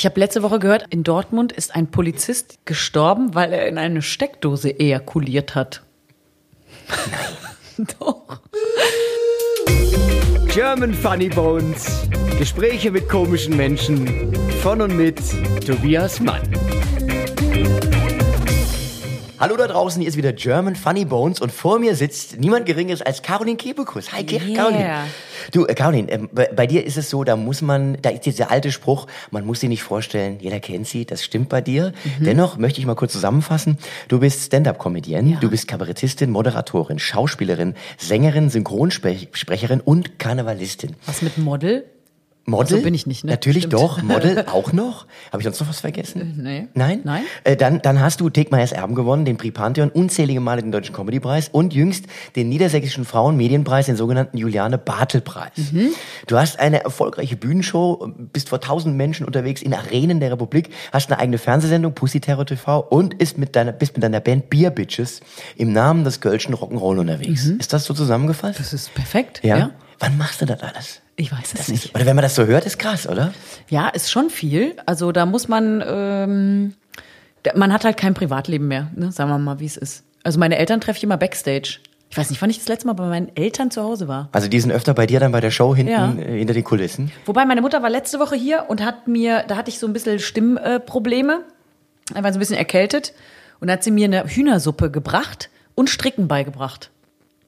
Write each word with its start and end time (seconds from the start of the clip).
Ich 0.00 0.06
habe 0.06 0.18
letzte 0.18 0.42
Woche 0.42 0.58
gehört, 0.58 0.86
in 0.88 1.02
Dortmund 1.02 1.52
ist 1.52 1.74
ein 1.76 1.90
Polizist 1.90 2.60
gestorben, 2.64 3.34
weil 3.34 3.52
er 3.52 3.68
in 3.68 3.76
eine 3.76 4.00
Steckdose 4.00 4.70
ejakuliert 4.80 5.54
hat. 5.54 5.82
Doch. 7.98 8.40
German 10.48 10.94
Funny 10.94 11.28
Bones. 11.28 12.08
Gespräche 12.38 12.90
mit 12.90 13.10
komischen 13.10 13.58
Menschen. 13.58 14.34
Von 14.62 14.80
und 14.80 14.96
mit 14.96 15.20
Tobias 15.66 16.18
Mann. 16.18 16.48
Hallo 19.40 19.56
da 19.56 19.66
draußen, 19.68 20.02
hier 20.02 20.08
ist 20.10 20.18
wieder 20.18 20.34
German 20.34 20.76
Funny 20.76 21.06
Bones 21.06 21.40
und 21.40 21.50
vor 21.50 21.78
mir 21.78 21.96
sitzt 21.96 22.38
niemand 22.38 22.66
Geringeres 22.66 23.00
als 23.00 23.22
Caroline 23.22 23.56
Kebekus. 23.56 24.12
Hi, 24.12 24.20
Yeah. 24.30 24.54
Caroline. 24.54 25.04
Du, 25.50 25.64
äh, 25.64 25.72
Caroline, 25.74 26.12
ähm, 26.12 26.28
bei, 26.30 26.50
bei 26.54 26.66
dir 26.66 26.84
ist 26.84 26.98
es 26.98 27.08
so, 27.08 27.24
da 27.24 27.36
muss 27.36 27.62
man, 27.62 27.96
da 28.02 28.10
ist 28.10 28.26
dieser 28.26 28.50
alte 28.50 28.70
Spruch, 28.70 29.06
man 29.30 29.46
muss 29.46 29.60
sie 29.60 29.68
nicht 29.68 29.82
vorstellen, 29.82 30.36
jeder 30.40 30.60
kennt 30.60 30.86
sie, 30.88 31.06
das 31.06 31.24
stimmt 31.24 31.48
bei 31.48 31.62
dir. 31.62 31.94
Mhm. 32.18 32.24
Dennoch 32.26 32.58
möchte 32.58 32.80
ich 32.80 32.86
mal 32.86 32.96
kurz 32.96 33.12
zusammenfassen, 33.12 33.78
du 34.08 34.20
bist 34.20 34.44
Stand-Up-Comedian, 34.44 35.38
du 35.40 35.48
bist 35.48 35.66
Kabarettistin, 35.66 36.28
Moderatorin, 36.28 36.98
Schauspielerin, 36.98 37.76
Sängerin, 37.96 38.50
Synchronsprecherin 38.50 39.80
und 39.80 40.18
Karnevalistin. 40.18 40.96
Was 41.06 41.22
mit 41.22 41.38
Model? 41.38 41.86
Model? 42.50 42.78
So 42.78 42.82
bin 42.82 42.94
ich 42.94 43.06
nicht, 43.06 43.24
ne? 43.24 43.30
Natürlich 43.30 43.64
Stimmt. 43.64 43.74
doch. 43.74 44.02
Model 44.02 44.44
auch 44.52 44.72
noch. 44.72 45.06
Habe 45.32 45.40
ich 45.40 45.44
sonst 45.44 45.60
noch 45.60 45.68
was 45.68 45.80
vergessen? 45.80 46.40
nee. 46.42 46.68
Nein? 46.74 47.00
Nein. 47.04 47.22
Äh, 47.44 47.56
dann, 47.56 47.80
dann 47.82 48.00
hast 48.00 48.20
du 48.20 48.28
Take 48.30 48.50
Meyers 48.50 48.72
Erben 48.72 48.94
gewonnen, 48.94 49.24
den 49.24 49.36
Prix 49.36 49.54
Pantheon, 49.54 49.90
unzählige 49.90 50.40
Male 50.40 50.62
den 50.62 50.72
Deutschen 50.72 50.94
Comedypreis 50.94 51.48
und 51.48 51.72
jüngst 51.74 52.06
den 52.36 52.48
Niedersächsischen 52.48 53.04
Frauenmedienpreis, 53.04 53.86
den 53.86 53.96
sogenannten 53.96 54.36
Juliane 54.36 54.78
Bartel-Preis. 54.78 55.72
Mhm. 55.72 55.90
Du 56.26 56.36
hast 56.36 56.58
eine 56.60 56.82
erfolgreiche 56.84 57.36
Bühnenshow, 57.36 58.12
bist 58.32 58.48
vor 58.48 58.60
tausend 58.60 58.96
Menschen 58.96 59.26
unterwegs 59.26 59.62
in 59.62 59.74
Arenen 59.74 60.20
der 60.20 60.32
Republik, 60.32 60.70
hast 60.92 61.10
eine 61.10 61.20
eigene 61.20 61.38
Fernsehsendung, 61.38 61.94
Pussy 61.94 62.20
Terror 62.20 62.46
TV 62.46 62.80
und 62.80 63.14
ist 63.14 63.38
mit 63.38 63.56
deiner, 63.56 63.72
bist 63.72 63.94
mit 63.94 64.02
deiner 64.02 64.20
Band 64.20 64.50
Beer 64.50 64.70
Bitches 64.70 65.20
im 65.56 65.72
Namen 65.72 66.04
des 66.04 66.20
Kölschen 66.20 66.54
Rock'n'Roll 66.54 66.98
unterwegs. 66.98 67.46
Ist 67.46 67.72
das 67.72 67.84
so 67.84 67.94
zusammengefasst? 67.94 68.58
Mhm. 68.58 68.62
Das 68.62 68.72
ist 68.72 68.94
perfekt. 68.94 69.40
ja? 69.42 69.56
ja. 69.56 69.70
Wann 70.00 70.16
machst 70.16 70.40
du 70.40 70.46
das 70.46 70.62
alles? 70.62 71.02
Ich 71.20 71.30
weiß 71.32 71.52
es 71.52 71.52
Das 71.52 71.68
nicht. 71.68 71.84
ist, 71.86 71.94
oder 71.94 72.06
wenn 72.06 72.16
man 72.16 72.22
das 72.22 72.34
so 72.34 72.46
hört, 72.46 72.64
ist 72.64 72.78
krass, 72.78 73.06
oder? 73.06 73.34
Ja, 73.68 73.88
ist 73.88 74.10
schon 74.10 74.30
viel. 74.30 74.74
Also 74.86 75.12
da 75.12 75.26
muss 75.26 75.48
man, 75.48 75.84
ähm, 75.86 76.74
da- 77.42 77.52
man 77.56 77.72
hat 77.74 77.84
halt 77.84 77.98
kein 77.98 78.14
Privatleben 78.14 78.68
mehr, 78.68 78.90
ne? 78.96 79.12
sagen 79.12 79.28
wir 79.28 79.36
mal, 79.38 79.60
wie 79.60 79.66
es 79.66 79.76
ist. 79.76 80.04
Also 80.22 80.38
meine 80.38 80.56
Eltern 80.56 80.80
treffe 80.80 80.96
ich 80.96 81.04
immer 81.04 81.18
backstage. 81.18 81.78
Ich 82.08 82.16
weiß 82.16 82.30
nicht, 82.30 82.40
wann 82.40 82.48
ich 82.48 82.56
das 82.58 82.68
letzte 82.68 82.86
Mal 82.86 82.94
bei 82.94 83.04
meinen 83.06 83.36
Eltern 83.36 83.70
zu 83.70 83.82
Hause 83.82 84.08
war. 84.08 84.30
Also 84.32 84.48
die 84.48 84.58
sind 84.60 84.72
öfter 84.72 84.94
bei 84.94 85.06
dir 85.06 85.20
dann 85.20 85.30
bei 85.30 85.40
der 85.40 85.50
Show 85.50 85.76
hinten 85.76 85.92
Ja. 85.92 86.10
äh, 86.12 86.38
hinter 86.38 86.54
den 86.54 86.64
Kulissen. 86.64 87.12
Wobei 87.26 87.44
meine 87.44 87.60
Mutter 87.60 87.82
war 87.82 87.90
letzte 87.90 88.18
Woche 88.18 88.34
hier 88.36 88.64
und 88.68 88.82
hat 88.82 89.06
mir, 89.06 89.44
da 89.46 89.56
hatte 89.56 89.68
ich 89.70 89.78
so 89.78 89.86
ein 89.86 89.92
bisschen 89.92 90.18
Stimmprobleme, 90.20 91.44
äh, 92.14 92.22
war 92.22 92.32
so 92.32 92.38
ein 92.38 92.40
bisschen 92.40 92.56
erkältet 92.56 93.12
und 93.60 93.70
hat 93.70 93.84
sie 93.84 93.90
mir 93.90 94.06
eine 94.06 94.24
Hühnersuppe 94.24 94.90
gebracht 94.90 95.50
und 95.74 95.90
Stricken 95.90 96.28
beigebracht. 96.28 96.90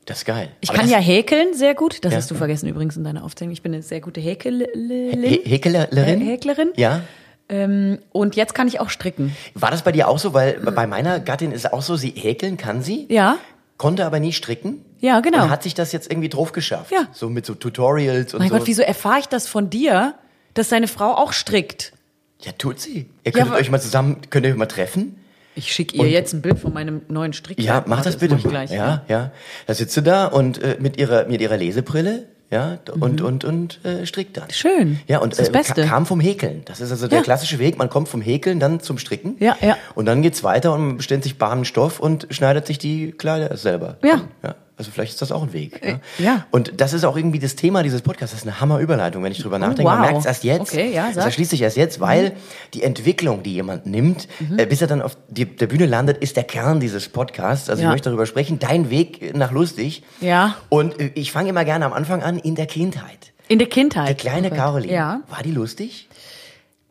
Das 0.05 0.19
ist 0.19 0.25
geil. 0.25 0.49
Ich 0.61 0.71
Aber 0.71 0.79
kann 0.79 0.89
ja 0.89 0.99
häkeln 0.99 1.55
sehr 1.55 1.75
gut. 1.75 2.05
Das 2.05 2.13
Ja. 2.13 2.19
hast 2.19 2.31
du 2.31 2.35
vergessen 2.35 2.69
übrigens 2.69 2.97
in 2.97 3.05
deiner 3.05 3.23
Aufzählung. 3.25 3.53
Ich 3.53 3.63
bin 3.63 3.73
eine 3.73 3.83
sehr 3.83 4.01
gute 4.01 4.21
Häkelerin. 4.21 5.23
Hä- 5.23 5.41
Häkelerin? 5.45 6.21
Hä- 6.21 6.25
Häklerin? 6.33 6.71
Ja. 6.77 7.03
Ähm, 7.49 7.99
und 8.11 8.35
jetzt 8.35 8.55
kann 8.55 8.67
ich 8.67 8.81
auch 8.81 8.91
stricken. 8.91 9.37
War 9.55 9.71
das 9.71 9.83
bei 9.83 9.93
dir 9.93 10.09
auch 10.09 10.19
so? 10.19 10.35
Weil 10.35 10.55
bei 10.61 10.87
meiner 10.87 11.21
Gattin 11.21 11.53
ist 11.53 11.65
es 11.67 11.73
auch 11.73 11.83
so, 11.83 11.97
sie 11.97 12.11
häkeln 12.11 12.57
kann 12.57 12.83
sie, 12.83 13.07
Ja, 13.11 13.37
konnte 13.77 14.05
aber 14.07 14.19
nie 14.21 14.33
stricken. 14.33 14.85
Ja, 15.01 15.21
genau. 15.21 15.45
Und 15.45 15.51
hat 15.51 15.63
sich 15.63 15.75
das 15.75 15.93
jetzt 15.93 16.11
irgendwie 16.11 16.29
drauf 16.29 16.53
geschafft. 16.53 16.93
Ja. 16.93 17.09
So 17.13 17.29
mit 17.29 17.45
so 17.47 17.55
Tutorials 17.55 18.33
und 18.35 18.41
mein 18.41 18.49
so. 18.49 18.57
Gott, 18.57 18.67
wieso 18.67 18.83
erfahre 18.83 19.19
ich 19.21 19.27
das 19.27 19.49
von 19.49 19.71
dir, 19.71 20.15
dass 20.55 20.69
deine 20.69 20.89
Frau 20.89 21.15
auch 21.15 21.33
strickt? 21.33 21.93
Ja, 22.41 22.53
tut 22.53 22.81
sie. 22.81 23.07
Ihr 23.25 23.33
könntet 23.33 23.51
aber- 23.53 23.61
euch 23.61 23.71
mal 23.71 23.81
zusammen, 23.81 24.19
könnt 24.31 24.47
ihr 24.47 24.53
euch 24.53 24.59
mal 24.59 24.67
treffen? 24.67 25.17
Ich 25.55 25.73
schicke 25.73 25.97
ihr 25.97 26.03
Und- 26.03 26.09
jetzt 26.11 26.33
ein 26.33 26.43
Bild 26.43 26.59
von 26.59 26.73
meinem 26.73 27.03
neuen 27.09 27.33
Strick. 27.33 27.61
Ja, 27.61 27.85
mach 27.87 28.03
das 28.03 28.17
bitte 28.17 28.37
ich 28.37 28.45
mal. 28.45 28.51
gleich. 28.51 28.71
Ja, 28.71 29.03
ja. 29.09 29.31
Da 29.67 29.75
sitzt 29.75 29.97
du 29.97 30.01
da 30.01 30.27
und 30.27 30.63
äh, 30.63 30.77
mit 30.81 30.97
ihrer 30.97 31.27
mit 31.27 31.41
ihrer 31.41 31.57
Lesebrille, 31.57 32.25
ja, 32.51 32.79
und 32.99 33.21
und 33.21 33.45
und 33.45 33.85
äh, 33.85 34.07
strickt 34.07 34.37
dann. 34.37 34.45
Mhm. 34.45 34.53
Schön. 34.53 35.01
Ja, 35.09 35.19
und 35.19 35.33
Das 35.33 35.41
ist 35.49 35.55
das 35.55 35.71
äh, 35.77 35.87
kam 35.87 36.07
vom 36.07 36.21
Häkeln. 36.21 36.63
Das 36.65 36.81
ist 36.81 36.91
also 36.91 37.07
der 37.09 37.19
Ja. 37.19 37.25
klassische 37.25 37.59
Weg. 37.59 37.77
Man 37.79 37.91
kommt 37.91 38.09
vom 38.09 38.23
Häkeln 38.23 38.61
dann 38.61 38.81
zum 38.81 38.99
Stricken. 38.99 39.37
Ja, 39.41 39.57
ja. 39.61 39.77
Und 39.95 40.07
dann 40.07 40.23
geht's 40.23 40.43
weiter 40.43 40.73
und 40.75 40.87
man 40.87 40.97
bestellt 40.99 41.23
sich 41.23 41.39
warmen 41.41 41.65
Stoff 41.65 42.01
und 42.01 42.27
schneidet 42.31 42.67
sich 42.67 42.79
die 42.79 43.13
Kleider 43.13 43.57
selber. 43.57 43.99
Ja. 44.03 44.23
ja. 44.43 44.55
Also 44.83 44.91
vielleicht 44.93 45.13
ist 45.13 45.23
das 45.23 45.31
auch 45.33 45.43
ein 45.43 45.53
Weg. 45.53 45.81
Ja. 45.85 45.91
Äh, 45.93 45.99
ja. 46.19 46.47
Und 46.51 46.81
das 46.81 46.93
ist 46.93 47.05
auch 47.05 47.17
irgendwie 47.17 47.39
das 47.39 47.55
Thema 47.57 47.83
dieses 47.83 48.03
Podcasts. 48.03 48.33
Das 48.35 48.43
ist 48.43 48.49
eine 48.49 48.61
Hammerüberleitung, 48.61 49.23
wenn 49.23 49.33
ich 49.33 49.39
drüber 49.41 49.59
nachdenke. 49.59 49.85
Man 49.85 49.99
wow. 50.01 50.07
merkt 50.07 50.19
es 50.19 50.27
erst 50.27 50.45
jetzt. 50.45 50.73
Okay, 50.73 50.93
ja, 50.93 51.11
Das 51.15 51.25
erschließt 51.25 51.51
sich 51.51 51.63
erst 51.63 51.77
jetzt, 51.77 52.01
weil 52.01 52.31
Mhm. 52.31 52.33
die 52.75 52.83
Entwicklung, 52.83 53.43
die 53.43 53.55
jemand 53.55 53.87
nimmt, 53.87 54.27
äh, 54.57 54.67
bis 54.67 54.81
er 54.81 54.89
dann 54.89 55.01
auf 55.03 55.17
die, 55.29 55.45
der 55.45 55.67
Bühne 55.69 55.87
landet, 55.87 56.19
ist 56.19 56.37
der 56.37 56.45
Kern 56.45 56.81
dieses 56.81 57.09
Podcasts. 57.09 57.71
Also 57.71 57.83
Ja. 57.83 57.89
ich 57.89 57.93
möchte 57.93 58.11
darüber 58.11 58.27
sprechen. 58.27 58.59
Dein 58.59 58.91
Weg 58.91 59.35
nach 59.37 59.53
lustig. 59.53 60.03
Ja. 60.21 60.57
Und 60.69 60.99
äh, 61.01 61.11
ich 61.15 61.33
fange 61.33 61.49
immer 61.51 61.65
gerne 61.65 61.87
am 61.87 61.93
Anfang 61.93 62.23
an 62.23 62.39
in 62.39 62.55
der 62.57 62.67
Kindheit. 62.67 63.33
In 63.49 63.59
der 63.59 63.69
Kindheit. 63.69 64.09
Die 64.09 64.15
kleine 64.15 64.47
Oh 64.49 64.51
Gott. 64.51 64.59
Caroline. 64.59 64.93
Ja. 64.93 65.21
War 65.29 65.43
die 65.43 65.53
lustig? 65.53 66.09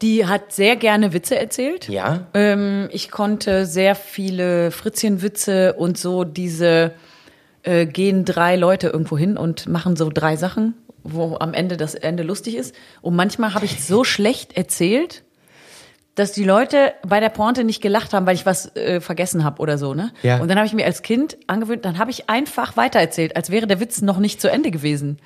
Die 0.02 0.26
hat 0.26 0.52
sehr 0.52 0.78
gerne 0.78 1.14
Witze 1.14 1.38
erzählt. 1.38 1.88
Ja. 1.88 2.26
Ähm, 2.34 2.90
ich 2.92 3.12
konnte 3.12 3.68
sehr 3.68 3.94
viele 3.96 4.72
Fritzchenwitze 4.72 5.74
und 5.74 5.98
so 5.98 6.24
diese 6.24 6.94
äh, 7.64 7.86
gehen 7.86 8.26
drei 8.26 8.56
Leute 8.56 8.88
irgendwo 8.88 9.18
hin 9.18 9.38
und 9.38 9.68
machen 9.68 9.96
so 9.96 10.10
drei 10.10 10.36
Sachen, 10.36 10.76
wo 11.04 11.38
am 11.40 11.54
Ende 11.54 11.78
das 11.78 11.96
Ende 11.96 12.24
lustig 12.24 12.56
ist. 12.56 12.76
Und 13.02 13.16
manchmal 13.16 13.54
habe 13.54 13.66
ich 13.66 13.84
so 13.84 14.04
schlecht 14.06 14.58
erzählt, 14.58 15.24
dass 16.16 16.34
die 16.34 16.44
Leute 16.44 16.94
bei 17.08 17.20
der 17.20 17.30
Pointe 17.30 17.64
nicht 17.64 17.82
gelacht 17.82 18.14
haben, 18.14 18.26
weil 18.26 18.36
ich 18.36 18.46
was 18.46 18.76
äh, 18.76 19.00
vergessen 19.00 19.44
habe 19.44 19.62
oder 19.62 19.78
so, 19.78 19.94
ne? 19.94 20.12
Ja. 20.24 20.40
Und 20.40 20.50
dann 20.50 20.58
habe 20.58 20.68
ich 20.68 20.74
mir 20.74 20.86
als 20.86 21.04
Kind 21.04 21.38
angewöhnt, 21.48 21.86
dann 21.86 21.98
habe 21.98 22.12
ich 22.12 22.30
einfach 22.30 22.76
weitererzählt, 22.76 23.36
als 23.36 23.50
wäre 23.50 23.66
der 23.66 23.80
Witz 23.80 24.02
noch 24.02 24.20
nicht 24.20 24.42
zu 24.42 24.52
Ende 24.52 24.72
gewesen. 24.72 25.20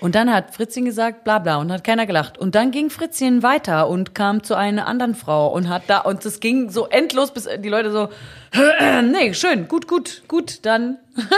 Und 0.00 0.14
dann 0.14 0.32
hat 0.32 0.54
Fritzchen 0.54 0.86
gesagt, 0.86 1.24
bla 1.24 1.38
bla, 1.38 1.56
und 1.56 1.70
hat 1.70 1.84
keiner 1.84 2.06
gelacht. 2.06 2.38
Und 2.38 2.54
dann 2.54 2.70
ging 2.70 2.88
Fritzchen 2.88 3.42
weiter 3.42 3.86
und 3.86 4.14
kam 4.14 4.42
zu 4.42 4.54
einer 4.54 4.86
anderen 4.86 5.14
Frau 5.14 5.52
und 5.52 5.68
hat 5.68 5.82
da, 5.88 5.98
und 5.98 6.24
es 6.24 6.40
ging 6.40 6.70
so 6.70 6.86
endlos, 6.86 7.34
bis 7.34 7.46
die 7.58 7.68
Leute 7.68 7.92
so, 7.92 8.08
nee, 9.02 9.34
schön, 9.34 9.68
gut, 9.68 9.86
gut, 9.86 10.22
gut, 10.26 10.64
dann. 10.64 10.96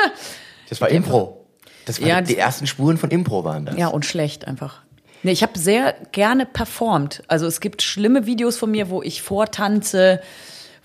Das 0.73 0.81
war 0.81 0.89
Impro. 0.89 1.45
Das 1.85 2.01
war 2.01 2.09
Ja, 2.09 2.23
die, 2.23 2.33
die 2.33 2.39
ersten 2.39 2.67
Spuren 2.67 2.97
von 2.97 3.11
Impro 3.11 3.45
waren 3.45 3.67
das. 3.67 3.77
Ja, 3.77 3.89
und 3.89 4.07
schlecht 4.07 4.49
einfach. 4.49 4.81
Nee, 5.23 5.33
ich 5.33 5.43
habe 5.43 5.59
sehr 5.59 5.95
gerne 6.13 6.47
performt. 6.47 7.23
Also 7.29 7.45
es 7.45 7.61
gibt 7.61 7.83
schlimme 7.83 8.25
Videos 8.25 8.57
von 8.57 8.71
mir, 8.71 8.89
wo 8.89 9.03
ich 9.03 9.21
vortanze, 9.21 10.23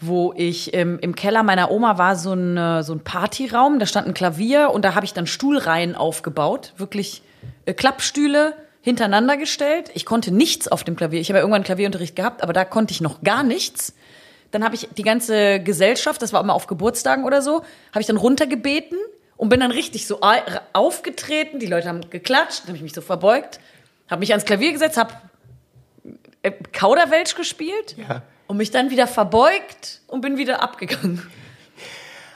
wo 0.01 0.33
ich 0.35 0.73
ähm, 0.73 0.99
im 1.01 1.15
Keller 1.15 1.41
meiner 1.41 1.71
Oma 1.71 1.97
war 1.97 2.17
so 2.17 2.33
ein, 2.33 2.57
äh, 2.57 2.83
so 2.83 2.91
ein 2.91 2.99
Partyraum, 2.99 3.79
da 3.79 3.85
stand 3.85 4.07
ein 4.07 4.13
Klavier 4.13 4.71
und 4.71 4.83
da 4.83 4.93
habe 4.93 5.05
ich 5.05 5.13
dann 5.13 5.25
Stuhlreihen 5.25 5.95
aufgebaut, 5.95 6.73
wirklich 6.75 7.21
äh, 7.65 7.73
Klappstühle 7.73 8.55
hintereinander 8.81 9.37
gestellt. 9.37 9.89
Ich 9.93 10.05
konnte 10.05 10.33
nichts 10.33 10.67
auf 10.67 10.83
dem 10.83 10.97
Klavier. 10.97 11.21
Ich 11.21 11.29
habe 11.29 11.37
ja 11.37 11.43
irgendwann 11.43 11.63
Klavierunterricht 11.63 12.17
gehabt, 12.17 12.43
aber 12.43 12.51
da 12.51 12.65
konnte 12.65 12.91
ich 12.91 12.99
noch 12.99 13.21
gar 13.21 13.41
nichts. 13.41 13.93
Dann 14.51 14.65
habe 14.65 14.75
ich 14.75 14.89
die 14.97 15.03
ganze 15.03 15.61
Gesellschaft, 15.61 16.21
das 16.21 16.33
war 16.33 16.41
immer 16.41 16.55
auf 16.55 16.67
Geburtstagen 16.67 17.23
oder 17.23 17.41
so, 17.41 17.61
habe 17.93 18.01
ich 18.01 18.07
dann 18.07 18.17
runtergebeten 18.17 18.97
und 19.37 19.49
bin 19.49 19.59
dann 19.59 19.71
richtig 19.71 20.05
so 20.07 20.21
au- 20.21 20.41
aufgetreten. 20.73 21.59
Die 21.59 21.67
Leute 21.67 21.87
haben 21.87 22.01
geklatscht, 22.09 22.61
dann 22.63 22.67
habe 22.69 22.77
ich 22.77 22.83
mich 22.83 22.93
so 22.93 23.01
verbeugt, 23.01 23.59
habe 24.09 24.19
mich 24.19 24.31
ans 24.31 24.45
Klavier 24.45 24.71
gesetzt, 24.73 24.97
habe 24.97 25.13
äh, 26.43 26.51
Kauderwelsch 26.73 27.35
gespielt 27.35 27.95
Ja. 27.97 28.21
und 28.47 28.57
mich 28.57 28.71
dann 28.71 28.89
wieder 28.89 29.07
verbeugt 29.07 30.01
und 30.07 30.21
bin 30.21 30.37
wieder 30.37 30.61
abgegangen. 30.61 31.21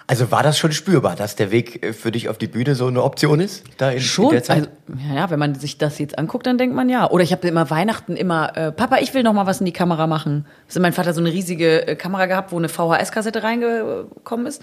Also 0.07 0.29
war 0.29 0.43
das 0.43 0.57
schon 0.57 0.73
spürbar, 0.73 1.15
dass 1.15 1.37
der 1.37 1.51
Weg 1.51 1.85
äh, 1.85 1.93
für 1.93 2.11
dich 2.11 2.27
auf 2.27 2.37
die 2.37 2.47
Bühne 2.47 2.75
so 2.75 2.87
eine 2.87 3.01
Option 3.01 3.39
ist? 3.39 3.63
Da 3.77 3.91
in, 3.91 3.99
in 4.17 4.29
der 4.29 4.43
Zeit? 4.43 4.57
Also, 4.57 4.69
ja, 5.15 5.29
wenn 5.29 5.39
man 5.39 5.55
sich 5.55 5.77
das 5.77 5.99
jetzt 5.99 6.19
anguckt, 6.19 6.45
dann 6.47 6.57
denkt 6.57 6.75
man 6.75 6.89
ja. 6.89 7.09
Oder 7.09 7.23
ich 7.23 7.31
habe 7.31 7.47
immer 7.47 7.69
Weihnachten 7.69 8.17
immer, 8.17 8.57
äh, 8.57 8.71
Papa, 8.73 8.97
ich 8.97 9.13
will 9.13 9.23
noch 9.23 9.31
mal 9.31 9.45
was 9.45 9.61
in 9.61 9.65
die 9.65 9.71
Kamera 9.71 10.07
machen. 10.07 10.45
Also 10.67 10.81
mein 10.81 10.91
Vater 10.91 11.09
hat 11.09 11.15
so 11.15 11.21
eine 11.21 11.31
riesige 11.31 11.87
äh, 11.87 11.95
Kamera 11.95 12.25
gehabt, 12.25 12.51
wo 12.51 12.57
eine 12.57 12.67
VHS-Kassette 12.67 13.41
reingekommen 13.43 14.47
ist. 14.47 14.61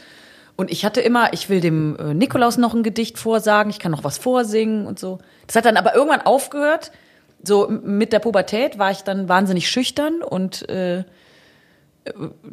Und 0.60 0.72
ich 0.72 0.84
hatte 0.84 1.00
immer, 1.00 1.32
ich 1.32 1.48
will 1.48 1.60
dem 1.60 1.96
äh, 1.96 2.14
Nikolaus 2.14 2.58
noch 2.58 2.74
ein 2.74 2.82
Gedicht 2.82 3.16
vorsagen, 3.16 3.70
ich 3.70 3.78
kann 3.78 3.92
noch 3.92 4.02
was 4.02 4.18
vorsingen 4.18 4.88
und 4.88 4.98
so. 4.98 5.20
Das 5.46 5.54
hat 5.54 5.64
dann 5.64 5.76
aber 5.76 5.94
irgendwann 5.94 6.20
aufgehört. 6.20 6.90
So 7.44 7.68
mit 7.68 8.12
der 8.12 8.18
Pubertät 8.18 8.76
war 8.76 8.90
ich 8.90 9.02
dann 9.02 9.28
wahnsinnig 9.28 9.70
schüchtern 9.70 10.20
und 10.20 10.68
äh, 10.68 11.04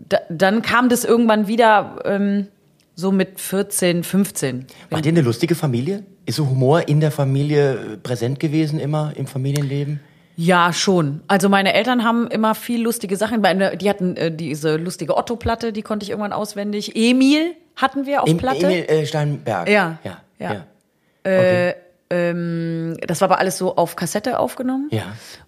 da, 0.07 0.19
dann 0.29 0.61
kam 0.61 0.87
das 0.87 1.03
irgendwann 1.03 1.47
wieder 1.47 2.03
ähm, 2.05 2.47
so 2.93 3.11
mit 3.11 3.39
14, 3.39 4.03
15. 4.03 4.67
Wart 4.91 5.05
ihr 5.07 5.11
eine 5.11 5.21
lustige 5.21 5.55
Familie? 5.55 6.03
Ist 6.27 6.35
so 6.35 6.47
Humor 6.47 6.87
in 6.87 6.99
der 6.99 7.09
Familie 7.09 7.73
äh, 7.73 7.97
präsent 7.97 8.39
gewesen 8.39 8.79
immer 8.79 9.13
im 9.15 9.25
Familienleben? 9.25 9.99
Ja, 10.37 10.73
schon. 10.73 11.21
Also 11.27 11.47
meine 11.49 11.73
Eltern 11.73 12.03
haben 12.03 12.27
immer 12.27 12.55
viel 12.55 12.81
lustige 12.81 13.15
Sachen. 13.15 13.41
Meine- 13.41 13.77
Die 13.77 13.89
hatten 13.89 14.17
äh, 14.17 14.31
diese 14.31 14.75
lustige 14.77 15.15
Otto-Platte, 15.17 15.71
die 15.71 15.81
konnte 15.81 16.03
ich 16.03 16.09
irgendwann 16.09 16.33
auswendig. 16.33 16.95
Emil 16.95 17.53
hatten 17.75 18.05
wir 18.05 18.21
auf 18.23 18.29
Em- 18.29 18.37
Platte. 18.37 18.65
Emil 18.65 18.85
äh, 18.87 19.05
Steinberg. 19.05 19.69
Ja, 19.69 19.97
Ja. 20.03 20.17
ja. 20.39 20.53
ja. 20.53 21.31
Äh, 21.31 21.75
ähm, 22.11 22.97
das 23.07 23.21
war 23.21 23.31
aber 23.31 23.39
alles 23.39 23.57
so 23.57 23.77
auf 23.77 23.95
Kassette 23.95 24.37
aufgenommen. 24.37 24.89
Ja. 24.91 25.03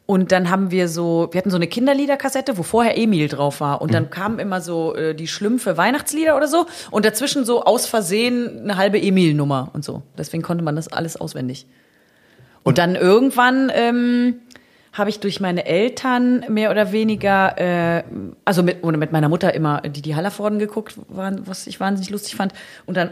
Und 0.07 0.31
dann 0.31 0.49
haben 0.49 0.71
wir 0.71 0.87
so, 0.89 1.27
wir 1.31 1.37
hatten 1.39 1.51
so 1.51 1.55
eine 1.57 1.67
Kinderliederkassette, 1.67 2.57
wo 2.57 2.63
vorher 2.63 2.97
Emil 2.97 3.27
drauf 3.27 3.61
war. 3.61 3.81
Und 3.81 3.93
dann 3.93 4.03
Mhm. 4.05 4.09
kamen 4.09 4.39
immer 4.39 4.61
so 4.61 4.95
äh, 4.95 5.13
die 5.13 5.27
Schlümpfe 5.27 5.77
Weihnachtslieder 5.77 6.35
oder 6.35 6.47
so. 6.47 6.65
Und 6.91 7.05
dazwischen 7.05 7.45
so 7.45 7.63
aus 7.63 7.85
Versehen 7.85 8.61
eine 8.63 8.77
halbe 8.77 8.99
Emil-Nummer 9.01 9.69
und 9.73 9.83
so. 9.85 10.01
Deswegen 10.17 10.41
konnte 10.43 10.63
man 10.63 10.75
das 10.75 10.87
alles 10.87 11.15
auswendig. 11.17 11.67
Und, 12.63 12.79
dann 12.79 12.95
irgendwann 12.95 13.71
ähm, 13.73 14.41
habe 14.97 15.09
ich 15.09 15.19
durch 15.19 15.39
meine 15.39 15.65
Eltern 15.65 16.43
mehr 16.49 16.71
oder 16.71 16.91
weniger, 16.91 17.57
äh, 17.59 18.03
also 18.45 18.63
mit, 18.63 18.83
oder 18.83 18.97
mit 18.97 19.11
meiner 19.11 19.29
Mutter 19.29 19.53
immer 19.53 19.81
die 19.81 20.01
die 20.01 20.15
Hallervorden 20.15 20.57
geguckt, 20.57 20.95
waren, 21.07 21.45
was 21.45 21.67
ich 21.67 21.79
wahnsinnig 21.79 22.09
lustig 22.09 22.35
fand. 22.35 22.53
Und 22.85 22.97
dann 22.97 23.11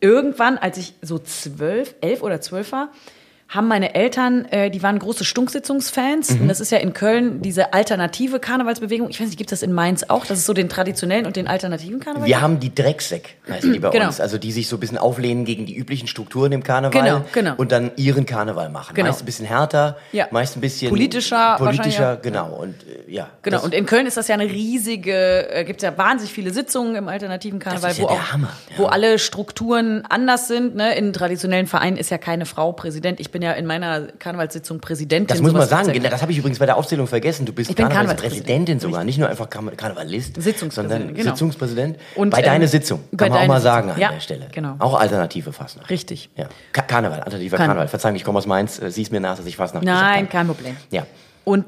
irgendwann, 0.00 0.56
als 0.56 0.78
ich 0.78 0.94
so 1.02 1.18
zwölf, 1.18 1.94
elf 2.00 2.22
oder 2.22 2.40
zwölf 2.40 2.72
war, 2.72 2.88
haben 3.48 3.68
meine 3.68 3.94
Eltern, 3.94 4.44
äh, 4.46 4.70
die 4.70 4.82
waren 4.82 4.98
große 4.98 5.24
Stunksitzungsfans. 5.24 6.32
Und 6.32 6.48
das 6.48 6.60
ist 6.60 6.70
ja 6.72 6.78
in 6.78 6.92
Köln 6.92 7.42
diese 7.42 7.72
alternative 7.72 8.40
Karnevalsbewegung. 8.40 9.08
Ich 9.08 9.20
weiß 9.20 9.28
nicht, 9.28 9.38
gibt 9.38 9.52
es 9.52 9.60
das 9.60 9.66
in 9.66 9.72
Mainz 9.72 10.04
auch? 10.08 10.26
Das 10.26 10.38
ist 10.38 10.46
so 10.46 10.52
den 10.52 10.68
traditionellen 10.68 11.26
und 11.26 11.36
den 11.36 11.46
alternativen 11.46 12.00
Karneval? 12.00 12.26
Wir 12.26 12.40
haben 12.40 12.58
die 12.60 12.74
Drecksäck, 12.74 13.36
heißen 13.48 13.72
die 13.72 13.78
bei 13.78 13.90
Genau. 13.90 14.06
uns. 14.06 14.20
Also 14.20 14.36
die 14.38 14.50
sich 14.52 14.68
so 14.68 14.76
ein 14.76 14.80
bisschen 14.80 14.98
auflehnen 14.98 15.44
gegen 15.44 15.64
die 15.64 15.76
üblichen 15.76 16.08
Strukturen 16.08 16.50
im 16.52 16.62
Karneval 16.64 17.02
Genau, 17.02 17.24
genau. 17.32 17.54
und 17.56 17.70
dann 17.72 17.92
ihren 17.96 18.26
Karneval 18.26 18.68
machen. 18.68 18.94
Genau. 18.94 19.08
Meist 19.08 19.22
ein 19.22 19.26
bisschen 19.26 19.46
härter, 19.46 19.96
Ja. 20.12 20.26
meist 20.32 20.56
ein 20.56 20.60
bisschen 20.60 20.90
Politischer 20.90 21.56
politischer, 21.58 22.16
genau. 22.16 22.48
Und 22.52 22.74
äh, 22.82 23.10
ja. 23.12 23.28
Genau, 23.42 23.56
das- 23.58 23.64
und 23.64 23.74
in 23.74 23.86
Köln 23.86 24.06
ist 24.06 24.16
das 24.16 24.26
ja 24.28 24.34
eine 24.34 24.50
riesige, 24.50 25.50
äh, 25.50 25.64
gibt 25.64 25.82
es 25.82 25.84
ja 25.84 25.96
wahnsinnig 25.96 26.32
viele 26.32 26.52
Sitzungen 26.52 26.96
im 26.96 27.08
alternativen 27.08 27.58
Karneval, 27.60 27.92
ist 27.92 27.98
ja 27.98 28.04
wo 28.04 28.08
der 28.08 28.16
auch, 28.18 28.78
wo 28.78 28.86
alle 28.86 29.18
Strukturen 29.18 30.04
anders 30.08 30.48
sind. 30.48 30.74
Ne? 30.74 30.96
In 30.96 31.12
traditionellen 31.12 31.66
Vereinen 31.66 31.96
ist 31.96 32.10
ja 32.10 32.18
keine 32.18 32.44
Frau 32.46 32.72
Präsident. 32.72 33.20
Ich 33.20 33.30
bin 33.36 33.42
ja 33.42 33.52
in 33.52 33.66
meiner 33.66 34.06
Karnevalssitzung 34.18 34.80
Präsidentin. 34.80 35.26
Das 35.26 35.42
muss 35.42 35.52
man 35.52 35.68
sagen, 35.68 35.92
ja 35.92 36.08
das 36.08 36.22
habe 36.22 36.32
ich 36.32 36.38
übrigens 36.38 36.58
bei 36.58 36.64
der 36.64 36.78
Aufzählung 36.78 37.06
vergessen. 37.06 37.44
Du 37.44 37.52
bist 37.52 37.76
Karnevalspräsidentin 37.76 38.80
sogar, 38.80 39.04
nicht 39.04 39.18
nur 39.18 39.28
einfach 39.28 39.50
Karne- 39.50 39.76
Karnevalist, 39.76 40.40
sondern 40.72 41.12
genau. 41.12 41.32
Sitzungspräsident. 41.32 41.98
Und, 42.14 42.30
bei 42.30 42.38
ähm, 42.38 42.44
deiner 42.46 42.66
Sitzung, 42.66 43.00
kann 43.14 43.28
man 43.28 43.38
auch 43.42 43.46
mal 43.46 43.60
sagen 43.60 43.88
Sitzung. 43.88 44.02
an 44.02 44.10
Ja, 44.10 44.14
der 44.14 44.20
Stelle. 44.20 44.46
genau. 44.52 44.76
Auch 44.78 44.98
alternative 44.98 45.52
Fastnacht. 45.52 45.90
Richtig. 45.90 46.30
Ja. 46.34 46.48
Ka 46.72 46.80
Karneval, 46.80 47.20
alternativer 47.20 47.58
Kann- 47.58 47.66
Karneval. 47.66 47.88
Verzeihung, 47.88 48.16
ich 48.16 48.24
komme 48.24 48.38
aus 48.38 48.46
Mainz, 48.46 48.80
äh, 48.80 48.90
sieh's 48.90 49.10
mir 49.10 49.20
nach, 49.20 49.36
dass 49.36 49.44
ich 49.44 49.56
Fastnacht 49.56 49.84
Nein, 49.84 50.30
kein 50.30 50.46
Problem. 50.46 50.74
Ja. 50.90 51.06
Und 51.44 51.66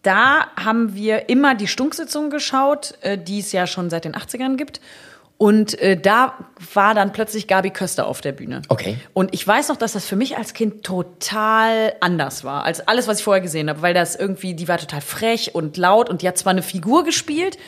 da 0.00 0.46
haben 0.56 0.94
wir 0.94 1.28
immer 1.28 1.54
die 1.54 1.68
Stunksitzung 1.68 2.30
geschaut, 2.30 2.94
äh, 3.02 3.18
die 3.18 3.40
es 3.40 3.52
ja 3.52 3.66
schon 3.66 3.90
seit 3.90 4.06
den 4.06 4.14
80ern 4.14 4.56
gibt. 4.56 4.80
Und 5.42 5.76
äh, 5.80 5.96
da 5.96 6.34
war 6.72 6.94
dann 6.94 7.12
plötzlich 7.12 7.48
Gabi 7.48 7.70
Köster 7.70 8.06
auf 8.06 8.20
der 8.20 8.30
Bühne. 8.30 8.62
Okay. 8.68 8.96
Und 9.12 9.34
ich 9.34 9.44
weiß 9.44 9.70
noch, 9.70 9.76
dass 9.76 9.90
das 9.94 10.06
für 10.06 10.14
mich 10.14 10.36
als 10.36 10.54
Kind 10.54 10.84
total 10.84 11.94
anders 11.98 12.44
war, 12.44 12.62
als 12.64 12.86
alles, 12.86 13.08
was 13.08 13.18
ich 13.18 13.24
vorher 13.24 13.40
gesehen 13.40 13.68
habe, 13.68 13.82
weil 13.82 13.92
das 13.92 14.14
irgendwie, 14.14 14.54
die 14.54 14.68
war 14.68 14.78
total 14.78 15.00
frech 15.00 15.52
und 15.52 15.76
laut 15.76 16.08
und 16.08 16.22
die 16.22 16.28
hat 16.28 16.38
zwar 16.38 16.52
eine 16.52 16.62
Figur 16.62 17.02
gespielt, 17.02 17.58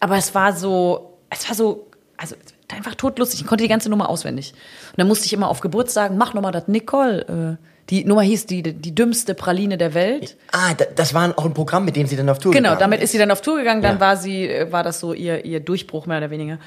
aber 0.00 0.18
es 0.18 0.34
war 0.34 0.52
so, 0.52 1.16
es 1.30 1.48
war 1.48 1.54
so, 1.56 1.86
also 2.18 2.36
einfach 2.68 2.94
totlustig. 2.94 3.40
Ich 3.40 3.46
konnte 3.46 3.64
die 3.64 3.68
ganze 3.70 3.88
Nummer 3.88 4.10
auswendig. 4.10 4.52
Und 4.90 4.98
dann 4.98 5.08
musste 5.08 5.24
ich 5.24 5.32
immer 5.32 5.48
auf 5.48 5.62
Geburtstagen, 5.62 6.18
mach 6.18 6.34
nochmal 6.34 6.52
das 6.52 6.68
Nicole. 6.68 7.58
Äh, 7.58 7.64
die 7.88 8.04
Nummer 8.04 8.20
hieß 8.20 8.44
die, 8.44 8.62
die 8.62 8.94
dümmste 8.94 9.34
Praline 9.34 9.78
der 9.78 9.94
Welt. 9.94 10.36
Ah, 10.52 10.74
da, 10.74 10.84
das 10.94 11.14
war 11.14 11.32
auch 11.38 11.46
ein 11.46 11.54
Programm, 11.54 11.86
mit 11.86 11.96
dem 11.96 12.06
sie 12.06 12.16
dann 12.16 12.28
auf 12.28 12.38
Tour 12.38 12.52
Genau, 12.52 12.70
gegangen 12.70 12.80
damit 12.80 13.00
ist 13.00 13.12
sie 13.12 13.18
dann 13.18 13.30
auf 13.30 13.40
Tour 13.40 13.56
gegangen, 13.56 13.80
dann 13.80 13.94
Ja. 13.94 14.00
war 14.00 14.16
sie, 14.18 14.46
äh, 14.46 14.70
war 14.70 14.82
das 14.82 15.00
so 15.00 15.14
ihr, 15.14 15.46
ihr 15.46 15.60
Durchbruch 15.60 16.04
mehr 16.04 16.18
oder 16.18 16.28
weniger. 16.28 16.58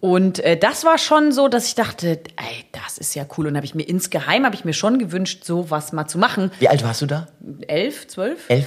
Und 0.00 0.38
äh, 0.40 0.56
das 0.56 0.84
war 0.84 0.96
schon 0.96 1.30
so, 1.30 1.48
dass 1.48 1.66
ich 1.66 1.74
dachte, 1.74 2.20
ey, 2.36 2.64
das 2.72 2.96
ist 2.96 3.14
ja 3.14 3.26
cool. 3.36 3.46
Und 3.46 3.56
habe 3.56 3.66
ich 3.66 3.74
mir 3.74 3.82
insgeheim 3.82 4.46
habe 4.46 4.54
ich 4.54 4.64
mir 4.64 4.72
schon 4.72 4.98
gewünscht, 4.98 5.44
sowas 5.44 5.92
mal 5.92 6.06
zu 6.06 6.18
machen. 6.18 6.50
Wie 6.58 6.68
alt 6.68 6.82
warst 6.82 7.02
du 7.02 7.06
da? 7.06 7.28
Elf, 7.66 8.08
zwölf? 8.08 8.48
Elf? 8.48 8.66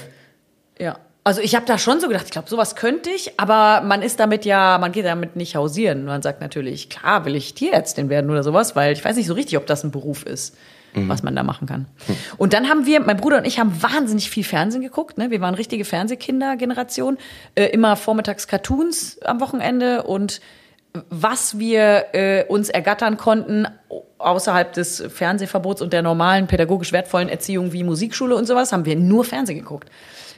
Ja. 0.80 0.98
Also 1.26 1.42
ich 1.42 1.56
habe 1.56 1.66
da 1.66 1.78
schon 1.78 2.02
so 2.02 2.08
gedacht, 2.08 2.26
ich 2.26 2.32
glaube, 2.32 2.50
sowas 2.50 2.76
könnte 2.76 3.10
ich, 3.10 3.40
aber 3.40 3.82
man 3.86 4.02
ist 4.02 4.20
damit 4.20 4.44
ja, 4.44 4.78
man 4.78 4.92
geht 4.92 5.06
damit 5.06 5.38
nicht 5.38 5.56
hausieren. 5.56 6.04
Man 6.04 6.22
sagt 6.22 6.42
natürlich, 6.42 6.90
klar 6.90 7.24
will 7.26 7.36
ich 7.36 7.54
Tierärztin 7.54 8.10
werden 8.10 8.30
oder 8.30 8.44
sowas, 8.44 8.76
weil 8.76 8.92
ich 8.92 9.04
weiß 9.04 9.16
nicht 9.16 9.28
so 9.28 9.34
richtig, 9.34 9.58
ob 9.58 9.66
das 9.66 9.86
ein 9.86 9.92
Beruf 9.92 10.26
ist, 10.26 10.58
was 10.94 11.24
man 11.24 11.34
da 11.34 11.44
machen 11.44 11.66
kann. 11.66 11.88
Und 12.38 12.52
dann 12.52 12.68
haben 12.68 12.86
wir, 12.86 13.00
mein 13.00 13.16
Bruder 13.16 13.38
und 13.38 13.48
ich 13.48 13.58
haben 13.58 13.82
wahnsinnig 13.82 14.30
viel 14.30 14.44
Fernsehen 14.44 14.82
geguckt. 14.82 15.18
Ne? 15.18 15.32
Wir 15.32 15.40
waren 15.40 15.56
richtige 15.56 15.86
Fernsehkinder-Generation. 15.86 17.18
Äh, 17.56 17.68
immer 17.68 17.96
vormittags 17.96 18.48
Cartoons 18.48 19.20
am 19.24 19.40
Wochenende 19.40 20.04
und 20.04 20.42
was 21.10 21.58
wir 21.58 22.14
äh, 22.14 22.46
uns 22.48 22.70
ergattern 22.70 23.18
konnten 23.18 23.68
außerhalb 24.20 24.74
des 24.74 25.04
Fernsehverbots 25.10 25.82
und 25.82 25.92
der 25.92 26.02
normalen 26.02 26.48
pädagogisch 26.48 26.92
wertvollen 26.92 27.30
Erziehung 27.30 27.74
wie 27.74 27.84
Musikschule 27.84 28.36
und 28.36 28.46
sowas, 28.46 28.72
haben 28.72 28.86
wir 28.86 28.96
nur 28.96 29.26
Fernsehen 29.26 29.58
geguckt. 29.58 29.90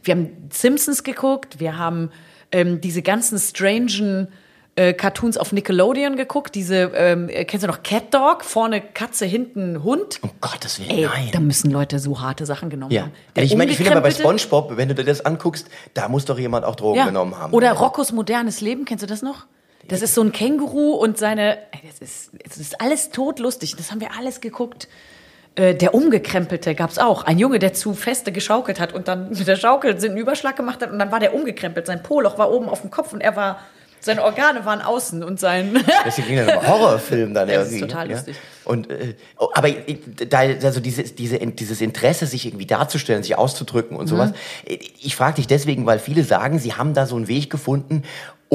Wir 0.04 0.16
haben 0.16 0.50
Simpsons 0.52 1.04
geguckt, 1.04 1.60
wir 1.60 1.78
haben 1.78 2.10
ähm, 2.52 2.80
diese 2.80 3.02
ganzen 3.02 3.38
strangen 3.38 4.30
äh, 4.78 4.94
Cartoons 4.94 5.38
auf 5.38 5.52
Nickelodeon 5.52 6.16
geguckt, 6.16 6.56
diese, 6.56 6.92
ähm, 6.96 7.30
äh, 7.30 7.46
kennst 7.46 7.64
du 7.64 7.68
noch 7.68 7.82
Cat 7.84 8.14
Dog? 8.14 8.44
Vorne 8.44 8.82
Katze, 8.82 9.26
hinten 9.26 9.84
Hund. 9.84 10.20
Um 10.22 10.32
Gottes 10.42 10.80
Willen, 10.80 10.90
Ey, 10.90 11.06
nein. 11.06 11.30
da 11.32 11.40
müssen 11.40 11.72
Leute 11.72 12.00
so 12.00 12.22
harte 12.22 12.46
Sachen 12.46 12.70
genommen 12.70 12.92
Ja. 12.92 13.04
haben. 13.04 13.12
Der 13.36 13.44
Ich 13.44 13.56
meine, 13.56 13.72
ich 13.72 13.78
finde 13.78 13.92
aber 13.92 14.02
bei 14.02 14.12
SpongeBob, 14.12 14.78
wenn 14.78 14.90
du 14.90 14.96
dir 14.96 15.06
das 15.06 15.26
anguckst, 15.26 15.70
da 15.94 16.10
muss 16.10 16.26
doch 16.26 16.38
jemand 16.38 16.66
auch 16.66 16.76
Drogen 16.76 16.98
ja. 16.98 17.06
genommen 17.06 17.38
haben. 17.38 17.54
Oder 17.54 17.72
Roccos 17.74 18.12
modernes 18.12 18.62
Leben, 18.62 18.86
kennst 18.86 19.04
du 19.04 19.08
das 19.08 19.22
noch? 19.22 19.48
Das 19.88 20.02
ist 20.02 20.16
so 20.16 20.22
ein 20.22 20.32
Känguru 20.32 20.92
und 20.94 21.18
seine. 21.18 21.58
Ey, 21.72 21.80
das, 21.88 22.00
ist, 22.00 22.32
das 22.48 22.58
ist 22.58 22.82
alles 22.82 23.10
totlustig. 23.12 23.76
Das 23.76 23.92
haben 23.92 24.02
wir 24.02 24.10
alles 24.18 24.42
geguckt. 24.42 24.88
Äh, 25.56 25.76
Der 25.76 25.94
Umgekrempelte 25.94 26.76
gab's 26.76 26.98
auch. 26.98 27.24
Ein 27.24 27.38
Junge, 27.40 27.60
der 27.60 27.74
zu 27.74 27.94
feste 27.94 28.32
geschaukelt 28.32 28.80
hat 28.80 28.94
und 28.94 29.08
dann 29.08 29.30
mit 29.38 29.48
der 29.48 29.56
Schaukel 29.56 29.96
einen 29.96 30.18
Überschlag 30.18 30.56
gemacht 30.56 30.82
hat 30.82 30.92
und 30.92 31.00
dann 31.00 31.12
war 31.12 31.20
der 31.20 31.34
umgekrempelt. 31.36 31.86
Sein 31.88 32.04
Po-Loch 32.04 32.38
war 32.38 32.52
oben 32.52 32.68
auf 32.70 32.82
dem 32.82 32.92
Kopf 32.92 33.14
und 33.14 33.22
er 33.22 33.36
war. 33.36 33.60
Seine 34.02 34.24
Organe 34.24 34.66
waren 34.66 34.82
außen 34.82 35.24
und 35.24 35.40
sein. 35.40 35.84
Deswegen 36.06 36.28
ging 36.28 36.38
dann 36.38 36.50
ein 36.50 36.68
Horrorfilm 36.68 37.34
dann 37.34 37.48
Das 37.50 37.68
ist 37.70 37.74
irgendwie. 37.74 37.88
total 37.88 38.08
ja? 38.12 38.16
lustig. 38.18 38.36
Und, 38.64 38.92
äh, 38.92 39.16
oh, 39.40 39.48
aber 39.56 39.68
äh, 39.70 39.98
da, 40.30 40.40
also 40.42 40.80
dieses, 40.80 41.16
diese, 41.16 41.40
dieses 41.40 41.82
Interesse, 41.82 42.28
sich 42.28 42.46
irgendwie 42.46 42.68
darzustellen, 42.68 43.24
sich 43.24 43.36
auszudrücken 43.36 43.96
Mhm. 43.96 44.02
und 44.02 44.06
sowas. 44.08 44.32
äh, 44.66 44.78
Ich 45.02 45.16
frage 45.16 45.38
dich 45.38 45.48
deswegen, 45.48 45.88
weil 45.88 45.98
viele 45.98 46.24
sagen, 46.24 46.60
sie 46.60 46.74
haben 46.74 46.94
da 46.94 47.08
so 47.08 47.16
einen 47.16 47.28
Weg 47.28 47.50
gefunden, 47.50 48.04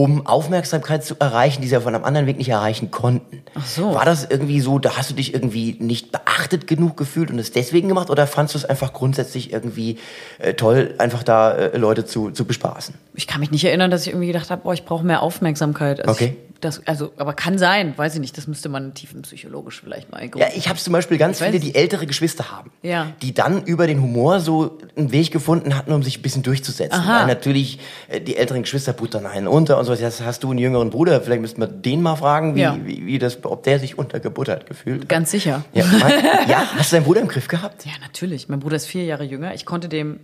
um 0.00 0.26
Aufmerksamkeit 0.26 1.05
zu 1.05 1.14
erreichen, 1.19 1.61
die 1.61 1.69
sie 1.69 1.76
auf 1.76 1.87
einem 1.87 2.05
anderen 2.05 2.26
Weg 2.26 2.38
nicht 2.38 2.49
erreichen 2.49 2.91
konnten. 2.91 3.43
Ach 3.55 3.67
so. 3.67 3.94
War 3.94 4.06
das 4.06 4.25
irgendwie 4.25 4.62
so, 4.62 4.79
da 4.79 4.97
hast 4.97 5.11
du 5.11 5.14
dich 5.14 5.35
irgendwie 5.35 5.76
nicht 5.79 6.11
beachtet 6.11 6.67
genug 6.67 6.97
gefühlt 6.97 7.31
und 7.31 7.38
es 7.38 7.52
deswegen 7.52 7.87
gemacht 7.87 8.08
oder 8.08 8.26
fandst 8.26 8.55
du 8.55 8.58
es 8.58 8.64
einfach 8.64 8.94
grundsätzlich 8.94 9.52
irgendwie 9.52 9.99
äh, 10.38 10.55
toll, 10.55 10.94
einfach 10.97 11.23
da 11.23 11.52
äh, 11.52 11.76
Leute 11.76 12.06
zu, 12.06 12.31
zu 12.31 12.47
bespaßen? 12.47 12.94
Ich 13.12 13.26
kann 13.26 13.41
mich 13.41 13.50
nicht 13.50 13.67
erinnern, 13.67 13.91
dass 13.91 14.06
ich 14.06 14.08
irgendwie 14.08 14.29
gedacht 14.29 14.49
habe, 14.49 14.62
boah, 14.62 14.73
ich 14.73 14.87
brauche 14.87 15.05
mehr 15.05 15.23
Aufmerksamkeit. 15.23 16.00
Also 16.00 16.12
Okay. 16.12 16.38
Ich, 16.42 16.50
das, 16.61 16.87
also, 16.87 17.12
aber 17.17 17.33
kann 17.33 17.57
sein, 17.59 17.95
weiß 17.97 18.14
ich 18.14 18.21
nicht. 18.21 18.37
Das 18.37 18.47
müsste 18.47 18.69
man 18.69 18.93
tiefenpsychologisch 18.95 19.81
vielleicht 19.83 20.11
mal 20.12 20.23
Ja, 20.37 20.49
ich 20.55 20.69
habe 20.69 20.79
zum 20.79 20.93
Beispiel 20.93 21.17
ganz 21.19 21.40
Ich 21.40 21.47
viele, 21.47 21.59
die 21.61 21.75
ältere 21.75 22.07
Geschwister 22.07 22.50
haben, 22.50 22.71
Ja. 22.83 23.12
die 23.23 23.33
dann 23.35 23.64
über 23.64 23.87
den 23.87 24.02
Humor 24.02 24.40
so 24.40 24.79
einen 24.97 25.11
Weg 25.12 25.31
gefunden 25.31 25.76
hatten, 25.76 25.93
um 25.93 26.02
sich 26.02 26.19
ein 26.19 26.23
bisschen 26.23 26.43
durchzusetzen. 26.43 27.00
Aha. 27.00 27.21
Weil 27.21 27.26
natürlich 27.29 27.79
äh, 28.09 28.21
die 28.21 28.37
älteren 28.37 28.62
Geschwister 28.62 28.93
buttern 28.93 29.26
einen 29.26 29.47
unter 29.49 29.79
und 29.79 29.85
so. 29.87 29.95
Jetzt 29.95 30.23
hast 30.25 30.43
du 30.43 30.50
einen 30.50 30.59
jüngeren 30.59 30.90
Bruder, 30.90 31.21
vielleicht 31.21 31.40
müssten 31.40 31.61
wir 31.61 31.67
den 31.69 32.02
mal 32.02 32.17
fragen, 32.17 32.55
wie, 32.55 32.61
Ja. 32.61 32.76
wie, 32.85 33.07
wie 33.07 33.19
das, 33.19 33.43
ob 33.45 33.62
der 33.62 33.79
sich 33.79 33.99
untergebuttert 33.99 34.67
gefühlt 34.67 35.02
hat. 35.02 35.09
Ganz 35.09 35.31
sicher. 35.31 35.64
Ja, 35.73 35.85
mein, 36.00 36.12
ja, 36.49 36.67
hast 36.76 36.93
du 36.93 36.97
deinen 36.97 37.05
Bruder 37.05 37.21
im 37.23 37.29
Griff 37.29 37.49
gehabt? 37.49 37.87
Ja, 37.87 37.93
natürlich. 38.02 38.49
Mein 38.49 38.61
Bruder 38.61 38.76
ist 38.76 38.87
vier 38.87 39.05
Jahre 39.05 39.25
jünger. 39.25 39.55
Ich 39.55 39.64
konnte 39.64 39.88
dem 39.88 40.21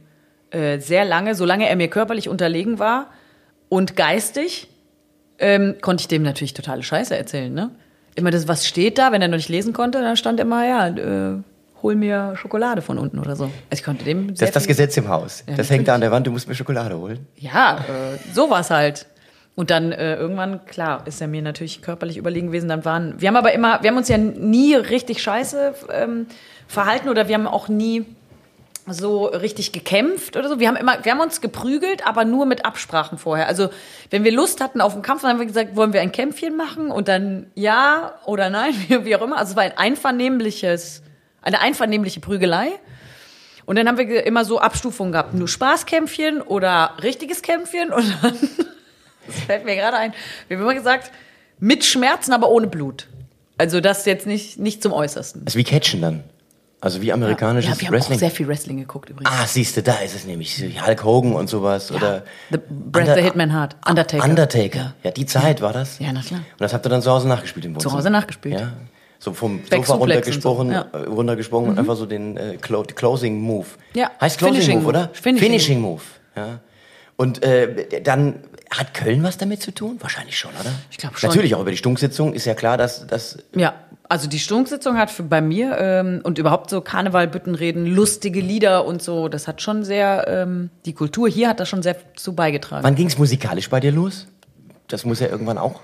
äh, 0.50 0.78
sehr 0.80 1.04
lange, 1.04 1.34
solange 1.34 1.68
er 1.68 1.76
mir 1.76 1.88
körperlich 1.88 2.28
unterlegen 2.28 2.78
war 2.78 3.06
und 3.68 3.96
geistig, 3.96 4.68
ähm, 5.38 5.76
konnte 5.80 6.02
ich 6.02 6.08
dem 6.08 6.22
natürlich 6.22 6.54
totale 6.54 6.82
Scheiße 6.82 7.16
erzählen. 7.16 7.52
Ne? 7.52 7.70
Immer 8.14 8.30
das, 8.30 8.48
was 8.48 8.66
steht 8.66 8.98
da, 8.98 9.12
wenn 9.12 9.22
er 9.22 9.28
noch 9.28 9.36
nicht 9.36 9.48
lesen 9.48 9.72
konnte, 9.72 10.00
da 10.00 10.16
stand 10.16 10.40
immer, 10.40 10.66
ja, 10.66 10.88
äh, 10.88 11.38
hol 11.82 11.94
mir 11.94 12.34
Schokolade 12.36 12.82
von 12.82 12.98
unten 12.98 13.18
oder 13.18 13.36
so. 13.36 13.44
Also 13.44 13.54
ich 13.70 13.82
konnte 13.82 14.04
dem 14.04 14.28
Das 14.28 14.42
ist 14.42 14.56
das 14.56 14.66
Gesetz 14.66 14.96
im 14.96 15.08
Haus. 15.08 15.44
Ja, 15.48 15.54
das 15.54 15.70
hängt 15.70 15.88
da 15.88 15.94
an 15.94 16.00
der 16.00 16.10
Wand, 16.10 16.26
du 16.26 16.30
musst 16.30 16.48
mir 16.48 16.54
Schokolade 16.54 16.98
holen. 16.98 17.26
Ja, 17.36 17.78
äh, 17.78 18.34
sowas 18.34 18.70
halt. 18.70 19.06
Und 19.54 19.70
dann 19.70 19.92
äh, 19.92 20.16
irgendwann, 20.16 20.66
klar, 20.66 21.06
ist 21.06 21.20
er 21.20 21.28
mir 21.28 21.40
natürlich 21.40 21.80
körperlich 21.80 22.18
überlegen 22.18 22.48
gewesen. 22.48 22.68
Dann 22.68 22.84
waren, 22.84 23.20
wir 23.20 23.28
haben 23.28 23.36
aber 23.36 23.52
immer, 23.52 23.82
wir 23.82 23.90
haben 23.90 23.96
uns 23.96 24.08
ja 24.08 24.18
nie 24.18 24.74
richtig 24.74 25.22
scheiße 25.22 25.74
ähm, 25.92 26.26
verhalten 26.66 27.08
oder 27.08 27.28
wir 27.28 27.34
haben 27.34 27.46
auch 27.46 27.68
nie 27.68 28.04
so 28.86 29.26
richtig 29.26 29.72
gekämpft 29.72 30.36
oder 30.36 30.48
so. 30.48 30.60
Wir 30.60 30.68
haben 30.68 30.76
immer, 30.76 31.04
wir 31.04 31.12
haben 31.12 31.20
uns 31.20 31.40
geprügelt, 31.40 32.06
aber 32.06 32.24
nur 32.24 32.46
mit 32.46 32.64
Absprachen 32.64 33.18
vorher. 33.18 33.48
Also 33.48 33.68
wenn 34.10 34.22
wir 34.22 34.32
Lust 34.32 34.60
hatten 34.60 34.80
auf 34.80 34.92
einen 34.92 35.02
Kampf, 35.02 35.22
dann 35.22 35.32
haben 35.32 35.40
wir 35.40 35.46
gesagt, 35.46 35.74
wollen 35.74 35.92
wir 35.92 36.00
ein 36.00 36.12
Kämpfchen 36.12 36.56
machen 36.56 36.90
und 36.90 37.08
dann 37.08 37.50
ja 37.54 38.14
oder 38.26 38.48
nein, 38.48 38.74
wie, 38.88 39.16
auch 39.16 39.22
immer. 39.22 39.38
Also 39.38 39.50
es 39.50 39.56
war 39.56 39.64
ein 39.64 39.76
einvernehmliches, 39.76 41.02
eine 41.42 41.60
einvernehmliche 41.60 42.20
Prügelei. 42.20 42.68
Und 43.64 43.76
dann 43.76 43.88
haben 43.88 43.98
wir 43.98 44.24
immer 44.24 44.44
so 44.44 44.60
Abstufungen 44.60 45.10
gehabt. 45.10 45.34
Nur 45.34 45.48
Spaßkämpfchen 45.48 46.40
oder 46.40 46.92
richtiges 47.02 47.42
Kämpfchen. 47.42 47.92
Und 47.92 48.16
dann, 48.22 48.34
das 49.26 49.40
fällt 49.46 49.64
mir 49.64 49.74
gerade 49.74 49.96
ein, 49.96 50.14
wir 50.46 50.56
haben 50.56 50.62
immer 50.62 50.74
gesagt, 50.74 51.10
mit 51.58 51.84
Schmerzen, 51.84 52.32
aber 52.32 52.48
ohne 52.48 52.68
Blut. 52.68 53.08
Also 53.58 53.80
das 53.80 54.04
jetzt 54.04 54.26
nicht, 54.26 54.58
nicht 54.58 54.82
zum 54.82 54.92
Äußersten. 54.92 55.42
Also 55.44 55.58
wie 55.58 55.64
Catchen 55.64 56.02
dann. 56.02 56.24
Also 56.80 57.00
wie 57.00 57.12
amerikanisches 57.12 57.70
ja, 57.70 57.80
wir 57.80 57.86
haben 57.88 57.94
Wrestling. 57.94 58.16
auch 58.16 58.20
sehr 58.20 58.30
viel 58.30 58.48
Wrestling 58.48 58.76
geguckt 58.76 59.08
übrigens. 59.08 59.30
Ah, 59.32 59.46
siehst 59.46 59.76
du, 59.76 59.82
da 59.82 59.94
ist 59.94 60.14
es 60.14 60.26
nämlich 60.26 60.62
Hulk 60.86 61.04
Hogan 61.04 61.32
und 61.32 61.48
sowas 61.48 61.90
oder 61.90 62.22
The 62.50 62.58
Bret 62.68 63.14
the 63.16 63.22
Hitman 63.22 63.52
Hart, 63.52 63.76
Undertaker. 63.88 64.24
Undertaker. 64.24 64.94
Ja, 65.02 65.10
die 65.10 65.24
Zeit 65.24 65.62
war 65.62 65.72
das. 65.72 65.98
Ja, 65.98 66.12
na 66.12 66.20
klar. 66.20 66.40
Und 66.40 66.60
das 66.60 66.74
habt 66.74 66.84
ihr 66.86 66.90
dann 66.90 67.00
zu 67.02 67.10
Hause 67.10 67.28
nachgespielt 67.28 67.64
im 67.64 67.74
Wohnzimmer. 67.74 67.94
Hause 67.94 68.10
nachgespielt. 68.10 68.60
Ja. 68.60 68.72
So 69.18 69.32
vom 69.32 69.62
Back 69.62 69.86
Sofa 69.86 70.04
und 70.04 70.10
so, 70.42 70.62
ja. 70.70 70.84
Mhm. 70.84 70.88
äh, 70.92 70.96
runtergesprungen 71.08 71.70
und 71.70 71.78
einfach 71.78 71.96
so 71.96 72.04
den 72.04 72.36
äh, 72.36 72.58
Clo 72.60 72.82
Closing 72.82 73.40
Move. 73.40 73.66
Ja, 73.94 74.10
Heißt 74.20 74.36
Closing 74.38 74.56
Finishing 74.56 74.78
Move, 74.80 74.88
oder? 74.88 75.00
Move. 75.00 75.14
Finishing 75.14 75.46
Finishing 75.46 75.80
Move. 75.80 76.02
Ja. 76.36 76.60
Und 77.16 77.42
äh, 77.42 78.02
dann 78.02 78.40
hat 78.70 78.94
Köln 78.94 79.22
was 79.22 79.38
damit 79.38 79.62
zu 79.62 79.72
tun? 79.72 79.96
Wahrscheinlich 80.00 80.38
schon, 80.38 80.50
oder? 80.60 80.70
Ich 80.90 80.98
glaub 80.98 81.16
schon. 81.16 81.28
Natürlich 81.28 81.54
auch 81.54 81.60
über 81.60 81.70
die 81.70 81.76
Stunksitzung 81.76 82.32
ist 82.32 82.44
ja 82.46 82.54
klar, 82.54 82.76
dass 82.76 83.06
das 83.06 83.38
Ja, 83.54 83.74
also 84.08 84.28
die 84.28 84.38
Stunksitzung 84.38 84.96
hat 84.96 85.10
für, 85.10 85.22
bei 85.22 85.40
mir 85.40 85.76
ähm, 85.78 86.20
und 86.24 86.38
überhaupt 86.38 86.70
so 86.70 86.80
Karneval, 86.80 87.28
Büttenreden, 87.28 87.86
lustige 87.86 88.40
Lieder 88.40 88.84
und 88.84 89.02
so, 89.02 89.28
das 89.28 89.46
hat 89.48 89.62
schon 89.62 89.84
sehr, 89.84 90.26
ähm, 90.28 90.70
die 90.84 90.92
Kultur 90.92 91.28
hier 91.28 91.48
hat 91.48 91.60
da 91.60 91.66
schon 91.66 91.82
sehr 91.82 91.96
zu 92.16 92.34
beigetragen. 92.34 92.84
Wann 92.84 92.94
ging 92.94 93.06
es 93.06 93.18
musikalisch 93.18 93.70
bei 93.70 93.80
dir 93.80 93.92
los? 93.92 94.26
Das 94.88 95.04
muss 95.04 95.20
ja 95.20 95.28
irgendwann 95.28 95.58
auch, 95.58 95.80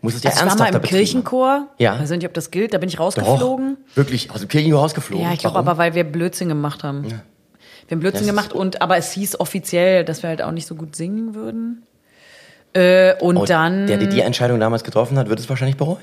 muss 0.00 0.14
es 0.14 0.22
ja 0.22 0.30
also 0.30 0.44
ich 0.44 0.50
war 0.50 0.58
mal 0.58 0.68
im 0.68 0.74
haben. 0.74 0.82
Kirchenchor. 0.82 1.68
Ja. 1.78 1.94
Ich 1.96 2.02
weiß 2.02 2.10
nicht, 2.10 2.26
ob 2.26 2.34
das 2.34 2.50
gilt, 2.50 2.74
da 2.74 2.78
bin 2.78 2.88
ich 2.88 2.96
Doch, 2.96 3.04
rausgeflogen. 3.04 3.78
wirklich, 3.94 4.30
aus 4.30 4.40
dem 4.40 4.48
Kirchenchor 4.48 4.80
rausgeflogen. 4.80 5.26
Ja, 5.26 5.32
ich 5.32 5.40
glaube 5.40 5.58
aber, 5.58 5.78
weil 5.78 5.94
wir 5.94 6.04
Blödsinn 6.04 6.48
gemacht 6.48 6.84
haben. 6.84 7.04
Wir 7.04 7.94
haben 7.94 8.00
Blödsinn 8.00 8.26
Das 8.26 8.34
gemacht 8.34 8.52
und 8.52 8.82
aber 8.82 8.96
es 8.96 9.12
hieß 9.12 9.38
offiziell, 9.40 10.04
dass 10.04 10.22
wir 10.22 10.28
halt 10.28 10.42
auch 10.42 10.50
nicht 10.52 10.66
so 10.66 10.74
gut 10.74 10.96
singen 10.96 11.34
würden. 11.34 11.82
Äh, 12.76 13.14
und 13.20 13.36
Und 13.36 13.50
dann, 13.50 13.86
Der, 13.86 13.96
der 13.96 14.08
die 14.08 14.20
Entscheidung 14.20 14.60
damals 14.60 14.84
getroffen 14.84 15.16
hat, 15.18 15.28
wird 15.28 15.38
es 15.40 15.48
wahrscheinlich 15.48 15.76
bereuen. 15.76 15.98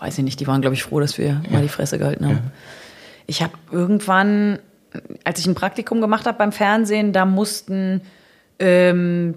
weiß 0.00 0.16
ich 0.18 0.24
nicht, 0.24 0.40
die 0.40 0.46
waren, 0.46 0.60
glaube 0.62 0.74
ich, 0.74 0.82
froh, 0.82 1.00
dass 1.00 1.18
wir 1.18 1.42
mal 1.50 1.62
die 1.62 1.68
Fresse 1.68 1.98
gehalten 1.98 2.26
haben. 2.26 2.52
Ich 3.26 3.42
habe 3.42 3.52
irgendwann, 3.70 4.58
als 5.24 5.38
ich 5.40 5.46
ein 5.46 5.54
Praktikum 5.54 6.00
gemacht 6.00 6.26
habe 6.26 6.38
beim 6.38 6.52
Fernsehen, 6.52 7.12
da 7.12 7.24
mussten, 7.26 8.00
ähm, 8.58 9.34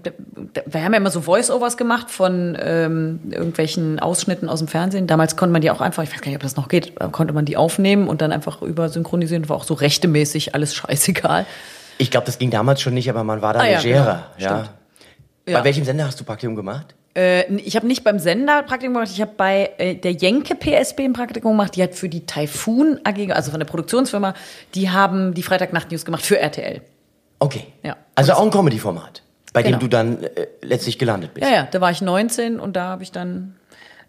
wir 0.66 0.82
haben 0.84 0.92
ja 0.92 0.98
immer 0.98 1.10
so 1.10 1.20
Voice-Overs 1.20 1.76
gemacht 1.76 2.10
von 2.10 2.56
ähm, 2.60 3.20
irgendwelchen 3.30 3.98
Ausschnitten 4.00 4.48
aus 4.48 4.58
dem 4.60 4.68
Fernsehen. 4.68 5.06
Damals 5.06 5.36
konnte 5.36 5.52
man 5.52 5.60
die 5.62 5.70
auch 5.70 5.80
einfach, 5.80 6.02
ich 6.02 6.12
weiß 6.12 6.20
gar 6.22 6.28
nicht, 6.28 6.36
ob 6.36 6.42
das 6.42 6.56
noch 6.56 6.68
geht, 6.68 6.94
konnte 7.12 7.34
man 7.34 7.44
die 7.44 7.56
aufnehmen 7.56 8.08
und 8.08 8.20
dann 8.22 8.32
einfach 8.32 8.62
übersynchronisieren. 8.62 9.48
War 9.48 9.56
auch 9.56 9.64
so 9.64 9.74
rechtemäßig 9.74 10.54
alles 10.54 10.74
scheißegal. 10.76 11.44
Ich 11.98 12.10
glaube, 12.10 12.26
das 12.26 12.38
ging 12.38 12.50
damals 12.50 12.80
schon 12.80 12.94
nicht, 12.94 13.08
aber 13.10 13.22
man 13.22 13.40
war 13.42 13.52
da 13.52 13.60
Ah 13.60 13.66
ja, 13.68 13.78
legerer. 13.80 14.24
genau, 14.38 14.50
ja. 14.50 14.68
Ja. 15.46 15.58
Bei 15.58 15.64
welchem 15.64 15.84
Sender 15.84 16.06
hast 16.06 16.18
du 16.20 16.24
Praktikum 16.24 16.56
gemacht? 16.56 16.94
Äh, 17.16 17.44
ich 17.56 17.76
habe 17.76 17.86
nicht 17.86 18.02
beim 18.02 18.18
Sender 18.18 18.62
Praktikum 18.62 18.94
gemacht, 18.94 19.10
ich 19.12 19.20
habe 19.20 19.32
bei 19.36 19.70
äh, 19.78 19.94
der 19.94 20.12
Jenke 20.12 20.54
PSB 20.54 21.00
ein 21.00 21.12
Praktikum 21.12 21.52
gemacht. 21.52 21.76
Die 21.76 21.82
hat 21.82 21.94
für 21.94 22.08
die 22.08 22.24
Typhoon 22.26 22.98
AG, 23.04 23.30
also 23.32 23.50
von 23.50 23.60
der 23.60 23.66
Produktionsfirma, 23.66 24.34
die 24.74 24.90
haben 24.90 25.34
die 25.34 25.42
Freitagnacht-News 25.42 26.04
gemacht 26.04 26.24
für 26.24 26.38
RTL. 26.38 26.80
Okay. 27.38 27.66
Ja. 27.82 27.96
Also 28.14 28.32
auch 28.32 28.42
ein 28.42 28.50
Comedy-Format, 28.50 29.22
bei 29.52 29.62
Genau. 29.62 29.76
dem 29.76 29.80
du 29.80 29.88
dann 29.88 30.22
äh, 30.24 30.46
letztlich 30.62 30.98
gelandet 30.98 31.34
bist. 31.34 31.46
Ja, 31.46 31.54
ja, 31.54 31.68
da 31.70 31.80
war 31.80 31.90
ich 31.90 32.00
19 32.00 32.58
und 32.58 32.74
da 32.74 32.84
habe 32.88 33.02
ich 33.02 33.12
dann 33.12 33.54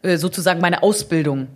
äh, 0.01 0.17
sozusagen 0.17 0.61
meine 0.61 0.83
Ausbildung 0.83 1.47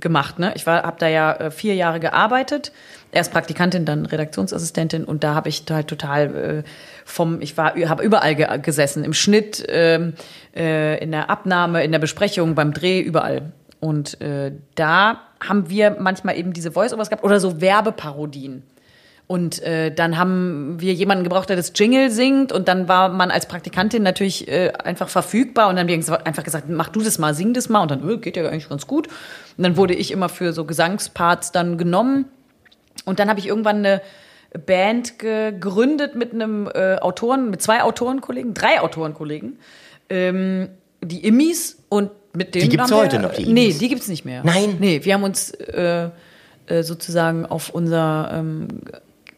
gemacht. 0.00 0.38
Ne? 0.38 0.52
Ich 0.54 0.66
habe 0.66 0.96
da 0.98 1.08
ja 1.08 1.32
äh, 1.32 1.50
vier 1.50 1.74
Jahre 1.74 2.00
gearbeitet, 2.00 2.72
erst 3.12 3.32
Praktikantin, 3.32 3.84
dann 3.84 4.06
Redaktionsassistentin 4.06 5.04
und 5.04 5.24
da 5.24 5.34
habe 5.34 5.48
ich 5.48 5.64
halt 5.70 5.88
total 5.88 6.36
äh, 6.36 6.62
vom, 7.04 7.40
ich 7.40 7.56
war, 7.56 7.74
habe 7.74 8.02
überall 8.02 8.34
ge 8.34 8.46
gesessen, 8.58 9.04
im 9.04 9.12
Schnitt, 9.12 9.64
ähm, 9.68 10.14
äh, 10.56 11.02
in 11.02 11.10
der 11.10 11.30
Abnahme, 11.30 11.84
in 11.84 11.92
der 11.92 11.98
Besprechung, 11.98 12.54
beim 12.54 12.72
Dreh, 12.72 13.00
überall. 13.00 13.52
Und 13.80 14.20
äh, 14.20 14.52
da 14.74 15.20
haben 15.40 15.70
wir 15.70 15.96
manchmal 15.98 16.36
eben 16.36 16.52
diese 16.52 16.72
Voice-Overs 16.72 17.08
gehabt 17.08 17.24
oder 17.24 17.40
so 17.40 17.60
Werbeparodien. 17.60 18.62
Und 19.30 19.62
äh, 19.62 19.94
dann 19.94 20.18
haben 20.18 20.80
wir 20.80 20.92
jemanden 20.92 21.22
gebraucht, 21.22 21.50
der 21.50 21.54
das 21.54 21.70
Jingle 21.76 22.10
singt. 22.10 22.50
Und 22.50 22.66
dann 22.66 22.88
war 22.88 23.10
man 23.10 23.30
als 23.30 23.46
Praktikantin 23.46 24.02
natürlich 24.02 24.48
äh, 24.48 24.72
einfach 24.82 25.08
verfügbar. 25.08 25.68
Und 25.68 25.76
dann 25.76 25.88
haben 25.88 26.04
wir 26.04 26.26
einfach 26.26 26.42
gesagt, 26.42 26.68
mach 26.68 26.88
du 26.88 27.00
das 27.00 27.20
mal, 27.20 27.32
sing 27.32 27.54
das 27.54 27.68
mal. 27.68 27.82
Und 27.82 27.92
dann, 27.92 28.10
äh, 28.10 28.16
geht 28.16 28.36
ja 28.36 28.44
eigentlich 28.48 28.68
ganz 28.68 28.88
gut. 28.88 29.06
Und 29.06 29.62
dann 29.62 29.76
wurde 29.76 29.94
ich 29.94 30.10
immer 30.10 30.28
für 30.28 30.52
so 30.52 30.64
Gesangsparts 30.64 31.52
dann 31.52 31.78
genommen. 31.78 32.24
Und 33.04 33.20
dann 33.20 33.28
habe 33.28 33.38
ich 33.38 33.46
irgendwann 33.46 33.76
eine 33.76 34.02
Band 34.66 35.20
gegründet 35.20 36.16
mit 36.16 36.34
einem 36.34 36.66
äh, 36.66 36.96
Autoren, 36.96 37.50
mit 37.50 37.62
zwei 37.62 37.84
Autorenkollegen, 37.84 38.52
drei 38.52 38.80
Autorenkollegen, 38.80 39.60
ähm, 40.08 40.70
die 41.02 41.24
Immis 41.24 41.78
und 41.88 42.10
mit 42.32 42.56
denen 42.56 42.64
Die 42.64 42.70
gibt's 42.70 42.90
haben 42.90 42.98
wir, 42.98 43.04
heute 43.04 43.20
noch, 43.20 43.34
die 43.34 43.46
Nee, 43.46 43.66
Immis? 43.66 43.78
die 43.78 43.88
gibt's 43.88 44.08
nicht 44.08 44.24
mehr. 44.24 44.42
Nein? 44.42 44.78
Nee, 44.80 45.04
wir 45.04 45.14
haben 45.14 45.22
uns 45.22 45.52
äh, 45.52 46.08
äh, 46.66 46.82
sozusagen 46.82 47.46
auf 47.46 47.70
unser 47.70 48.32
ähm, 48.34 48.66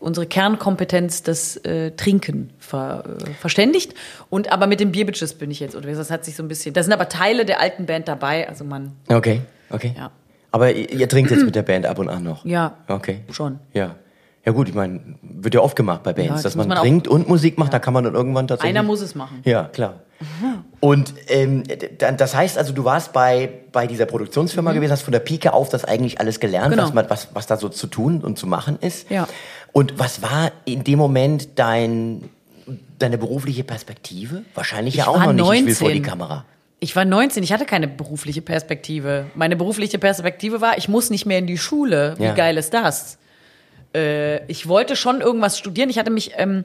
unsere 0.02 0.26
Kernkompetenz, 0.26 1.22
das 1.22 1.56
äh, 1.58 1.92
Trinken, 1.92 2.50
ver, 2.58 3.04
äh, 3.26 3.30
verständigt. 3.40 3.94
Und 4.30 4.52
aber 4.52 4.66
mit 4.66 4.80
den 4.80 4.92
Bierbitches 4.92 5.34
bin 5.34 5.50
ich 5.50 5.60
jetzt 5.60 5.74
unterwegs. 5.74 5.98
Das 5.98 6.10
hat 6.10 6.24
sich 6.24 6.36
so 6.36 6.42
ein 6.42 6.48
bisschen. 6.48 6.74
Da 6.74 6.82
sind 6.82 6.92
aber 6.92 7.08
Teile 7.08 7.44
der 7.44 7.60
alten 7.60 7.86
Band 7.86 8.08
dabei. 8.08 8.48
Also 8.48 8.64
man, 8.64 8.92
Okay, 9.08 9.40
okay. 9.70 9.94
Ja. 9.96 10.10
Aber 10.50 10.70
ihr, 10.72 10.90
ihr 10.90 11.08
trinkt 11.08 11.30
jetzt 11.30 11.44
mit 11.44 11.54
der 11.54 11.62
Band 11.62 11.86
ab 11.86 11.98
und 11.98 12.08
an 12.08 12.22
noch? 12.24 12.44
Ja. 12.44 12.76
Okay. 12.88 13.20
Schon. 13.30 13.58
Ja. 13.72 13.94
Ja 14.44 14.50
gut, 14.50 14.68
ich 14.68 14.74
meine, 14.74 15.00
wird 15.22 15.54
ja 15.54 15.60
oft 15.60 15.76
gemacht 15.76 16.02
bei 16.02 16.12
Bands, 16.12 16.28
Ja, 16.28 16.34
das 16.34 16.42
dass 16.42 16.56
man, 16.56 16.66
man 16.66 16.78
trinkt 16.78 17.06
und 17.06 17.28
Musik 17.28 17.58
macht, 17.58 17.72
da 17.72 17.78
kann 17.78 17.94
man 17.94 18.02
dann 18.02 18.14
irgendwann 18.14 18.48
tatsächlich... 18.48 18.76
einer 18.76 18.82
muss 18.84 19.00
es 19.00 19.14
machen. 19.14 19.40
Ja, 19.44 19.64
klar. 19.72 20.00
Und 20.80 21.14
ähm, 21.28 21.62
das 22.16 22.34
heißt 22.34 22.58
also, 22.58 22.72
du 22.72 22.84
warst 22.84 23.12
bei, 23.12 23.48
bei 23.70 23.86
dieser 23.86 24.06
Produktionsfirma 24.06 24.72
gewesen, 24.72 24.90
hast 24.92 25.02
von 25.02 25.12
der 25.12 25.20
Pike 25.20 25.52
auf 25.52 25.68
das 25.68 25.84
eigentlich 25.84 26.18
alles 26.20 26.40
gelernt, 26.40 26.68
Mhm. 26.68 26.70
Genau. 26.72 26.82
was, 26.84 26.92
man, 26.92 27.10
was, 27.10 27.28
was 27.34 27.46
da 27.46 27.56
so 27.56 27.68
zu 27.68 27.86
tun 27.86 28.20
und 28.20 28.36
zu 28.38 28.46
machen 28.48 28.78
ist. 28.80 29.10
Ja. 29.10 29.28
Und 29.72 29.98
was 29.98 30.22
war 30.22 30.52
in 30.64 30.84
dem 30.84 30.98
Moment 30.98 31.48
dein, 31.56 32.28
deine 32.98 33.18
berufliche 33.18 33.64
Perspektive? 33.64 34.42
Wahrscheinlich 34.54 34.94
ja 34.94 35.04
Ich 35.04 35.08
auch 35.08 35.18
war 35.18 35.32
noch 35.32 35.52
nicht, 35.52 35.60
ich 35.62 35.66
will 35.66 35.74
vor 35.74 35.88
19. 35.88 36.02
die 36.02 36.08
Kamera. 36.08 36.44
Ich 36.80 36.96
war 36.96 37.04
19, 37.04 37.42
ich 37.42 37.52
hatte 37.52 37.64
keine 37.64 37.88
berufliche 37.88 38.42
Perspektive. 38.42 39.26
Meine 39.34 39.56
berufliche 39.56 39.98
Perspektive 39.98 40.60
war, 40.60 40.76
ich 40.78 40.88
muss 40.88 41.10
nicht 41.10 41.26
mehr 41.26 41.38
in 41.38 41.46
die 41.46 41.58
Schule. 41.58 42.14
Wie 42.18 42.24
Ja. 42.24 42.34
geil 42.34 42.56
ist 42.58 42.74
das? 42.74 43.18
Äh, 43.94 44.44
ich 44.46 44.66
wollte 44.68 44.96
schon 44.96 45.20
irgendwas 45.20 45.58
studieren. 45.58 45.90
Ich 45.90 45.98
hatte 45.98 46.10
mich, 46.10 46.32
ähm, 46.36 46.64